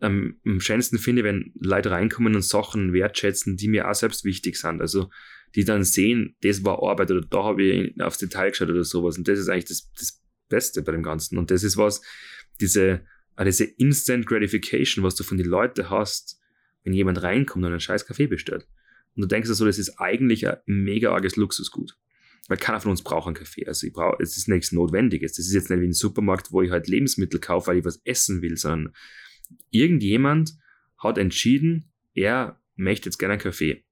ähm, 0.00 0.40
am 0.44 0.60
schönsten 0.60 0.98
finde, 0.98 1.24
wenn 1.24 1.52
Leute 1.58 1.90
reinkommen 1.90 2.34
und 2.34 2.42
Sachen 2.42 2.92
wertschätzen, 2.92 3.56
die 3.56 3.68
mir 3.68 3.90
auch 3.90 3.94
selbst 3.94 4.24
wichtig 4.24 4.56
sind. 4.56 4.80
Also 4.80 5.10
die 5.54 5.64
dann 5.64 5.84
sehen, 5.84 6.36
das 6.42 6.64
war 6.64 6.82
Arbeit 6.82 7.10
oder 7.10 7.22
da 7.22 7.44
habe 7.44 7.62
ich 7.62 8.00
aufs 8.00 8.18
Detail 8.18 8.50
geschaut 8.50 8.68
oder 8.68 8.84
sowas. 8.84 9.16
Und 9.16 9.26
das 9.26 9.38
ist 9.38 9.48
eigentlich 9.48 9.64
das, 9.66 9.90
das 9.98 10.22
Beste 10.48 10.82
bei 10.82 10.92
dem 10.92 11.02
Ganzen. 11.02 11.38
Und 11.38 11.50
das 11.50 11.62
ist 11.62 11.76
was, 11.76 12.02
diese, 12.60 13.02
ah, 13.36 13.44
diese 13.44 13.64
Instant 13.64 14.26
Gratification, 14.26 15.04
was 15.04 15.14
du 15.14 15.24
von 15.24 15.38
den 15.38 15.46
Leuten 15.46 15.90
hast, 15.90 16.40
wenn 16.84 16.92
jemand 16.92 17.22
reinkommt 17.22 17.64
und 17.64 17.70
einen 17.70 17.80
scheiß 17.80 18.06
Kaffee 18.06 18.26
bestellt. 18.26 18.66
Und 19.14 19.22
du 19.22 19.28
denkst 19.28 19.48
so, 19.48 19.64
das 19.64 19.78
ist 19.78 19.98
eigentlich 19.98 20.46
ein 20.46 20.58
mega 20.66 21.12
arges 21.12 21.36
Luxusgut. 21.36 21.96
Weil 22.48 22.58
keiner 22.58 22.80
von 22.80 22.92
uns 22.92 23.02
braucht 23.02 23.26
einen 23.26 23.34
Kaffee. 23.34 23.66
Also 23.66 23.86
ich 23.86 23.92
brauche, 23.92 24.22
es 24.22 24.36
ist 24.36 24.48
nichts 24.48 24.70
Notwendiges. 24.70 25.32
Das 25.32 25.46
ist 25.46 25.54
jetzt 25.54 25.68
nicht 25.70 25.80
wie 25.80 25.86
ein 25.86 25.92
Supermarkt, 25.92 26.52
wo 26.52 26.62
ich 26.62 26.70
halt 26.70 26.86
Lebensmittel 26.86 27.40
kaufe, 27.40 27.68
weil 27.68 27.78
ich 27.78 27.84
was 27.84 28.00
essen 28.04 28.40
will, 28.40 28.56
sondern 28.56 28.94
irgendjemand 29.70 30.52
hat 30.98 31.18
entschieden, 31.18 31.90
er 32.14 32.60
möchte 32.76 33.08
jetzt 33.08 33.18
gerne 33.18 33.32
einen 33.32 33.42
Kaffee. 33.42 33.84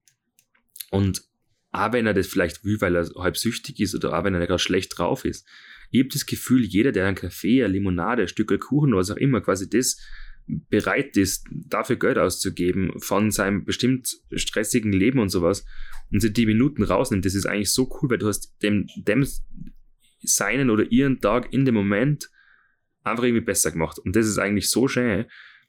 Und 0.91 1.25
auch 1.73 1.93
wenn 1.93 2.07
er 2.07 2.15
das 2.15 2.29
vielleicht 2.29 2.65
will, 2.65 2.81
weil 2.81 2.95
er 2.95 3.11
halb 3.17 3.37
süchtig 3.37 3.81
ist 3.81 3.95
oder 3.95 4.17
auch 4.17 4.23
wenn 4.23 4.35
er 4.35 4.47
gerade 4.47 4.61
schlecht 4.61 4.97
drauf 4.97 5.25
ist, 5.25 5.47
ich 5.95 6.01
habe 6.01 6.09
das 6.09 6.27
Gefühl, 6.27 6.65
jeder, 6.65 6.91
der 6.91 7.07
einen 7.07 7.15
Kaffee, 7.15 7.63
eine 7.63 7.73
Limonade, 7.73 8.23
ein 8.23 8.29
Stück 8.29 8.61
Kuchen, 8.61 8.97
was 8.97 9.13
auch 9.13 9.17
immer, 9.17 9.41
quasi 9.41 9.71
das 9.71 10.01
bereit 10.49 11.17
ist, 11.17 11.47
dafür 11.53 11.95
Geld 11.95 12.19
auszugeben, 12.19 12.93
von 12.99 13.31
seinem 13.31 13.65
bestimmt 13.65 14.09
stressigen 14.35 14.93
Leben 14.93 15.21
und 15.21 15.29
sowas, 15.29 15.65
und 16.11 16.19
sich 16.19 16.33
die 16.33 16.47
Minuten 16.47 16.83
rausnimmt, 16.83 17.25
das 17.25 17.37
ist 17.37 17.47
eigentlich 17.47 17.71
so 17.71 17.89
cool, 17.89 18.11
weil 18.11 18.19
du 18.19 18.27
hast 18.27 18.61
dem, 18.61 18.89
dem 18.97 19.25
seinen 20.25 20.69
oder 20.69 20.91
ihren 20.91 21.21
Tag 21.21 21.53
in 21.53 21.65
dem 21.65 21.77
Moment 21.77 22.29
einfach 23.05 23.23
irgendwie 23.23 23.45
besser 23.45 23.71
gemacht. 23.71 24.01
Und 24.01 24.17
das 24.17 24.27
ist 24.27 24.39
eigentlich 24.39 24.71
so 24.71 24.89
schön. 24.89 25.27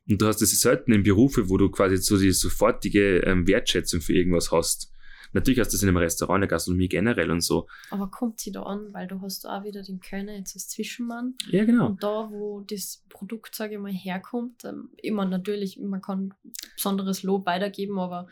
Und 0.10 0.22
du 0.24 0.26
hast 0.26 0.42
das 0.42 0.60
selten 0.60 0.92
in 0.92 1.04
Berufe, 1.04 1.50
wo 1.50 1.58
du 1.58 1.70
quasi 1.70 1.98
so 1.98 2.18
die 2.18 2.32
sofortige 2.32 3.20
ähm, 3.20 3.48
Wertschätzung 3.48 4.02
für 4.02 4.14
irgendwas 4.14 4.52
hast. 4.52 4.92
Natürlich 5.36 5.60
hast 5.60 5.74
du 5.74 5.76
das 5.76 5.84
in 5.84 5.90
einem 5.90 5.98
Restaurant, 5.98 6.38
in 6.38 6.42
der 6.44 6.48
Gastronomie 6.48 6.88
generell 6.88 7.30
und 7.30 7.42
so. 7.42 7.68
Aber 7.92 8.10
kommt 8.10 8.40
sie 8.40 8.54
da 8.54 8.64
an, 8.64 8.94
weil 8.94 9.06
du 9.06 9.20
hast 9.20 9.46
auch 9.46 9.66
wieder 9.66 9.84
den 9.84 10.00
Kölner 10.00 10.34
jetzt 10.34 10.56
als 10.56 10.70
Zwischenmann. 10.70 11.34
Ja, 11.50 11.66
genau. 11.66 11.88
Und 11.88 12.02
da, 12.02 12.30
wo 12.32 12.62
das 12.62 13.04
Produkt, 13.10 13.54
sage 13.54 13.74
ich 13.74 13.80
mal, 13.80 13.92
herkommt, 13.92 14.64
ähm, 14.64 14.92
immer 14.96 15.26
natürlich, 15.26 15.78
man 15.78 16.02
kann 16.02 16.34
besonderes 16.76 17.22
Lob 17.24 17.46
weitergeben, 17.46 18.00
aber 18.00 18.30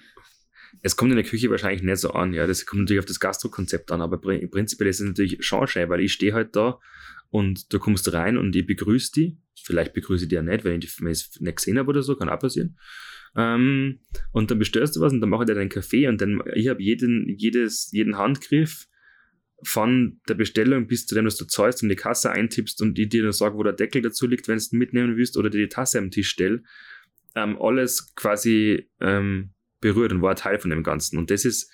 es 0.82 0.96
kommt 0.96 1.12
in 1.12 1.18
der 1.18 1.26
Küche 1.26 1.52
wahrscheinlich 1.52 1.84
nicht 1.84 1.98
so 1.98 2.12
an, 2.12 2.34
ja. 2.34 2.48
Das 2.48 2.66
kommt 2.66 2.84
natürlich 2.84 3.02
auf 3.02 3.06
das 3.06 3.20
Gastro-Konzept 3.20 3.92
an, 3.92 4.02
aber 4.02 4.18
prinzipiell 4.18 4.90
ist 4.90 5.02
es 5.02 5.06
natürlich 5.06 5.46
schon 5.46 5.68
schön, 5.68 5.90
weil 5.90 6.00
ich 6.00 6.14
stehe 6.14 6.34
halt 6.34 6.56
da 6.56 6.80
und 7.30 7.72
du 7.74 7.80
kommst 7.80 8.14
rein 8.14 8.38
und 8.38 8.56
ich 8.56 8.66
begrüße 8.66 9.12
die. 9.12 9.38
Vielleicht 9.62 9.94
begrüße 9.94 10.24
ich 10.24 10.30
die 10.30 10.36
ja 10.36 10.42
nicht, 10.42 10.64
wenn 10.64 10.80
ich 10.80 10.98
es 11.00 11.40
nicht 11.42 11.58
gesehen 11.58 11.78
habe 11.78 11.90
oder 11.90 12.02
so, 12.02 12.16
kann 12.16 12.30
auch 12.30 12.40
passieren. 12.40 12.78
Ähm, 13.36 14.00
und 14.32 14.52
dann 14.52 14.60
bestellst 14.60 14.96
du 14.96 15.02
was 15.02 15.14
und 15.14 15.22
dann 15.22 15.30
mache 15.30 15.44
ich 15.44 15.48
dir 15.48 15.56
deinen 15.56 15.70
Kaffee 15.70 16.08
und 16.08 16.22
dann, 16.22 16.42
ich 16.54 16.68
habe 16.68 16.82
jeden, 16.82 17.28
jedes, 17.38 17.92
jeden 17.92 18.18
Handgriff 18.18 18.88
von 19.64 20.20
der 20.28 20.36
Bestellung 20.36 20.88
bis 20.88 21.06
zu 21.06 21.16
dem, 21.16 21.26
dass 21.26 21.38
du 21.38 21.46
zahlst 21.46 21.84
und 21.84 21.90
die 21.90 21.96
Kasse 21.96 22.32
eintippst 22.32 22.82
und 22.82 22.98
die 22.98 23.08
dir 23.08 23.24
dann 23.24 23.32
sagen, 23.32 23.58
wo 23.58 23.64
der 23.64 23.74
Deckel 23.74 24.02
dazu 24.02 24.28
liegt, 24.28 24.48
wenn 24.48 24.58
du 24.58 24.78
mitnehmen 24.78 25.16
willst 25.18 25.38
oder 25.38 25.50
dir 25.50 25.60
die 25.60 25.70
Tasse 25.70 26.00
am 26.00 26.12
Tisch 26.12 26.30
stell, 26.30 26.64
ähm, 27.36 27.58
alles 27.60 28.14
quasi 28.16 28.90
ähm, 29.00 29.54
berührt 29.80 30.12
und 30.12 30.22
war 30.22 30.36
Teil 30.36 30.60
von 30.60 30.70
dem 30.70 30.84
Ganzen. 30.84 31.18
Und 31.18 31.32
das 31.32 31.46
ist, 31.46 31.72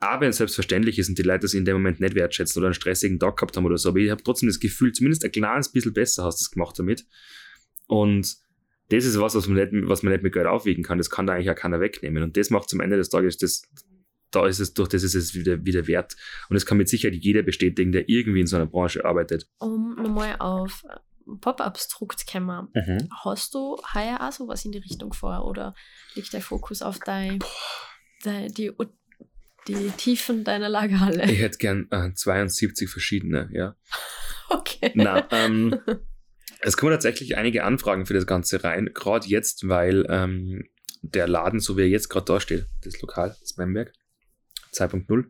auch 0.00 0.20
wenn 0.20 0.30
es 0.30 0.36
selbstverständlich 0.36 0.98
ist 0.98 1.08
und 1.08 1.18
die 1.18 1.22
Leute 1.22 1.40
das 1.40 1.54
in 1.54 1.64
dem 1.64 1.76
Moment 1.76 2.00
nicht 2.00 2.14
wertschätzen 2.14 2.60
oder 2.60 2.68
einen 2.68 2.74
stressigen 2.74 3.18
Tag 3.18 3.36
gehabt 3.36 3.56
haben 3.56 3.66
oder 3.66 3.78
so, 3.78 3.88
aber 3.90 3.98
ich 3.98 4.10
habe 4.10 4.22
trotzdem 4.22 4.48
das 4.48 4.60
Gefühl, 4.60 4.92
zumindest 4.92 5.24
ein 5.24 5.32
kleines 5.32 5.72
bisschen 5.72 5.92
besser 5.92 6.24
hast 6.24 6.40
du 6.40 6.44
es 6.44 6.50
gemacht 6.50 6.78
damit. 6.78 7.06
Und 7.86 8.36
das 8.90 9.04
ist 9.04 9.20
was, 9.20 9.34
was 9.34 9.46
man, 9.46 9.56
nicht, 9.56 9.88
was 9.88 10.02
man 10.02 10.12
nicht 10.12 10.22
mit 10.22 10.32
Geld 10.32 10.46
aufwiegen 10.46 10.82
kann. 10.82 10.98
Das 10.98 11.10
kann 11.10 11.26
da 11.26 11.34
eigentlich 11.34 11.50
auch 11.50 11.56
keiner 11.56 11.80
wegnehmen. 11.80 12.22
Und 12.22 12.36
das 12.36 12.50
macht 12.50 12.68
zum 12.68 12.80
Ende 12.80 12.96
des 12.96 13.08
Tages 13.08 13.36
das, 13.36 13.62
da 14.32 14.46
ist 14.46 14.58
es 14.58 14.74
durch 14.74 14.88
das 14.88 15.04
ist 15.04 15.14
es 15.14 15.34
wieder, 15.34 15.64
wieder 15.64 15.86
wert. 15.86 16.16
Und 16.48 16.54
das 16.54 16.66
kann 16.66 16.76
mit 16.76 16.88
Sicherheit 16.88 17.16
jeder 17.16 17.42
bestätigen, 17.42 17.92
der 17.92 18.08
irgendwie 18.08 18.40
in 18.40 18.46
so 18.46 18.56
einer 18.56 18.66
Branche 18.66 19.04
arbeitet. 19.04 19.48
Um 19.58 19.94
nochmal 19.94 20.36
auf 20.40 20.84
Pop-ups 21.40 21.88
zurückzukommen, 21.88 22.68
mhm. 22.74 23.08
hast 23.24 23.54
du 23.54 23.76
heuer 23.94 24.18
auch 24.20 24.32
sowas 24.32 24.64
in 24.64 24.72
die 24.72 24.78
Richtung 24.78 25.12
vor 25.12 25.46
oder 25.46 25.74
liegt 26.14 26.32
der 26.32 26.40
Fokus 26.40 26.82
auf 26.82 26.98
dein, 26.98 27.38
dein 28.24 28.52
die, 28.52 28.72
die 29.68 29.90
Tiefen 29.96 30.42
deiner 30.42 30.68
Lagerhalle? 30.68 31.30
Ich 31.30 31.40
hätte 31.40 31.58
gern 31.58 31.86
äh, 31.92 32.12
72 32.12 32.90
verschiedene, 32.90 33.48
ja. 33.52 33.76
Okay. 34.52 34.90
Na, 34.96 35.28
ähm, 35.30 35.78
es 36.62 36.76
kommen 36.76 36.92
tatsächlich 36.92 37.36
einige 37.36 37.64
Anfragen 37.64 38.06
für 38.06 38.14
das 38.14 38.26
Ganze 38.26 38.62
rein, 38.62 38.90
gerade 38.94 39.26
jetzt, 39.26 39.68
weil 39.68 40.06
ähm, 40.08 40.68
der 41.02 41.28
Laden, 41.28 41.60
so 41.60 41.76
wie 41.76 41.82
er 41.82 41.88
jetzt 41.88 42.08
gerade 42.08 42.26
da 42.26 42.40
steht, 42.40 42.66
das 42.82 43.00
Lokal, 43.00 43.36
das 43.40 43.56
Memberg, 43.56 43.92
2.0, 44.72 45.24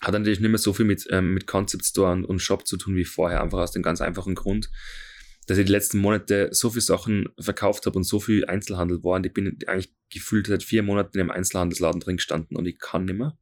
hat 0.00 0.12
natürlich 0.12 0.40
nicht 0.40 0.50
mehr 0.50 0.58
so 0.58 0.72
viel 0.72 0.86
mit, 0.86 1.06
ähm, 1.10 1.34
mit 1.34 1.46
Concept 1.46 1.84
Store 1.84 2.12
und, 2.12 2.24
und 2.24 2.40
Shop 2.40 2.66
zu 2.66 2.76
tun 2.76 2.96
wie 2.96 3.04
vorher, 3.04 3.42
einfach 3.42 3.58
aus 3.58 3.72
dem 3.72 3.82
ganz 3.82 4.00
einfachen 4.00 4.34
Grund, 4.34 4.70
dass 5.46 5.58
ich 5.58 5.66
die 5.66 5.72
letzten 5.72 5.98
Monate 5.98 6.48
so 6.52 6.70
viele 6.70 6.82
Sachen 6.82 7.28
verkauft 7.38 7.86
habe 7.86 7.96
und 7.96 8.04
so 8.04 8.18
viel 8.18 8.46
Einzelhandel 8.46 9.02
war 9.04 9.16
und 9.16 9.26
ich 9.26 9.32
bin 9.32 9.58
eigentlich 9.66 9.94
gefühlt 10.10 10.46
seit 10.46 10.62
vier 10.62 10.82
Monaten 10.82 11.18
im 11.18 11.30
Einzelhandelsladen 11.30 12.00
drin 12.00 12.16
gestanden 12.16 12.56
und 12.56 12.66
ich 12.66 12.78
kann 12.78 13.04
nicht 13.04 13.18
mehr. 13.18 13.38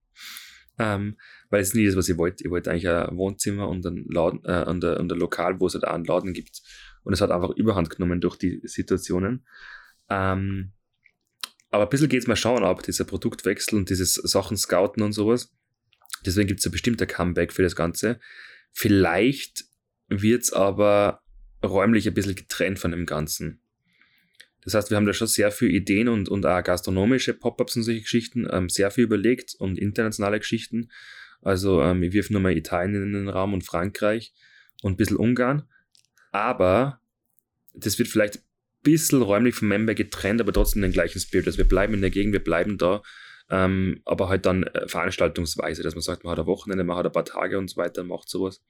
Ähm, 0.79 1.17
weil 1.51 1.61
es 1.61 1.69
ist 1.69 1.75
nie 1.75 1.87
das, 1.87 1.97
was 1.97 2.09
ich 2.09 2.19
wollte. 2.19 2.45
Ich 2.45 2.51
wollte 2.51 2.71
eigentlich 2.71 2.89
ein 2.89 3.17
Wohnzimmer 3.17 3.69
und 3.69 3.87
ein, 3.87 4.05
Laden, 4.09 4.41
äh, 4.45 4.65
und 4.65 4.85
ein, 4.85 4.97
und 4.97 5.13
ein 5.13 5.19
Lokal, 5.19 5.61
wo 5.61 5.67
es 5.67 5.75
halt 5.75 5.85
auch 5.85 5.95
einen 5.95 6.05
Laden 6.05 6.33
gibt. 6.33 6.63
Und 7.05 7.13
es 7.13 7.21
hat 7.21 7.31
einfach 7.31 7.51
überhand 7.51 7.91
genommen 7.91 8.21
durch 8.21 8.37
die 8.37 8.61
Situationen. 8.65 9.47
Ähm, 10.09 10.73
aber 11.71 11.85
ein 11.85 11.89
bisschen 11.91 12.09
geht 12.09 12.23
es 12.23 12.29
mir 12.29 12.37
schauen 12.37 12.65
ab, 12.65 12.83
dieser 12.83 13.05
Produktwechsel 13.05 13.79
und 13.79 13.91
dieses 13.91 14.15
Sachen 14.15 14.57
scouten 14.57 15.03
und 15.03 15.13
sowas. 15.13 15.53
Deswegen 16.25 16.49
gibt 16.49 16.61
es 16.61 16.67
ein 16.67 16.73
bestimmter 16.73 17.07
Comeback 17.07 17.53
für 17.53 17.63
das 17.63 17.77
Ganze. 17.77 18.21
Vielleicht 18.73 19.65
wird 20.09 20.43
es 20.43 20.53
aber 20.53 21.23
räumlich 21.65 22.07
ein 22.07 22.15
bisschen 22.15 22.35
getrennt 22.37 22.79
von 22.79 22.91
dem 22.91 23.07
Ganzen. 23.07 23.61
Das 24.65 24.75
heißt, 24.75 24.91
wir 24.91 24.97
haben 24.97 25.07
da 25.07 25.13
schon 25.13 25.27
sehr 25.27 25.51
viele 25.51 25.73
Ideen 25.73 26.09
und, 26.09 26.29
und 26.29 26.47
auch 26.47 26.63
gastronomische 26.63 27.35
Pop-ups 27.35 27.77
und 27.77 27.83
solche 27.83 28.01
Geschichten, 28.01 28.47
ähm, 28.51 28.69
sehr 28.69 28.91
viel 28.91 29.05
überlegt 29.05 29.55
und 29.59 29.79
internationale 29.79 30.39
Geschichten. 30.39 30.91
Also 31.43 31.83
ähm, 31.83 32.03
ich 32.03 32.13
wirf 32.13 32.31
nochmal 32.31 32.57
Italien 32.57 32.95
in 33.03 33.13
den 33.13 33.29
Raum 33.29 33.53
und 33.53 33.63
Frankreich 33.63 34.33
und 34.83 34.93
ein 34.93 34.97
bisschen 34.97 35.19
Ungarn. 35.19 35.69
Aber 36.33 37.01
das 37.75 37.99
wird 37.99 38.09
vielleicht 38.09 38.37
ein 38.37 38.43
bisschen 38.83 39.21
räumlich 39.21 39.55
vom 39.55 39.69
Member 39.69 39.95
getrennt, 39.95 40.41
aber 40.41 40.53
trotzdem 40.53 40.83
den 40.83 40.93
gleichen 40.93 41.21
Spirit. 41.21 41.47
Also 41.47 41.59
wir 41.59 41.69
bleiben 41.69 41.95
in 41.95 42.01
der 42.01 42.11
Gegend, 42.11 42.33
wir 42.33 42.43
bleiben 42.43 42.79
da, 42.79 43.03
ähm, 43.51 44.01
aber 44.07 44.29
halt 44.29 44.47
dann 44.47 44.63
äh, 44.63 44.89
veranstaltungsweise, 44.89 45.83
dass 45.83 45.95
man 45.95 46.03
sagt, 46.03 46.25
man 46.25 46.33
hat 46.33 46.39
ein 46.41 46.47
Wochenende, 46.47 46.85
man 46.85 46.97
hat 46.97 47.07
ein 47.07 47.13
paar 47.13 47.25
Tage 47.27 47.59
und 47.59 47.69
so 47.69 47.77
weiter, 47.77 48.03
macht 48.05 48.29
sowas. 48.31 48.63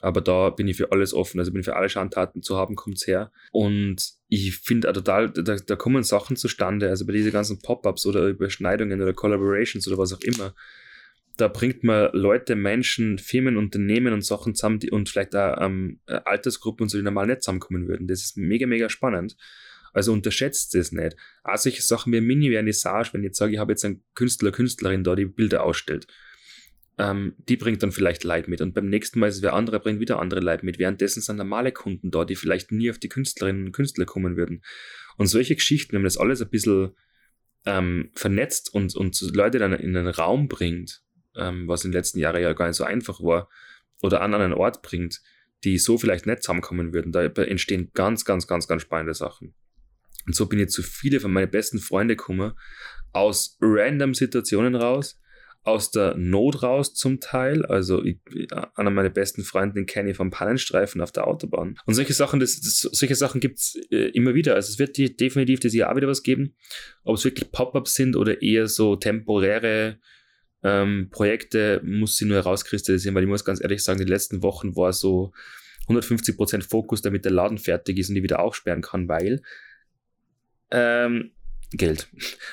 Aber 0.00 0.22
da 0.22 0.48
bin 0.48 0.66
ich 0.66 0.78
für 0.78 0.92
alles 0.92 1.12
offen. 1.12 1.38
Also 1.38 1.52
bin 1.52 1.60
ich 1.60 1.66
für 1.66 1.76
alle 1.76 1.90
Schandtaten 1.90 2.42
zu 2.42 2.56
haben, 2.56 2.74
kommt's 2.74 3.06
her. 3.06 3.30
Und 3.52 4.12
ich 4.28 4.56
finde 4.56 4.92
total, 4.92 5.30
da, 5.30 5.56
da 5.56 5.76
kommen 5.76 6.02
Sachen 6.02 6.36
zustande. 6.36 6.88
Also 6.88 7.06
bei 7.06 7.12
diesen 7.12 7.32
ganzen 7.32 7.60
Pop-ups 7.60 8.06
oder 8.06 8.26
Überschneidungen 8.26 9.00
oder 9.02 9.12
Collaborations 9.12 9.86
oder 9.86 9.98
was 9.98 10.14
auch 10.14 10.20
immer. 10.22 10.54
Da 11.36 11.48
bringt 11.48 11.84
man 11.84 12.10
Leute, 12.12 12.56
Menschen, 12.56 13.18
Firmen, 13.18 13.56
Unternehmen 13.56 14.14
und 14.14 14.24
Sachen 14.24 14.54
zusammen, 14.54 14.78
die 14.78 14.90
und 14.90 15.08
vielleicht 15.08 15.36
auch 15.36 15.60
ähm, 15.60 16.00
Altersgruppen 16.06 16.84
und 16.84 16.88
so, 16.88 16.98
die 16.98 17.04
normal 17.04 17.26
nicht 17.26 17.42
zusammenkommen 17.42 17.86
würden. 17.86 18.08
Das 18.08 18.22
ist 18.22 18.36
mega, 18.38 18.66
mega 18.66 18.88
spannend. 18.88 19.36
Also 19.92 20.12
unterschätzt 20.12 20.74
es 20.74 20.92
nicht. 20.92 21.16
Auch 21.42 21.56
solche 21.56 21.82
Sachen 21.82 22.12
wie 22.12 22.20
Mini-Vernissage, 22.20 23.12
wenn 23.12 23.22
ich 23.22 23.28
jetzt 23.28 23.38
sage, 23.38 23.52
ich 23.52 23.58
habe 23.58 23.72
jetzt 23.72 23.84
einen 23.84 24.02
Künstler, 24.14 24.50
Künstlerin 24.50 25.04
da, 25.04 25.14
die 25.14 25.26
Bilder 25.26 25.64
ausstellt 25.64 26.06
ähm, 27.00 27.34
die 27.48 27.56
bringt 27.56 27.82
dann 27.82 27.92
vielleicht 27.92 28.24
Leid 28.24 28.46
mit. 28.46 28.60
Und 28.60 28.74
beim 28.74 28.86
nächsten 28.86 29.20
Mal 29.20 29.28
ist 29.28 29.36
es 29.36 29.42
wer 29.42 29.54
andere, 29.54 29.80
bringt 29.80 30.00
wieder 30.00 30.18
andere 30.18 30.40
Leid 30.40 30.62
mit. 30.62 30.78
Währenddessen 30.78 31.22
sind 31.22 31.36
normale 31.36 31.72
Kunden 31.72 32.10
da, 32.10 32.26
die 32.26 32.36
vielleicht 32.36 32.72
nie 32.72 32.90
auf 32.90 32.98
die 32.98 33.08
Künstlerinnen 33.08 33.66
und 33.66 33.72
Künstler 33.72 34.04
kommen 34.04 34.36
würden. 34.36 34.62
Und 35.16 35.26
solche 35.26 35.54
Geschichten, 35.54 35.92
wenn 35.92 36.02
man 36.02 36.08
das 36.08 36.18
alles 36.18 36.42
ein 36.42 36.50
bisschen 36.50 36.90
ähm, 37.64 38.10
vernetzt 38.14 38.74
und, 38.74 38.94
und 38.94 39.18
Leute 39.34 39.58
dann 39.58 39.72
in 39.72 39.96
einen 39.96 40.08
Raum 40.08 40.48
bringt, 40.48 41.02
ähm, 41.36 41.66
was 41.66 41.84
in 41.84 41.90
den 41.90 41.98
letzten 41.98 42.18
Jahren 42.18 42.42
ja 42.42 42.52
gar 42.52 42.66
nicht 42.66 42.76
so 42.76 42.84
einfach 42.84 43.22
war, 43.22 43.48
oder 44.02 44.20
an 44.20 44.34
einen 44.34 44.52
Ort 44.52 44.82
bringt, 44.82 45.22
die 45.64 45.78
so 45.78 45.96
vielleicht 45.96 46.26
nicht 46.26 46.42
zusammenkommen 46.42 46.92
würden, 46.92 47.12
da 47.12 47.22
entstehen 47.22 47.90
ganz, 47.94 48.26
ganz, 48.26 48.46
ganz, 48.46 48.66
ganz 48.68 48.82
spannende 48.82 49.14
Sachen. 49.14 49.54
Und 50.26 50.34
so 50.34 50.46
bin 50.46 50.58
ich 50.58 50.68
zu 50.68 50.82
viele 50.82 51.20
von 51.20 51.32
meinen 51.32 51.50
besten 51.50 51.78
Freunden 51.78 52.16
gekommen, 52.16 52.52
aus 53.12 53.56
random 53.60 54.14
Situationen 54.14 54.74
raus, 54.74 55.20
aus 55.62 55.90
der 55.90 56.14
Not 56.16 56.62
raus 56.62 56.94
zum 56.94 57.20
Teil. 57.20 57.64
Also 57.66 58.02
ich, 58.02 58.18
einer 58.74 58.90
meiner 58.90 59.10
besten 59.10 59.42
Freunde, 59.42 59.74
den 59.74 59.86
kenne 59.86 60.10
ich 60.10 60.16
vom 60.16 60.30
Pannenstreifen 60.30 61.00
auf 61.00 61.12
der 61.12 61.26
Autobahn. 61.26 61.78
Und 61.84 61.94
solche 61.94 62.14
Sachen, 62.14 62.40
das, 62.40 62.60
das 62.60 62.80
solche 62.80 63.14
Sachen 63.14 63.40
gibt's 63.40 63.76
äh, 63.90 64.08
immer 64.10 64.34
wieder. 64.34 64.54
Also 64.54 64.70
es 64.70 64.78
wird 64.78 64.96
die, 64.96 65.14
definitiv 65.14 65.60
das 65.60 65.74
Jahr 65.74 65.94
wieder 65.96 66.08
was 66.08 66.22
geben. 66.22 66.54
Ob 67.04 67.16
es 67.16 67.24
wirklich 67.24 67.50
Pop-ups 67.52 67.94
sind 67.94 68.16
oder 68.16 68.40
eher 68.40 68.68
so 68.68 68.96
temporäre 68.96 69.98
ähm, 70.62 71.08
Projekte, 71.10 71.80
muss 71.84 72.16
sie 72.16 72.24
nur 72.24 72.36
herauskristallisieren, 72.36 73.14
weil 73.14 73.24
ich 73.24 73.28
muss 73.28 73.44
ganz 73.44 73.62
ehrlich 73.62 73.82
sagen, 73.82 73.98
die 73.98 74.04
letzten 74.04 74.42
Wochen 74.42 74.76
war 74.76 74.92
so 74.92 75.32
150% 75.88 76.68
Fokus, 76.68 77.02
damit 77.02 77.24
der 77.24 77.32
Laden 77.32 77.58
fertig 77.58 77.98
ist 77.98 78.10
und 78.10 78.16
ich 78.16 78.22
wieder 78.22 78.40
aufsperren 78.40 78.82
kann, 78.82 79.08
weil 79.08 79.42
ähm, 80.70 81.32
Geld. 81.72 82.08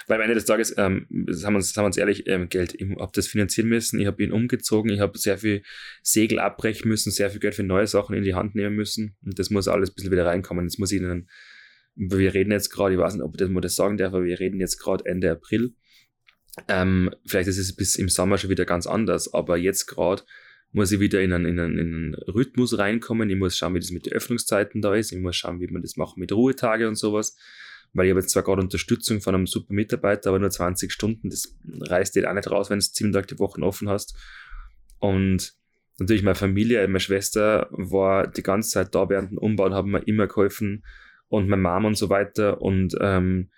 Weil 0.06 0.18
am 0.18 0.22
Ende 0.22 0.36
des 0.36 0.46
Tages, 0.46 0.76
ähm, 0.78 1.08
sagen, 1.28 1.54
wir 1.54 1.58
uns, 1.58 1.74
sagen 1.74 1.84
wir 1.86 1.88
uns 1.88 1.98
ehrlich, 1.98 2.28
ähm, 2.28 2.50
Geld. 2.50 2.76
Ich 2.80 2.88
habe 2.98 3.12
das 3.14 3.28
finanzieren 3.28 3.68
müssen, 3.68 4.00
ich 4.00 4.06
habe 4.06 4.24
ihn 4.24 4.32
umgezogen, 4.32 4.92
ich 4.92 5.00
habe 5.00 5.18
sehr 5.18 5.40
viel 5.40 5.64
Segel 6.04 6.40
abbrechen 6.40 6.88
müssen, 6.88 7.12
sehr 7.12 7.32
viel 7.32 7.40
Geld 7.40 7.56
für 7.56 7.64
neue 7.64 7.88
Sachen 7.88 8.16
in 8.16 8.24
die 8.24 8.36
Hand 8.36 8.54
nehmen 8.54 8.76
müssen. 8.76 9.16
Und 9.26 9.40
das 9.40 9.50
muss 9.50 9.68
alles 9.68 9.90
ein 9.90 9.96
bisschen 9.96 10.12
wieder 10.12 10.28
reinkommen. 10.28 10.66
Jetzt 10.66 10.78
muss 10.78 10.92
ich 10.92 11.02
Ihnen, 11.02 11.30
wir 11.96 12.34
reden 12.36 12.52
jetzt 12.52 12.70
gerade, 12.70 12.94
ich 12.94 13.00
weiß 13.00 13.16
nicht, 13.16 13.24
ob 13.24 13.34
ich 13.34 13.40
das 13.40 13.50
mal 13.50 13.62
das 13.62 13.76
sagen 13.76 13.98
darf, 13.98 14.14
aber 14.14 14.24
wir 14.24 14.40
reden 14.40 14.60
jetzt 14.60 14.78
gerade 14.78 15.04
Ende 15.06 15.32
April. 15.32 15.74
Ähm, 16.68 17.10
vielleicht 17.26 17.50
ist 17.50 17.58
es 17.58 17.76
bis 17.76 17.96
im 17.96 18.10
Sommer 18.10 18.38
schon 18.38 18.52
wieder 18.52 18.66
ganz 18.66 18.86
anders, 18.86 19.34
aber 19.34 19.58
jetzt 19.58 19.88
gerade 19.88 20.24
muss 20.72 20.92
ich 20.92 21.00
wieder 21.00 21.22
in 21.22 21.34
einen, 21.34 21.46
in, 21.46 21.60
einen, 21.60 21.80
in 21.80 21.94
einen 21.96 22.14
Rhythmus 22.14 22.78
reinkommen. 22.78 23.30
Ich 23.32 23.36
muss 23.38 23.58
schauen, 23.58 23.74
wie 23.74 23.80
das 23.80 23.90
mit 23.90 24.06
den 24.06 24.14
Öffnungszeiten 24.14 24.82
da 24.82 24.94
ist. 24.94 25.12
Ich 25.12 25.18
muss 25.18 25.36
schauen, 25.36 25.60
wie 25.60 25.68
man 25.68 25.82
das 25.82 25.96
macht 25.96 26.18
mit 26.18 26.32
Ruhetage 26.32 26.88
und 26.88 26.96
sowas 26.96 27.36
weil 27.94 28.06
ich 28.06 28.12
habe 28.12 28.20
jetzt 28.20 28.32
zwar 28.32 28.44
gerade 28.44 28.62
Unterstützung 28.62 29.22
von 29.22 29.36
einem 29.36 29.48
super 29.48 29.74
Mitarbeiter, 29.74 30.30
aber 30.30 30.40
nur 30.40 30.50
20 30.50 30.92
Stunden, 30.92 31.30
das 31.30 31.56
reißt 31.82 32.16
dir 32.16 32.30
auch 32.30 32.34
nicht 32.34 32.50
raus, 32.50 32.70
wenn 32.70 32.80
du 32.80 32.86
sieben 32.86 33.12
Tage 33.12 33.28
die 33.28 33.40
Woche 33.40 33.62
offen 33.62 33.90
hast. 33.90 34.16
Und 35.00 35.54
natürlich 35.98 36.24
meine 36.24 36.36
Familie, 36.36 36.88
meine 36.88 37.00
Schwester 37.00 37.68
war 37.72 38.28
die 38.28 38.44
ganze 38.44 38.72
Zeit 38.72 38.94
da 38.94 39.10
während 39.10 39.32
dem 39.32 39.38
Umbau 39.38 39.66
und 39.66 39.74
haben 39.74 39.92
mir 39.92 40.08
immer 40.08 40.28
geholfen 40.28 40.84
und 41.28 41.48
meine 41.50 41.62
Mom 41.62 41.86
und 41.86 41.98
so 41.98 42.10
weiter 42.10 42.62
und 42.62 42.96
ähm, 43.02 43.50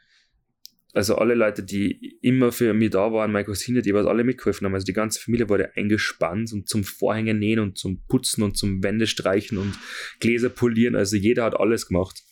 also 0.93 1.15
alle 1.15 1.35
Leute, 1.35 1.63
die 1.63 2.17
immer 2.21 2.51
für 2.51 2.73
mich 2.73 2.89
da 2.89 3.13
waren, 3.13 3.31
meine 3.31 3.45
Cousine, 3.45 3.81
die 3.81 3.93
was 3.93 4.07
alle 4.07 4.23
mitgeholfen 4.23 4.65
haben. 4.65 4.73
Also 4.73 4.85
die 4.85 4.93
ganze 4.93 5.21
Familie 5.21 5.47
wurde 5.47 5.75
eingespannt 5.75 6.51
und 6.51 6.67
zum 6.67 6.83
Vorhänge 6.83 7.35
nähen 7.35 7.59
und 7.59 7.77
zum 7.77 8.01
Putzen 8.07 8.41
und 8.41 8.57
zum 8.57 8.83
Wände 8.83 9.05
streichen 9.05 9.59
und 9.59 9.77
Gläser 10.19 10.49
polieren. 10.49 10.95
Also 10.95 11.15
jeder 11.15 11.43
hat 11.43 11.59
alles 11.59 11.87
gemacht. 11.87 12.23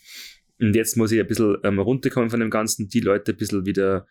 Und 0.59 0.75
jetzt 0.75 0.97
muss 0.97 1.11
ich 1.11 1.19
ein 1.19 1.27
bisschen 1.27 1.57
ähm, 1.63 1.79
runterkommen 1.79 2.29
von 2.29 2.39
dem 2.39 2.49
Ganzen, 2.49 2.89
die 2.89 2.99
Leute 2.99 3.33
ein 3.33 3.37
bisschen 3.37 3.65
wieder 3.65 4.07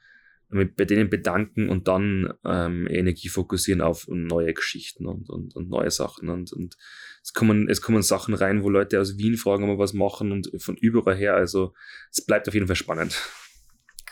bei 0.49 0.85
denen 0.85 1.11
bedanken 1.11 1.69
und 1.69 1.89
dann 1.89 2.33
ähm, 2.45 2.87
Energie 2.89 3.29
fokussieren 3.29 3.81
auf 3.81 4.07
neue 4.09 4.55
Geschichten 4.55 5.07
und, 5.07 5.29
und, 5.29 5.57
und 5.57 5.69
neue 5.69 5.91
Sachen. 5.91 6.29
Und, 6.29 6.53
und 6.53 6.77
es, 7.23 7.33
kommen, 7.33 7.69
es 7.69 7.83
kommen 7.83 8.03
Sachen 8.03 8.33
rein, 8.33 8.63
wo 8.63 8.71
Leute 8.71 9.01
aus 9.01 9.19
Wien 9.19 9.37
fragen, 9.37 9.65
ob 9.65 9.71
wir 9.71 9.79
was 9.79 9.93
machen 9.93 10.31
und 10.31 10.51
von 10.63 10.77
überall 10.77 11.17
her. 11.17 11.35
Also 11.35 11.75
es 12.13 12.25
bleibt 12.25 12.47
auf 12.47 12.55
jeden 12.55 12.69
Fall 12.69 12.77
spannend. 12.77 13.21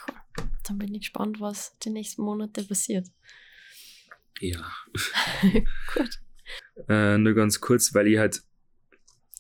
Cool. 0.09 0.17
Dann 0.65 0.79
bin 0.79 0.93
ich 0.95 1.03
gespannt, 1.03 1.41
was 1.41 1.79
die 1.79 1.91
nächsten 1.91 2.23
Monate 2.23 2.65
passiert. 2.65 3.07
Ja. 4.41 4.73
Gut. 5.95 6.21
Äh, 6.89 7.17
nur 7.19 7.35
ganz 7.35 7.61
kurz, 7.61 7.95
weil 7.95 8.09
ich 8.09 8.19
halt 8.19 8.43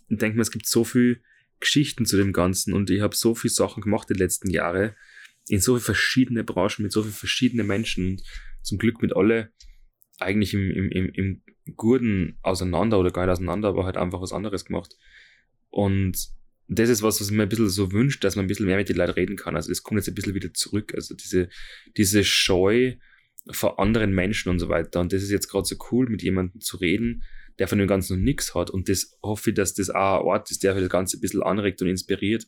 denke 0.08 0.36
mir, 0.36 0.42
es 0.42 0.52
gibt 0.52 0.66
so 0.66 0.84
viel 0.84 1.22
Geschichten 1.64 2.06
zu 2.06 2.16
dem 2.16 2.32
Ganzen 2.32 2.72
und 2.72 2.90
ich 2.90 3.00
habe 3.00 3.16
so 3.16 3.34
viele 3.34 3.52
Sachen 3.52 3.82
gemacht 3.82 4.08
die 4.08 4.14
letzten 4.14 4.50
Jahre 4.50 4.94
in 5.48 5.60
so 5.60 5.74
viele 5.74 5.84
verschiedene 5.84 6.44
Branchen 6.44 6.82
mit 6.82 6.92
so 6.92 7.02
vielen 7.02 7.14
verschiedenen 7.14 7.66
Menschen 7.66 8.06
und 8.06 8.22
zum 8.62 8.78
Glück 8.78 9.02
mit 9.02 9.14
alle 9.14 9.52
eigentlich 10.18 10.54
im, 10.54 10.70
im, 10.70 10.90
im, 10.90 11.10
im 11.12 11.42
Gurden 11.76 12.38
auseinander 12.42 12.98
oder 12.98 13.10
gar 13.10 13.26
nicht 13.26 13.32
auseinander, 13.32 13.68
aber 13.68 13.84
halt 13.84 13.96
einfach 13.96 14.20
was 14.20 14.32
anderes 14.32 14.64
gemacht. 14.64 14.96
Und 15.70 16.28
das 16.68 16.88
ist 16.88 17.02
was, 17.02 17.20
was 17.20 17.30
mir 17.30 17.42
ein 17.42 17.48
bisschen 17.48 17.68
so 17.68 17.92
wünscht, 17.92 18.24
dass 18.24 18.36
man 18.36 18.44
ein 18.44 18.48
bisschen 18.48 18.66
mehr 18.66 18.76
mit 18.76 18.88
den 18.88 18.96
Leuten 18.96 19.12
reden 19.12 19.36
kann. 19.36 19.56
Also 19.56 19.70
das 19.70 19.82
kommt 19.82 19.98
jetzt 19.98 20.08
ein 20.08 20.14
bisschen 20.14 20.34
wieder 20.34 20.54
zurück. 20.54 20.94
Also 20.94 21.14
diese, 21.14 21.48
diese 21.96 22.24
Scheu 22.24 22.94
vor 23.50 23.78
anderen 23.78 24.14
Menschen 24.14 24.48
und 24.48 24.58
so 24.58 24.68
weiter. 24.68 25.00
Und 25.00 25.12
das 25.12 25.22
ist 25.22 25.30
jetzt 25.30 25.48
gerade 25.48 25.66
so 25.66 25.76
cool, 25.90 26.08
mit 26.08 26.22
jemandem 26.22 26.60
zu 26.60 26.78
reden, 26.78 27.24
der 27.58 27.68
von 27.68 27.78
dem 27.78 27.88
Ganzen 27.88 28.18
noch 28.18 28.24
nichts 28.24 28.54
hat. 28.54 28.70
Und 28.70 28.88
das 28.88 29.18
hoffe 29.22 29.50
ich, 29.50 29.56
dass 29.56 29.74
das 29.74 29.90
auch 29.90 30.20
ein 30.20 30.26
Ort 30.26 30.50
ist, 30.50 30.62
der 30.62 30.74
für 30.74 30.80
das 30.80 30.90
Ganze 30.90 31.16
ein 31.16 31.20
bisschen 31.20 31.42
anregt 31.42 31.80
und 31.82 31.88
inspiriert. 31.88 32.46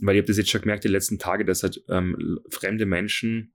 Weil 0.00 0.16
ich 0.16 0.20
habe 0.20 0.28
das 0.28 0.38
jetzt 0.38 0.50
schon 0.50 0.62
gemerkt, 0.62 0.84
die 0.84 0.88
letzten 0.88 1.18
Tage, 1.18 1.44
dass 1.44 1.62
halt 1.62 1.82
ähm, 1.88 2.40
fremde 2.50 2.86
Menschen 2.86 3.52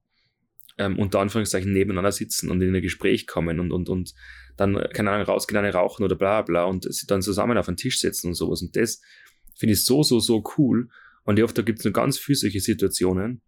ähm, 0.77 0.99
unter 0.99 1.19
Anführungszeichen 1.19 1.71
nebeneinander 1.71 2.11
sitzen 2.11 2.51
und 2.51 2.61
in 2.61 2.75
ein 2.75 2.81
Gespräch 2.81 3.27
kommen 3.27 3.59
und, 3.59 3.71
und, 3.71 3.89
und 3.89 4.13
dann, 4.57 4.75
keine 4.93 5.11
Ahnung, 5.11 5.25
rausgehen, 5.25 5.57
eine 5.57 5.73
rauchen 5.73 6.03
oder 6.03 6.15
bla 6.15 6.41
bla 6.41 6.65
und 6.65 6.91
sie 6.93 7.07
dann 7.07 7.21
zusammen 7.21 7.57
auf 7.57 7.65
den 7.65 7.77
Tisch 7.77 7.99
setzen 7.99 8.27
und 8.27 8.33
sowas. 8.35 8.61
Und 8.61 8.75
das 8.75 9.01
finde 9.55 9.73
ich 9.73 9.85
so, 9.85 10.03
so, 10.03 10.19
so 10.19 10.43
cool. 10.57 10.89
Und 11.23 11.37
ich 11.37 11.43
hoffe, 11.43 11.53
da 11.53 11.61
gibt 11.61 11.79
es 11.79 11.85
nur 11.85 11.93
ganz 11.93 12.17
physische 12.17 12.59
Situationen, 12.59 13.41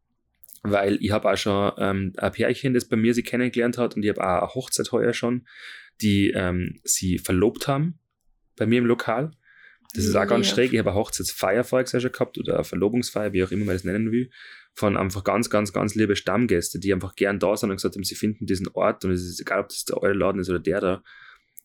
weil 0.64 0.98
ich 1.02 1.12
habe 1.12 1.32
auch 1.32 1.38
schon 1.38 1.72
ähm, 1.78 2.14
ein 2.18 2.32
Pärchen, 2.32 2.74
das 2.74 2.86
bei 2.86 2.96
mir 2.96 3.14
sie 3.14 3.24
kennengelernt 3.24 3.78
hat 3.78 3.96
und 3.96 4.04
ich 4.04 4.10
habe 4.10 4.22
auch 4.22 4.42
eine 4.42 4.54
Hochzeit 4.54 4.92
heuer 4.92 5.14
schon 5.14 5.46
die 6.02 6.32
ähm, 6.32 6.80
sie 6.84 7.18
verlobt 7.18 7.68
haben 7.68 8.00
bei 8.56 8.66
mir 8.66 8.80
im 8.80 8.86
Lokal. 8.86 9.32
Das 9.94 10.06
ist 10.06 10.16
auch 10.16 10.28
ganz 10.28 10.48
ja. 10.48 10.54
schräg. 10.54 10.74
Ich 10.74 10.80
habe 10.80 10.90
eine 10.90 11.00
Hochzeitsfeier 11.00 11.66
Jahr 11.66 11.86
schon 11.86 12.12
gehabt 12.12 12.38
oder 12.38 12.56
eine 12.56 12.64
Verlobungsfeier, 12.64 13.34
wie 13.34 13.44
auch 13.44 13.52
immer 13.52 13.66
man 13.66 13.76
das 13.76 13.84
nennen 13.84 14.12
will, 14.12 14.30
von 14.74 14.98
einfach 14.98 15.24
ganz, 15.24 15.50
ganz, 15.50 15.74
ganz 15.74 15.96
liebe 15.96 16.16
Stammgäste, 16.16 16.80
die 16.80 16.94
einfach 16.94 17.16
gern 17.16 17.40
da 17.40 17.56
sind 17.56 17.70
und 17.70 17.78
gesagt 17.78 17.96
haben, 17.96 18.04
sie 18.04 18.16
finden 18.16 18.46
diesen 18.46 18.68
Ort 18.70 19.06
und 19.06 19.12
es 19.12 19.24
ist 19.24 19.40
egal, 19.40 19.62
ob 19.62 19.70
das 19.70 19.86
der 19.86 20.02
eure 20.02 20.14
Laden 20.14 20.42
ist 20.42 20.50
oder 20.50 20.60
der 20.60 20.82
da, 20.82 21.04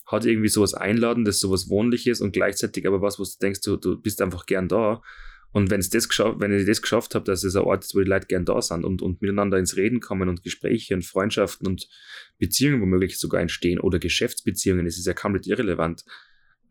hat 0.07 0.25
irgendwie 0.25 0.49
sowas 0.49 0.75
Einladendes, 0.75 1.41
sowas 1.41 1.69
Wohnliches 1.69 2.21
und 2.21 2.33
gleichzeitig 2.33 2.87
aber 2.87 3.03
was, 3.03 3.19
wo 3.19 3.25
du 3.25 3.31
denkst, 3.41 3.61
du, 3.63 3.77
du 3.77 4.01
bist 4.01 4.23
einfach 4.23 4.47
gern 4.47 4.69
da. 4.69 5.03
Und 5.53 5.71
wenn 5.71 5.81
das 5.81 6.09
geschafft, 6.09 6.41
wenn 6.41 6.53
ich 6.53 6.67
das 6.67 6.81
geschafft 6.81 7.15
habe, 7.15 7.27
dass 7.27 7.45
es 7.45 7.55
ein 7.55 7.63
Ort 7.63 7.85
ist, 7.85 7.95
wo 7.95 8.01
die 8.01 8.09
Leute 8.09 8.27
gern 8.27 8.45
da 8.45 8.63
sind 8.63 8.85
und, 8.85 9.03
und 9.03 9.21
miteinander 9.21 9.59
ins 9.59 9.77
Reden 9.77 10.01
kommen 10.01 10.29
und 10.29 10.43
Gespräche 10.43 10.95
und 10.95 11.05
Freundschaften 11.05 11.67
und 11.67 11.89
Beziehungen 12.39 12.81
womöglich 12.81 13.19
sogar 13.19 13.41
entstehen 13.41 13.79
oder 13.79 13.99
Geschäftsbeziehungen, 13.99 14.87
das 14.87 14.97
ist 14.97 15.07
ja 15.07 15.13
komplett 15.13 15.47
irrelevant, 15.47 16.05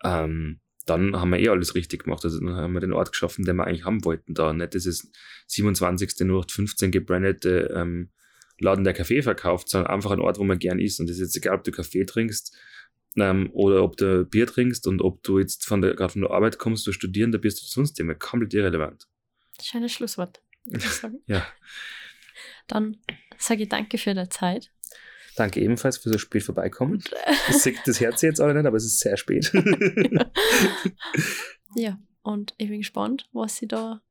ähm, 0.04 0.60
dann 0.88 1.16
haben 1.16 1.30
wir 1.30 1.40
eh 1.40 1.50
alles 1.50 1.76
richtig 1.76 2.04
gemacht. 2.06 2.24
Also 2.26 2.40
dann 2.40 2.56
haben 2.56 2.74
wir 2.74 2.80
den 2.80 2.94
Ort 2.94 3.12
geschaffen, 3.12 3.46
den 3.46 3.56
wir 3.56 3.68
eigentlich 3.68 3.86
haben 3.86 4.04
wollten 4.04 4.34
da. 4.34 4.52
Nicht 4.52 4.74
dieses 4.74 5.12
27. 5.48 6.10
0815 6.22 6.92
gebrandete 6.92 7.72
ähm, 7.76 8.10
Laden, 8.60 8.84
der 8.84 8.94
Kaffee 8.94 9.22
verkauft, 9.22 9.70
sondern 9.70 9.92
einfach 9.92 10.12
ein 10.12 10.20
Ort, 10.20 10.40
wo 10.40 10.44
man 10.44 10.60
gern 10.60 10.80
ist. 10.80 11.00
Und 11.00 11.08
das 11.08 11.18
ist 11.18 11.22
jetzt 11.22 11.38
egal, 11.38 11.58
ob 11.58 11.64
du 11.64 11.72
Kaffee 11.72 12.06
trinkst 12.06 12.58
ähm, 13.18 13.50
oder 13.54 13.84
ob 13.84 13.98
du 13.98 14.26
Bier 14.26 14.48
trinkst 14.48 14.88
und 14.88 15.02
ob 15.02 15.24
du 15.24 15.40
jetzt 15.40 15.66
von 15.66 15.82
der, 15.82 15.96
gerade 15.96 16.14
von 16.14 16.22
der 16.22 16.32
Arbeit 16.32 16.58
kommst, 16.58 16.88
du 16.88 16.92
studieren, 16.92 17.32
da 17.32 17.38
bist 17.38 17.62
du 17.62 17.66
sonst 17.66 18.00
immer 18.00 18.16
komplett 18.16 18.54
irrelevant. 18.54 19.08
Schönes 19.62 19.92
Schlusswort, 19.92 20.42
würde 20.66 20.86
ich 20.86 20.92
sagen. 20.92 21.20
ja. 21.28 21.46
Dann 22.68 22.98
sage 23.38 23.64
ich 23.64 23.70
danke 23.70 23.98
für 23.98 24.14
deine 24.14 24.30
Zeit. 24.30 24.72
Danke 25.36 25.62
ebenfalls 25.62 25.98
für 25.98 26.10
so 26.10 26.18
spät 26.18 26.44
vorbeikommen. 26.44 27.04
Das 27.48 27.68
das 27.86 28.00
Herz 28.00 28.22
jetzt 28.22 28.40
alle 28.40 28.54
nicht, 28.54 28.66
aber 28.66 28.78
es 28.78 28.86
ist 28.86 29.00
sehr 29.00 29.18
spät. 29.18 29.52
ja, 31.76 32.00
und 32.22 32.54
ich 32.58 32.70
bin 32.70 32.80
gespannt, 32.80 33.28
was 33.34 33.58
sie 33.58 33.68
da 33.68 34.02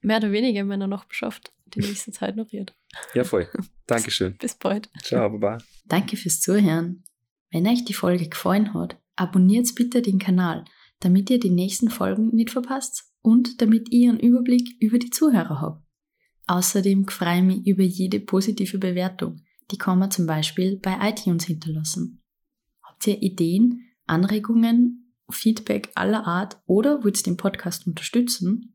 mehr 0.00 0.18
oder 0.18 0.32
weniger 0.32 0.60
in 0.60 0.66
meiner 0.66 0.88
Nachbarschaft 0.88 1.52
die 1.66 1.80
nächste 1.80 2.12
Zeit 2.12 2.36
noch 2.36 2.52
wird. 2.52 2.74
Ja, 3.14 3.24
voll. 3.24 3.48
Dankeschön. 3.86 4.36
Bis 4.36 4.54
bald. 4.54 4.90
Ciao, 5.02 5.30
Baba. 5.30 5.58
Danke 5.86 6.16
fürs 6.16 6.40
Zuhören. 6.40 7.04
Wenn 7.50 7.66
euch 7.66 7.84
die 7.84 7.94
Folge 7.94 8.28
gefallen 8.28 8.74
hat, 8.74 8.98
abonniert 9.16 9.74
bitte 9.74 10.02
den 10.02 10.18
Kanal, 10.18 10.64
damit 11.00 11.30
ihr 11.30 11.40
die 11.40 11.50
nächsten 11.50 11.90
Folgen 11.90 12.34
nicht 12.34 12.50
verpasst 12.50 13.12
und 13.22 13.60
damit 13.60 13.90
ihr 13.90 14.10
einen 14.10 14.20
Überblick 14.20 14.80
über 14.80 14.98
die 14.98 15.10
Zuhörer 15.10 15.60
habt. 15.60 15.82
Außerdem 16.46 17.08
freue 17.08 17.38
ich 17.38 17.44
mich 17.44 17.66
über 17.66 17.82
jede 17.82 18.20
positive 18.20 18.78
Bewertung. 18.78 19.42
Die 19.70 19.78
kann 19.78 19.98
man 19.98 20.10
zum 20.10 20.26
Beispiel 20.26 20.76
bei 20.76 20.96
iTunes 21.08 21.44
hinterlassen. 21.44 22.22
Habt 22.82 23.06
ihr 23.06 23.20
Ideen, 23.20 23.84
Anregungen, 24.06 25.12
Feedback 25.28 25.90
aller 25.96 26.24
Art 26.24 26.60
oder 26.66 27.02
wollt 27.02 27.26
den 27.26 27.36
Podcast 27.36 27.86
unterstützen? 27.86 28.74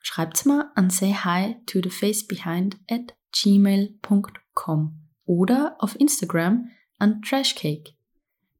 Schreibt's 0.00 0.44
mir 0.44 0.70
an 0.76 0.90
say 0.90 1.12
hi 1.12 1.56
to 1.66 1.80
the 1.82 1.90
face 1.90 2.26
behind 2.26 2.76
at 2.90 3.16
gmail.com 3.32 5.00
oder 5.24 5.76
auf 5.78 5.98
Instagram 5.98 6.68
an 6.98 7.22
Trashcake. 7.22 7.95